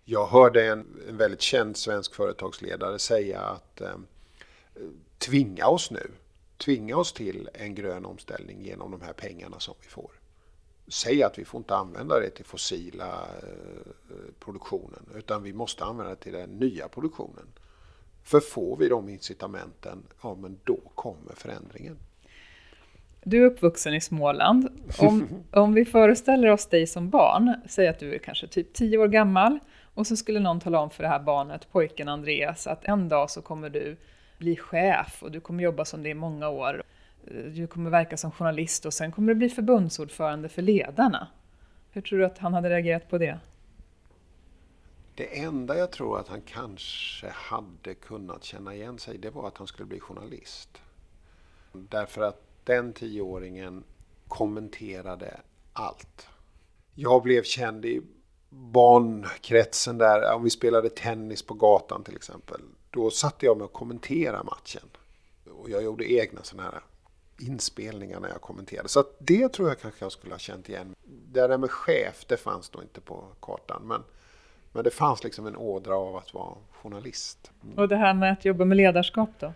Jag 0.03 0.27
hörde 0.27 0.67
en, 0.67 0.85
en 1.09 1.17
väldigt 1.17 1.41
känd 1.41 1.77
svensk 1.77 2.15
företagsledare 2.15 2.99
säga 2.99 3.39
att 3.39 3.81
eh, 3.81 3.97
tvinga 5.17 5.67
oss 5.67 5.91
nu, 5.91 6.11
tvinga 6.57 6.97
oss 6.97 7.13
till 7.13 7.49
en 7.53 7.75
grön 7.75 8.05
omställning 8.05 8.61
genom 8.61 8.91
de 8.91 9.01
här 9.01 9.13
pengarna 9.13 9.59
som 9.59 9.75
vi 9.81 9.87
får 9.87 10.20
säga 10.91 11.27
att 11.27 11.39
vi 11.39 11.45
får 11.45 11.57
inte 11.57 11.75
använda 11.75 12.19
det 12.19 12.29
till 12.29 12.45
fossila 12.45 13.27
eh, 13.43 14.15
produktionen 14.39 15.09
utan 15.15 15.43
vi 15.43 15.53
måste 15.53 15.83
använda 15.83 16.09
det 16.09 16.21
till 16.21 16.33
den 16.33 16.49
nya 16.49 16.87
produktionen. 16.87 17.47
För 18.23 18.39
får 18.39 18.77
vi 18.77 18.89
de 18.89 19.09
incitamenten, 19.09 20.03
ja 20.23 20.35
men 20.41 20.59
då 20.63 20.79
kommer 20.95 21.33
förändringen. 21.35 21.97
Du 23.23 23.41
är 23.41 23.45
uppvuxen 23.45 23.93
i 23.93 24.01
Småland. 24.01 24.67
Om, 24.99 25.27
om 25.51 25.73
vi 25.73 25.85
föreställer 25.85 26.47
oss 26.47 26.65
dig 26.65 26.87
som 26.87 27.09
barn, 27.09 27.53
säg 27.69 27.87
att 27.87 27.99
du 27.99 28.13
är 28.13 28.19
kanske 28.19 28.47
typ 28.47 28.73
10 28.73 28.97
år 28.97 29.07
gammal 29.07 29.59
och 29.93 30.07
så 30.07 30.15
skulle 30.15 30.39
någon 30.39 30.59
tala 30.59 30.79
om 30.79 30.89
för 30.89 31.03
det 31.03 31.09
här 31.09 31.19
barnet, 31.19 31.71
pojken 31.71 32.07
Andreas, 32.07 32.67
att 32.67 32.85
en 32.85 33.09
dag 33.09 33.29
så 33.29 33.41
kommer 33.41 33.69
du 33.69 33.97
bli 34.37 34.55
chef 34.55 35.23
och 35.23 35.31
du 35.31 35.39
kommer 35.39 35.63
jobba 35.63 35.85
som 35.85 36.03
det 36.03 36.09
i 36.09 36.13
många 36.13 36.49
år. 36.49 36.83
Eh, 37.27 37.43
du 37.43 37.67
kommer 37.67 37.89
verka 37.89 38.17
som 38.17 38.31
journalist 38.31 38.85
och 38.85 38.93
sen 38.93 39.11
kommer 39.11 39.33
du 39.33 39.35
bli 39.35 39.49
förbundsordförande 39.49 40.49
för 40.49 40.61
ledarna. 40.61 41.27
Hur 41.91 42.01
tror 42.01 42.19
du 42.19 42.25
att 42.25 42.37
han 42.37 42.53
hade 42.53 42.69
reagerat 42.69 43.09
på 43.09 43.17
det? 43.17 43.39
Det 45.15 45.39
enda 45.39 45.77
jag 45.77 45.91
tror 45.91 46.19
att 46.19 46.27
han 46.27 46.41
kanske 46.41 47.29
hade 47.29 47.93
kunnat 47.93 48.43
känna 48.43 48.75
igen 48.75 48.99
sig, 48.99 49.17
det 49.17 49.29
var 49.29 49.47
att 49.47 49.57
han 49.57 49.67
skulle 49.67 49.85
bli 49.85 49.99
journalist. 49.99 50.81
Därför 51.73 52.21
att 52.21 52.41
den 52.63 52.93
tioåringen 52.93 53.83
kommenterade 54.27 55.39
allt. 55.73 56.27
Jag 56.95 57.23
blev 57.23 57.43
känd 57.43 57.85
i 57.85 58.01
barnkretsen 58.49 59.97
där, 59.97 60.33
om 60.33 60.43
vi 60.43 60.49
spelade 60.49 60.89
tennis 60.89 61.43
på 61.43 61.53
gatan 61.53 62.03
till 62.03 62.15
exempel. 62.15 62.61
Då 62.89 63.09
satte 63.09 63.45
jag 63.45 63.57
mig 63.57 63.65
och 63.65 63.73
kommenterade 63.73 64.43
matchen. 64.43 64.89
Och 65.51 65.69
jag 65.69 65.83
gjorde 65.83 66.11
egna 66.13 66.43
sådana 66.43 66.71
här 66.71 66.81
inspelningar 67.41 68.19
när 68.19 68.29
jag 68.29 68.41
kommenterade. 68.41 68.89
Så 68.89 69.03
det 69.19 69.49
tror 69.49 69.67
jag 69.67 69.79
kanske 69.79 70.05
jag 70.05 70.11
skulle 70.11 70.33
ha 70.33 70.39
känt 70.39 70.69
igen. 70.69 70.95
Det 71.03 71.47
där 71.47 71.57
med 71.57 71.71
chef, 71.71 72.25
det 72.27 72.37
fanns 72.37 72.73
nog 72.73 72.83
inte 72.83 73.01
på 73.01 73.23
kartan. 73.39 73.81
Men, 73.85 74.03
men 74.71 74.83
det 74.83 74.91
fanns 74.91 75.23
liksom 75.23 75.47
en 75.47 75.55
ådra 75.55 75.95
av 75.95 76.15
att 76.15 76.33
vara 76.33 76.55
journalist. 76.71 77.51
Mm. 77.63 77.77
Och 77.77 77.87
det 77.87 77.95
här 77.95 78.13
med 78.13 78.33
att 78.33 78.45
jobba 78.45 78.65
med 78.65 78.77
ledarskap 78.77 79.29
då? 79.39 79.53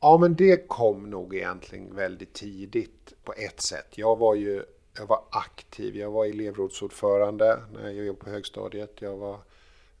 Ja, 0.00 0.18
men 0.18 0.34
det 0.34 0.68
kom 0.68 1.10
nog 1.10 1.34
egentligen 1.34 1.94
väldigt 1.94 2.32
tidigt 2.32 3.12
på 3.24 3.32
ett 3.32 3.60
sätt. 3.60 3.98
Jag 3.98 4.16
var 4.16 4.34
ju 4.34 4.64
jag 4.98 5.06
var 5.06 5.24
aktiv. 5.30 5.96
Jag 5.96 6.10
var 6.10 6.26
elevrådsordförande 6.26 7.62
när 7.72 7.84
jag 7.84 7.94
jobbade 7.94 8.24
på 8.24 8.30
högstadiet. 8.30 8.96
Jag 8.98 9.16
var 9.16 9.38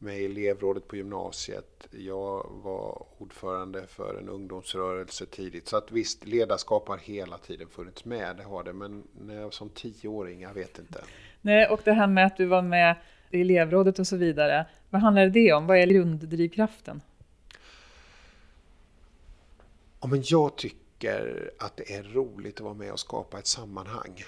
med 0.04 0.20
i 0.20 0.24
elevrådet 0.24 0.88
på 0.88 0.96
gymnasiet. 0.96 1.88
Jag 1.90 2.50
var 2.62 3.06
ordförande 3.18 3.86
för 3.86 4.18
en 4.18 4.28
ungdomsrörelse 4.28 5.26
tidigt. 5.26 5.68
Så 5.68 5.76
att 5.76 5.92
visst, 5.92 6.26
ledarskap 6.26 6.88
har 6.88 6.98
hela 6.98 7.38
tiden 7.38 7.68
funnits 7.68 8.04
med, 8.04 8.36
det 8.36 8.42
har 8.42 8.64
det. 8.64 8.72
Men 8.72 9.02
när 9.20 9.40
jag 9.40 9.54
som 9.54 9.68
tioåring, 9.68 10.40
jag 10.40 10.54
vet 10.54 10.78
inte. 10.78 11.00
Nej, 11.40 11.66
och 11.66 11.80
det 11.84 11.92
här 11.92 12.06
med 12.06 12.26
att 12.26 12.36
du 12.36 12.46
var 12.46 12.62
med 12.62 12.96
i 13.30 13.40
elevrådet 13.40 13.98
och 13.98 14.06
så 14.06 14.16
vidare. 14.16 14.66
Vad 14.90 15.02
handlar 15.02 15.28
det 15.28 15.52
om? 15.52 15.66
Vad 15.66 15.78
är 15.78 15.86
grunddrivkraften? 15.86 17.00
Ja, 20.00 20.06
men 20.08 20.22
jag 20.24 20.56
tycker 20.56 21.50
att 21.58 21.76
det 21.76 21.94
är 21.94 22.02
roligt 22.02 22.54
att 22.54 22.60
vara 22.60 22.74
med 22.74 22.92
och 22.92 23.00
skapa 23.00 23.38
ett 23.38 23.46
sammanhang. 23.46 24.24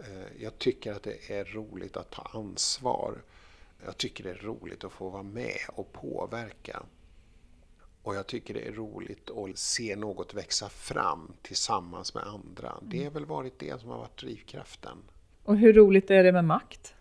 Eh, 0.00 0.42
jag 0.42 0.58
tycker 0.58 0.92
att 0.92 1.02
det 1.02 1.30
är 1.30 1.44
roligt 1.44 1.96
att 1.96 2.10
ta 2.10 2.22
ansvar. 2.22 3.14
Jag 3.84 3.96
tycker 3.96 4.24
det 4.24 4.30
är 4.30 4.34
roligt 4.34 4.84
att 4.84 4.92
få 4.92 5.08
vara 5.08 5.22
med 5.22 5.58
och 5.68 5.92
påverka. 5.92 6.82
Och 8.02 8.14
jag 8.14 8.26
tycker 8.26 8.54
det 8.54 8.68
är 8.68 8.72
roligt 8.72 9.30
att 9.30 9.58
se 9.58 9.96
något 9.96 10.34
växa 10.34 10.68
fram 10.68 11.32
tillsammans 11.42 12.14
med 12.14 12.24
andra. 12.24 12.78
Det 12.82 12.96
har 12.96 13.02
mm. 13.02 13.14
väl 13.14 13.26
varit 13.26 13.58
det 13.58 13.80
som 13.80 13.90
har 13.90 13.98
varit 13.98 14.20
drivkraften. 14.20 14.98
Och 15.44 15.56
hur 15.56 15.72
roligt 15.72 16.10
är 16.10 16.24
det 16.24 16.32
med 16.32 16.44
makt? 16.44 16.94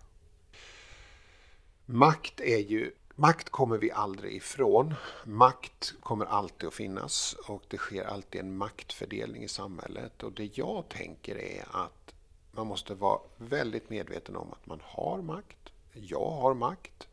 Makt 1.86 2.42
är 2.42 2.58
ju 2.58 2.92
Makt 3.20 3.50
kommer 3.50 3.78
vi 3.78 3.92
aldrig 3.92 4.36
ifrån. 4.36 4.94
Makt 5.26 5.94
kommer 6.00 6.26
alltid 6.26 6.68
att 6.68 6.74
finnas 6.74 7.36
och 7.48 7.64
det 7.68 7.78
sker 7.78 8.04
alltid 8.04 8.42
en 8.42 8.58
maktfördelning 8.58 9.44
i 9.44 9.48
samhället. 9.48 10.24
Och 10.24 10.32
det 10.32 10.58
jag 10.58 10.90
tänker 10.90 11.38
är 11.38 11.66
att 11.72 12.14
Man 12.52 12.68
måste 12.68 12.94
vara 12.94 13.20
väldigt 13.38 13.90
medveten 13.90 14.36
om 14.36 14.52
att 14.52 14.66
man 14.66 14.80
har 14.84 15.22
makt. 15.22 15.67
Jag 16.02 16.30
har 16.30 16.54
makt. 16.54 17.08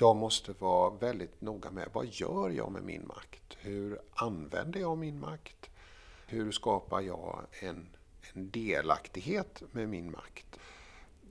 Jag 0.00 0.16
måste 0.16 0.52
vara 0.58 0.90
väldigt 0.90 1.40
noga 1.40 1.70
med 1.70 1.88
vad 1.92 2.06
gör 2.06 2.50
jag 2.50 2.72
med 2.72 2.82
min 2.82 3.06
makt? 3.06 3.56
Hur 3.58 3.98
använder 4.14 4.80
jag 4.80 4.98
min 4.98 5.20
makt? 5.20 5.70
Hur 6.26 6.52
skapar 6.52 7.00
jag 7.00 7.46
en, 7.60 7.86
en 8.34 8.50
delaktighet 8.50 9.62
med 9.72 9.88
min 9.88 10.10
makt? 10.10 10.58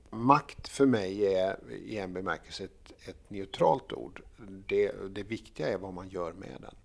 Makt 0.09 0.67
för 0.67 0.85
mig 0.85 1.35
är 1.35 1.71
i 1.71 1.97
en 1.97 2.13
bemärkelse 2.13 2.63
ett, 2.63 2.93
ett 3.09 3.29
neutralt 3.29 3.93
ord. 3.93 4.21
Det, 4.67 4.91
det 5.09 5.23
viktiga 5.23 5.67
är 5.67 5.77
vad 5.77 5.93
man 5.93 6.09
gör 6.09 6.33
med 6.33 6.57
den. 6.61 6.75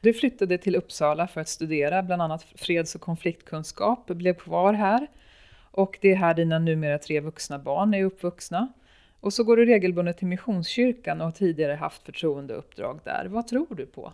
Du 0.00 0.14
flyttade 0.14 0.58
till 0.58 0.76
Uppsala 0.76 1.28
för 1.28 1.40
att 1.40 1.48
studera 1.48 2.02
bland 2.02 2.22
annat 2.22 2.42
freds 2.42 2.94
och 2.94 3.00
konfliktkunskap, 3.00 4.06
blev 4.06 4.34
kvar 4.34 4.72
här. 4.72 5.06
Och 5.76 5.98
det 6.00 6.12
är 6.12 6.16
här 6.16 6.34
dina 6.34 6.58
numera 6.58 6.98
tre 6.98 7.20
vuxna 7.20 7.58
barn 7.58 7.94
är 7.94 8.04
uppvuxna. 8.04 8.72
Och 9.20 9.32
så 9.32 9.44
går 9.44 9.56
du 9.56 9.64
regelbundet 9.64 10.18
till 10.18 10.26
Missionskyrkan 10.26 11.20
och 11.20 11.26
har 11.26 11.32
tidigare 11.32 11.72
haft 11.72 12.02
förtroendeuppdrag 12.02 13.00
där. 13.04 13.26
Vad 13.30 13.48
tror 13.48 13.74
du 13.74 13.86
på? 13.86 14.12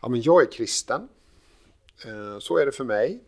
Ja, 0.00 0.08
men 0.08 0.22
jag 0.22 0.42
är 0.42 0.52
kristen. 0.52 1.08
Eh, 2.06 2.38
så 2.38 2.58
är 2.58 2.66
det 2.66 2.72
för 2.72 2.84
mig. 2.84 3.20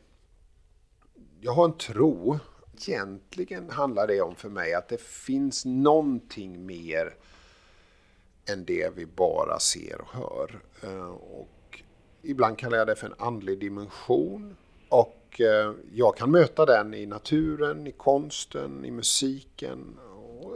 Jag 1.40 1.52
har 1.52 1.64
en 1.64 1.76
tro. 1.76 2.38
Egentligen 2.88 3.70
handlar 3.70 4.06
det 4.06 4.20
om 4.20 4.34
för 4.34 4.48
mig 4.48 4.74
att 4.74 4.88
det 4.88 5.00
finns 5.00 5.64
någonting 5.64 6.66
mer 6.66 7.14
än 8.52 8.64
det 8.64 8.96
vi 8.96 9.06
bara 9.06 9.58
ser 9.58 10.00
och 10.00 10.08
hör. 10.08 10.60
Eh, 10.82 11.10
och 11.10 11.82
ibland 12.22 12.58
kallar 12.58 12.78
jag 12.78 12.86
det 12.86 12.96
för 12.96 13.06
en 13.06 13.14
andlig 13.18 13.58
dimension. 13.60 14.56
Och 14.88 15.19
eh, 15.40 15.72
jag 15.92 16.16
kan 16.16 16.30
möta 16.30 16.66
den 16.66 16.94
i 16.94 17.06
naturen, 17.06 17.86
i 17.86 17.92
konsten, 17.92 18.84
i 18.84 18.90
musiken. 18.90 19.98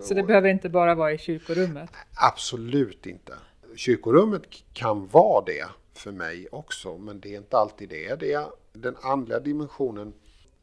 Så 0.02 0.14
det 0.14 0.22
behöver 0.22 0.48
inte 0.48 0.68
bara 0.68 0.94
vara 0.94 1.12
i 1.12 1.18
kyrkorummet? 1.18 1.90
Absolut 2.14 3.06
inte. 3.06 3.32
Kyrkorummet 3.76 4.42
kan 4.72 5.06
vara 5.06 5.44
det 5.44 5.66
för 5.94 6.12
mig 6.12 6.48
också, 6.52 6.98
men 6.98 7.20
det 7.20 7.34
är 7.34 7.38
inte 7.38 7.56
alltid 7.56 7.88
det. 7.88 8.20
det 8.20 8.32
är 8.32 8.46
den 8.72 8.96
andliga 9.02 9.40
dimensionen, 9.40 10.12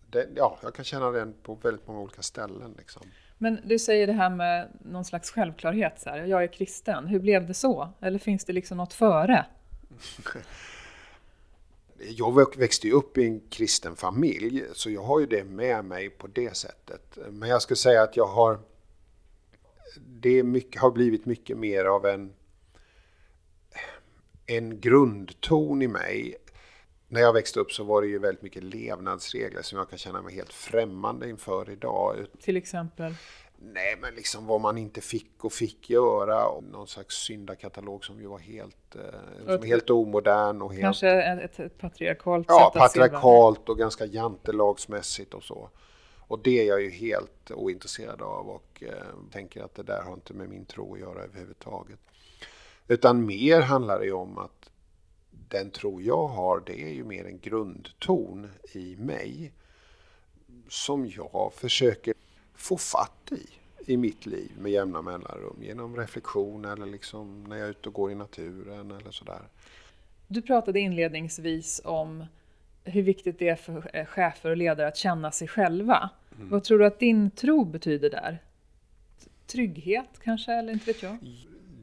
det, 0.09 0.28
ja, 0.36 0.57
jag 0.64 0.74
kan 0.74 0.86
känna 0.86 1.12
den 1.12 1.34
på 1.43 1.55
väldigt 1.55 1.88
många 1.88 1.99
olika 1.99 2.22
ställen. 2.22 2.76
Liksom. 2.78 3.01
Men 3.38 3.59
du 3.64 3.80
säger 3.80 4.07
det 4.07 4.14
här 4.14 4.30
med 4.30 4.68
någon 4.82 5.05
slags 5.05 5.32
självklarhet, 5.32 5.99
så 5.99 6.09
här, 6.09 6.26
jag 6.26 6.43
är 6.43 6.47
kristen. 6.47 7.07
Hur 7.07 7.20
blev 7.20 7.47
det 7.47 7.53
så? 7.53 7.89
Eller 8.01 8.20
finns 8.20 8.45
det 8.45 8.53
liksom 8.53 8.78
något 8.78 8.93
före? 8.93 9.45
jag 12.09 12.57
växte 12.57 12.87
ju 12.87 12.93
upp 12.93 13.17
i 13.17 13.25
en 13.25 13.41
kristen 13.49 13.95
familj, 13.95 14.63
så 14.73 14.89
jag 14.89 15.03
har 15.03 15.19
ju 15.19 15.25
det 15.25 15.43
med 15.43 15.85
mig 15.85 16.09
på 16.09 16.27
det 16.27 16.57
sättet. 16.57 17.17
Men 17.29 17.49
jag 17.49 17.61
skulle 17.61 17.77
säga 17.77 18.01
att 18.01 18.17
jag 18.17 18.27
har... 18.27 18.59
Det 19.97 20.43
mycket, 20.43 20.81
har 20.81 20.91
blivit 20.91 21.25
mycket 21.25 21.57
mer 21.57 21.85
av 21.85 22.05
en, 22.05 22.33
en 24.45 24.79
grundton 24.79 25.81
i 25.81 25.87
mig. 25.87 26.35
När 27.07 27.21
jag 27.21 27.33
växte 27.33 27.59
upp 27.59 27.71
så 27.71 27.83
var 27.83 28.01
det 28.01 28.07
ju 28.07 28.19
väldigt 28.19 28.41
mycket 28.41 28.63
levnadsregler 28.63 29.61
som 29.61 29.77
jag 29.77 29.89
kan 29.89 29.97
känna 29.97 30.21
mig 30.21 30.35
helt 30.35 30.53
främmande 30.53 31.29
inför 31.29 31.69
idag. 31.69 32.25
Till 32.41 32.57
exempel? 32.57 33.13
Nej, 33.64 33.97
men 34.01 34.16
liksom 34.16 34.45
vad 34.45 34.62
man 34.62 34.78
inte 34.78 35.01
fick 35.01 35.45
och 35.45 35.53
fick 35.53 35.89
göra. 35.89 36.47
Och 36.47 36.64
någon 36.64 36.88
slags 36.88 37.16
syndakatalog 37.16 38.05
som 38.05 38.22
ju 38.22 38.28
var 38.28 38.39
helt, 38.39 38.95
eh, 38.95 39.55
som 39.57 39.68
helt 39.68 39.89
omodern. 39.89 40.62
Och 40.62 40.72
helt, 40.72 40.82
Kanske 40.82 41.09
ett, 41.09 41.59
ett 41.59 41.78
patriarkalt 41.78 42.45
Ja, 42.49 42.72
patriarkalt 42.76 43.70
och 43.70 43.78
ganska 43.78 44.05
jantelagsmässigt 44.05 45.34
och 45.34 45.43
så. 45.43 45.70
Och 46.32 46.39
det 46.43 46.59
är 46.59 46.68
jag 46.68 46.82
ju 46.82 46.89
helt 46.89 47.51
ointresserad 47.51 48.22
av 48.22 48.49
och 48.49 48.84
eh, 48.84 49.32
tänker 49.32 49.64
att 49.64 49.76
det 49.76 49.84
där 49.84 50.01
har 50.01 50.14
inte 50.14 50.34
med 50.34 50.49
min 50.49 50.66
tro 50.66 50.93
att 50.93 50.99
göra 50.99 51.24
överhuvudtaget. 51.24 51.99
Utan 52.88 53.26
mer 53.26 53.62
handlar 53.62 53.99
det 53.99 54.05
ju 54.05 54.14
om 54.14 54.38
att 54.38 54.70
den 55.30 55.72
tro 55.72 56.01
jag 56.01 56.28
har, 56.28 56.64
det 56.66 56.82
är 56.82 56.93
ju 56.93 57.03
mer 57.03 57.26
en 57.26 57.39
grundton 57.39 58.51
i 58.74 58.95
mig. 58.95 59.53
Som 60.70 61.07
jag 61.07 61.51
försöker 61.55 62.14
få 62.62 62.78
fatt 62.78 63.32
i 63.32 63.47
i 63.86 63.97
mitt 63.97 64.26
liv 64.26 64.51
med 64.59 64.72
jämna 64.72 65.01
mellanrum 65.01 65.57
genom 65.62 65.97
reflektion 65.97 66.66
eller 66.66 66.86
liksom 66.86 67.43
när 67.43 67.55
jag 67.55 67.66
är 67.66 67.72
ute 67.72 67.89
och 67.89 67.95
går 67.95 68.12
i 68.12 68.16
naturen 68.16 68.91
eller 68.91 69.12
sådär. 69.12 69.41
Du 70.28 70.41
pratade 70.41 70.80
inledningsvis 70.80 71.82
om 71.84 72.26
hur 72.84 73.01
viktigt 73.01 73.39
det 73.39 73.49
är 73.49 73.55
för 73.55 73.89
eh, 73.93 74.05
chefer 74.05 74.49
och 74.49 74.57
ledare 74.57 74.88
att 74.88 74.97
känna 74.97 75.32
sig 75.32 75.47
själva. 75.47 76.09
Mm. 76.36 76.49
Vad 76.49 76.64
tror 76.64 76.80
du 76.80 76.86
att 76.86 76.99
din 76.99 77.32
tro 77.32 77.66
betyder 77.66 78.09
där? 78.09 78.43
Trygghet 79.47 80.09
kanske, 80.24 80.53
eller 80.53 80.74
inte 80.74 80.86
vet 80.86 81.03
jag? 81.03 81.18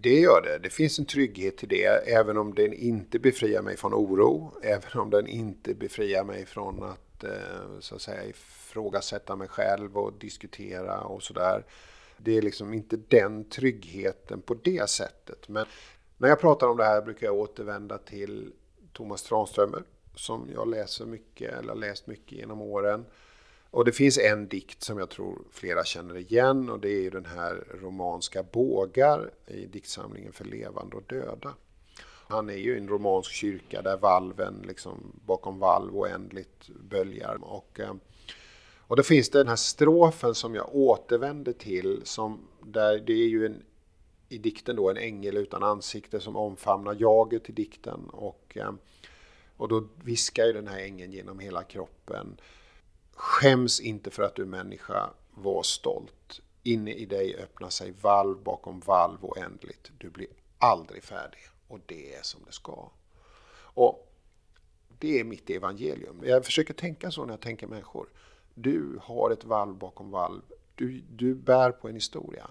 Det 0.01 0.21
gör 0.21 0.43
det. 0.43 0.59
Det 0.63 0.71
finns 0.71 0.99
en 0.99 1.05
trygghet 1.05 1.57
till 1.57 1.69
det, 1.69 1.85
även 2.13 2.37
om 2.37 2.55
den 2.55 2.73
inte 2.73 3.19
befriar 3.19 3.63
mig 3.63 3.77
från 3.77 3.95
oro, 3.95 4.53
även 4.63 5.01
om 5.01 5.11
den 5.11 5.27
inte 5.27 5.75
befriar 5.75 6.25
mig 6.25 6.47
från 6.47 6.83
att, 6.83 7.25
eh, 7.25 7.81
så 7.81 7.95
att 7.95 8.03
säga, 8.03 8.23
ifrågasätta 8.69 9.37
mig 9.37 9.49
själv 9.49 9.99
och 9.99 10.13
diskutera 10.13 11.01
och 11.01 11.23
sådär. 11.23 11.65
Det 12.17 12.37
är 12.37 12.43
liksom 12.43 12.75
inte 12.75 12.97
den 12.97 13.45
tryggheten 13.45 14.43
på 14.43 14.55
det 14.55 14.91
sättet. 14.91 15.49
Men 15.49 15.67
när 16.17 16.29
jag 16.29 16.41
pratar 16.41 16.67
om 16.67 16.77
det 16.77 16.85
här 16.85 17.03
brukar 17.03 17.27
jag 17.27 17.37
återvända 17.37 17.99
till 17.99 18.53
Thomas 18.93 19.23
Tranströmer 19.23 19.83
som 20.15 20.49
jag 20.55 20.69
läser 20.69 21.07
mycket, 21.07 21.53
eller 21.53 21.69
har 21.69 21.81
läst 21.81 22.07
mycket 22.07 22.33
genom 22.33 22.63
åren. 22.63 23.05
Och 23.71 23.85
det 23.85 23.93
finns 23.93 24.19
en 24.19 24.49
dikt 24.49 24.83
som 24.83 24.99
jag 24.99 25.11
tror 25.11 25.39
flera 25.53 25.85
känner 25.85 26.17
igen 26.17 26.71
och 26.71 26.81
det 26.81 26.89
är 26.89 27.01
ju 27.01 27.11
den 27.11 27.27
här 27.27 27.65
romanska 27.83 28.43
bågar 28.43 29.31
i 29.47 29.67
diktsamlingen 29.67 30.33
för 30.33 30.45
levande 30.45 30.97
och 30.97 31.03
döda. 31.07 31.55
Han 32.29 32.51
är 32.51 32.57
ju 32.57 32.75
i 32.75 32.79
en 32.79 32.89
romansk 32.89 33.31
kyrka 33.31 33.83
där 33.83 33.97
valven 33.97 34.65
liksom 34.67 35.21
bakom 35.27 35.59
valv 35.59 35.97
oändligt 35.97 36.69
böljar. 36.69 37.39
Och, 37.41 37.81
eh, 37.81 37.95
och 38.89 38.97
då 38.97 39.03
finns 39.03 39.31
det 39.31 39.39
den 39.39 39.49
här 39.49 39.57
strofen 39.57 40.35
som 40.35 40.55
jag 40.55 40.75
återvänder 40.75 41.53
till, 41.53 42.01
som 42.05 42.49
där 42.63 42.99
det 42.99 43.13
är 43.13 43.29
ju 43.29 43.47
en, 43.47 43.63
i 44.29 44.39
dikten 44.39 44.77
då 44.77 44.91
en 44.91 44.97
ängel 44.97 45.37
utan 45.37 45.63
ansikte 45.63 46.21
som 46.21 46.37
omfamnar 46.37 46.97
jaget 47.01 47.49
i 47.49 47.53
dikten. 47.53 48.09
Och, 48.09 48.57
eh, 48.57 48.73
och 49.57 49.69
då 49.69 49.89
viskar 50.05 50.45
ju 50.47 50.53
den 50.53 50.69
här 50.69 50.79
ängeln 50.79 51.13
genom 51.13 51.39
hela 51.39 51.63
kroppen. 51.63 52.41
Skäms 53.13 53.81
inte 53.81 54.11
för 54.11 54.23
att 54.23 54.35
du 54.35 54.43
är 54.43 54.47
människa, 54.47 55.11
var 55.31 55.63
stolt. 55.63 56.41
Inne 56.63 56.93
i 56.93 57.07
dig 57.07 57.37
öppnar 57.37 57.71
sig 57.71 57.95
valv 58.01 58.43
bakom 58.43 58.81
valv 58.81 59.25
oändligt. 59.25 59.91
Du 59.99 60.11
blir 60.11 60.29
aldrig 60.59 61.03
färdig. 61.03 61.41
Och 61.69 61.81
det 61.87 62.15
är 62.15 62.23
som 62.23 62.41
det 62.47 62.53
ska. 62.53 62.91
Och 63.61 64.13
det 64.99 65.21
är 65.21 65.25
mitt 65.25 65.51
evangelium. 65.51 66.23
Jag 66.25 66.45
försöker 66.45 66.75
tänka 66.75 67.11
så 67.11 67.25
när 67.25 67.33
jag 67.33 67.41
tänker 67.41 67.67
människor. 67.67 68.09
Du 68.61 68.99
har 69.03 69.31
ett 69.31 69.45
valv 69.45 69.75
bakom 69.75 70.11
valv. 70.11 70.43
Du, 70.75 71.03
du 71.11 71.35
bär 71.35 71.71
på 71.71 71.89
en 71.89 71.95
historia. 71.95 72.51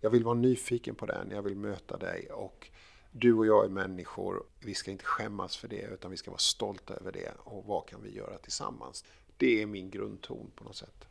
Jag 0.00 0.10
vill 0.10 0.24
vara 0.24 0.34
nyfiken 0.34 0.94
på 0.94 1.06
den, 1.06 1.30
jag 1.30 1.42
vill 1.42 1.56
möta 1.56 1.96
dig. 1.96 2.30
Och 2.30 2.70
du 3.10 3.34
och 3.34 3.46
jag 3.46 3.64
är 3.64 3.68
människor. 3.68 4.42
Vi 4.60 4.74
ska 4.74 4.90
inte 4.90 5.04
skämmas 5.04 5.56
för 5.56 5.68
det, 5.68 5.82
utan 5.82 6.10
vi 6.10 6.16
ska 6.16 6.30
vara 6.30 6.38
stolta 6.38 6.94
över 6.94 7.12
det. 7.12 7.32
Och 7.38 7.64
vad 7.64 7.86
kan 7.86 8.02
vi 8.02 8.16
göra 8.16 8.38
tillsammans? 8.38 9.04
Det 9.36 9.62
är 9.62 9.66
min 9.66 9.90
grundton 9.90 10.50
på 10.54 10.64
något 10.64 10.76
sätt. 10.76 11.04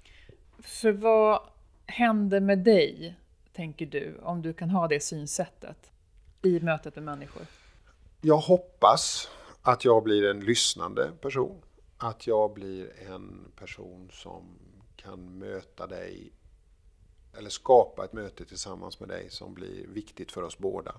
För 0.60 0.92
vad 0.92 1.42
händer 1.86 2.40
med 2.40 2.60
dig, 2.60 3.16
tänker 3.54 3.86
du, 3.86 4.18
om 4.24 4.42
du 4.42 4.54
kan 4.54 4.70
ha 4.70 4.88
det 4.88 5.00
synsättet 5.00 5.92
i 6.42 6.60
mötet 6.60 6.96
med 6.96 7.04
människor? 7.04 7.44
Jag 8.22 8.38
hoppas 8.38 9.30
att 9.62 9.86
jag 9.86 10.04
blir 10.04 10.30
en 10.30 10.40
lyssnande 10.40 11.12
person 11.22 11.62
att 11.98 12.28
jag 12.28 12.54
blir 12.54 12.92
en 13.12 13.52
person 13.56 14.10
som 14.14 14.44
kan 14.96 15.38
möta 15.40 15.88
dig 15.88 16.32
eller 17.38 17.50
skapa 17.50 18.06
ett 18.06 18.14
möte 18.14 18.46
tillsammans 18.46 19.00
med 19.00 19.10
dig 19.10 19.30
som 19.30 19.54
blir 19.54 19.88
viktigt 19.88 20.32
för 20.32 20.42
oss 20.42 20.58
båda. 20.58 20.96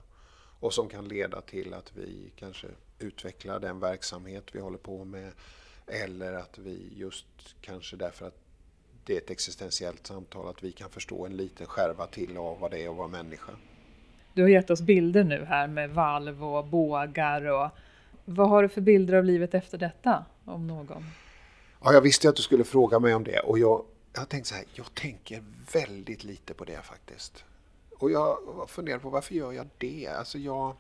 Och 0.61 0.73
som 0.73 0.89
kan 0.89 1.09
leda 1.09 1.41
till 1.41 1.75
att 1.75 1.97
vi 1.97 2.33
kanske 2.37 2.67
utvecklar 2.99 3.61
den 3.61 3.81
verksamhet 3.81 4.45
vi 4.53 4.61
håller 4.61 4.79
på 4.79 5.05
med. 5.05 5.33
Eller 5.87 6.33
att 6.33 6.59
vi 6.59 6.93
just 6.97 7.27
kanske 7.61 7.97
därför 7.97 8.27
att 8.27 8.39
det 9.05 9.13
är 9.13 9.19
ett 9.19 9.31
existentiellt 9.31 10.07
samtal, 10.07 10.49
att 10.49 10.65
vi 10.65 10.73
kan 10.73 10.91
förstå 10.91 11.27
en 11.27 11.37
liten 11.37 11.67
skärva 11.67 12.07
till 12.07 12.37
av 12.37 12.61
vad 12.61 12.71
det 12.71 12.85
är 12.85 12.91
att 12.91 12.97
vara 12.97 13.09
människa. 13.09 13.53
Du 14.35 14.43
har 14.43 14.49
gett 14.49 14.71
oss 14.71 14.83
bilder 14.83 15.25
nu 15.25 15.45
här 15.45 15.69
med 15.69 15.91
valv 15.91 16.45
och 16.45 16.67
bågar 16.67 17.45
och 17.45 17.71
vad 18.25 18.49
har 18.49 18.63
du 18.63 18.69
för 18.69 18.81
bilder 18.81 19.15
av 19.15 19.25
livet 19.25 19.55
efter 19.55 19.79
detta, 19.79 20.25
om 20.47 20.67
någon? 20.67 21.05
Ja, 21.83 21.93
jag 21.93 22.01
visste 22.01 22.29
att 22.29 22.37
du 22.37 22.43
skulle 22.43 22.65
fråga 22.65 22.99
mig 22.99 23.15
om 23.15 23.25
det 23.25 23.41
och 23.41 23.59
jag, 23.59 23.85
jag 24.13 24.29
tänkte 24.29 24.49
så 24.49 24.55
här, 24.55 24.65
jag 24.73 24.95
tänker 24.95 25.45
väldigt 25.73 26.25
lite 26.25 26.55
på 26.55 26.65
det 26.65 26.83
faktiskt. 26.83 27.45
Och 27.99 28.11
jag 28.11 28.39
funderar 28.69 28.99
på 28.99 29.11
varför 29.11 29.35
gör 29.35 29.53
jag 29.53 29.69
det? 29.79 30.09
Alltså 30.09 30.39
jag, 30.39 30.75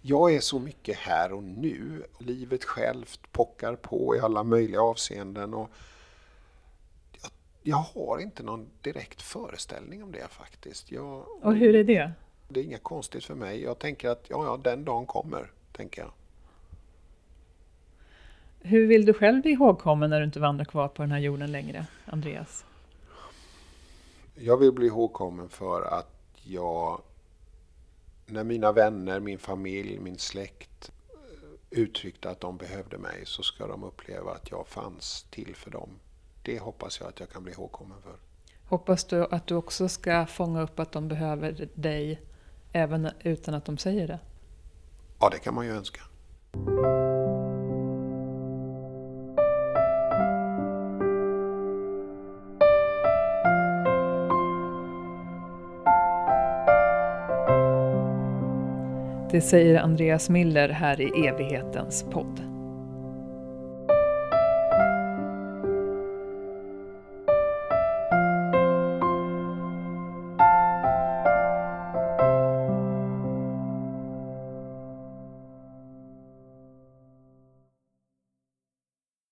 jag 0.00 0.34
är 0.34 0.40
så 0.40 0.58
mycket 0.58 0.96
här 0.96 1.32
och 1.32 1.42
nu. 1.42 2.02
Livet 2.18 2.64
självt 2.64 3.32
pockar 3.32 3.76
på 3.76 4.16
i 4.16 4.20
alla 4.20 4.42
möjliga 4.42 4.80
avseenden. 4.80 5.54
Och 5.54 5.70
jag, 7.22 7.30
jag 7.62 7.76
har 7.76 8.18
inte 8.18 8.42
någon 8.42 8.68
direkt 8.80 9.22
föreställning 9.22 10.02
om 10.02 10.12
det 10.12 10.28
faktiskt. 10.30 10.92
Jag, 10.92 11.26
och 11.42 11.54
hur 11.54 11.74
är 11.74 11.84
det? 11.84 12.12
Det 12.48 12.60
är 12.60 12.64
inget 12.64 12.82
konstigt 12.82 13.24
för 13.24 13.34
mig. 13.34 13.62
Jag 13.62 13.78
tänker 13.78 14.08
att 14.08 14.26
ja, 14.28 14.44
ja, 14.44 14.56
den 14.56 14.84
dagen 14.84 15.06
kommer, 15.06 15.50
tänker 15.72 16.02
jag. 16.02 16.10
Hur 18.66 18.86
vill 18.86 19.06
du 19.06 19.12
själv 19.12 19.42
bli 19.42 19.50
ihågkommen 19.50 20.10
när 20.10 20.18
du 20.20 20.24
inte 20.24 20.40
vandrar 20.40 20.64
kvar 20.64 20.88
på 20.88 21.02
den 21.02 21.10
här 21.10 21.18
jorden 21.18 21.52
längre, 21.52 21.86
Andreas? 22.04 22.64
Jag 24.34 24.56
vill 24.56 24.72
bli 24.72 24.86
ihågkommen 24.86 25.48
för 25.48 25.82
att 25.82 26.10
jag, 26.44 27.00
när 28.26 28.44
mina 28.44 28.72
vänner, 28.72 29.20
min 29.20 29.38
familj, 29.38 29.98
min 29.98 30.18
släkt 30.18 30.92
eh, 31.12 31.80
uttryckte 31.80 32.30
att 32.30 32.40
de 32.40 32.56
behövde 32.56 32.98
mig 32.98 33.22
så 33.24 33.42
ska 33.42 33.66
de 33.66 33.84
uppleva 33.84 34.32
att 34.32 34.50
jag 34.50 34.66
fanns 34.66 35.26
till 35.30 35.54
för 35.56 35.70
dem. 35.70 35.90
Det 36.42 36.58
hoppas 36.58 37.00
jag 37.00 37.08
att 37.08 37.20
jag 37.20 37.30
kan 37.30 37.42
bli 37.42 37.52
ihågkommen 37.52 37.96
för. 38.02 38.16
Hoppas 38.64 39.04
du 39.04 39.24
att 39.24 39.46
du 39.46 39.54
också 39.54 39.88
ska 39.88 40.26
fånga 40.26 40.62
upp 40.62 40.80
att 40.80 40.92
de 40.92 41.08
behöver 41.08 41.68
dig 41.74 42.20
även 42.72 43.08
utan 43.20 43.54
att 43.54 43.64
de 43.64 43.78
säger 43.78 44.08
det? 44.08 44.18
Ja, 45.20 45.28
det 45.30 45.38
kan 45.38 45.54
man 45.54 45.66
ju 45.66 45.72
önska. 45.72 46.00
Det 59.34 59.40
säger 59.40 59.80
Andreas 59.80 60.30
Miller 60.30 60.68
här 60.68 61.00
i 61.00 61.26
evighetens 61.26 62.04
podd. 62.10 62.43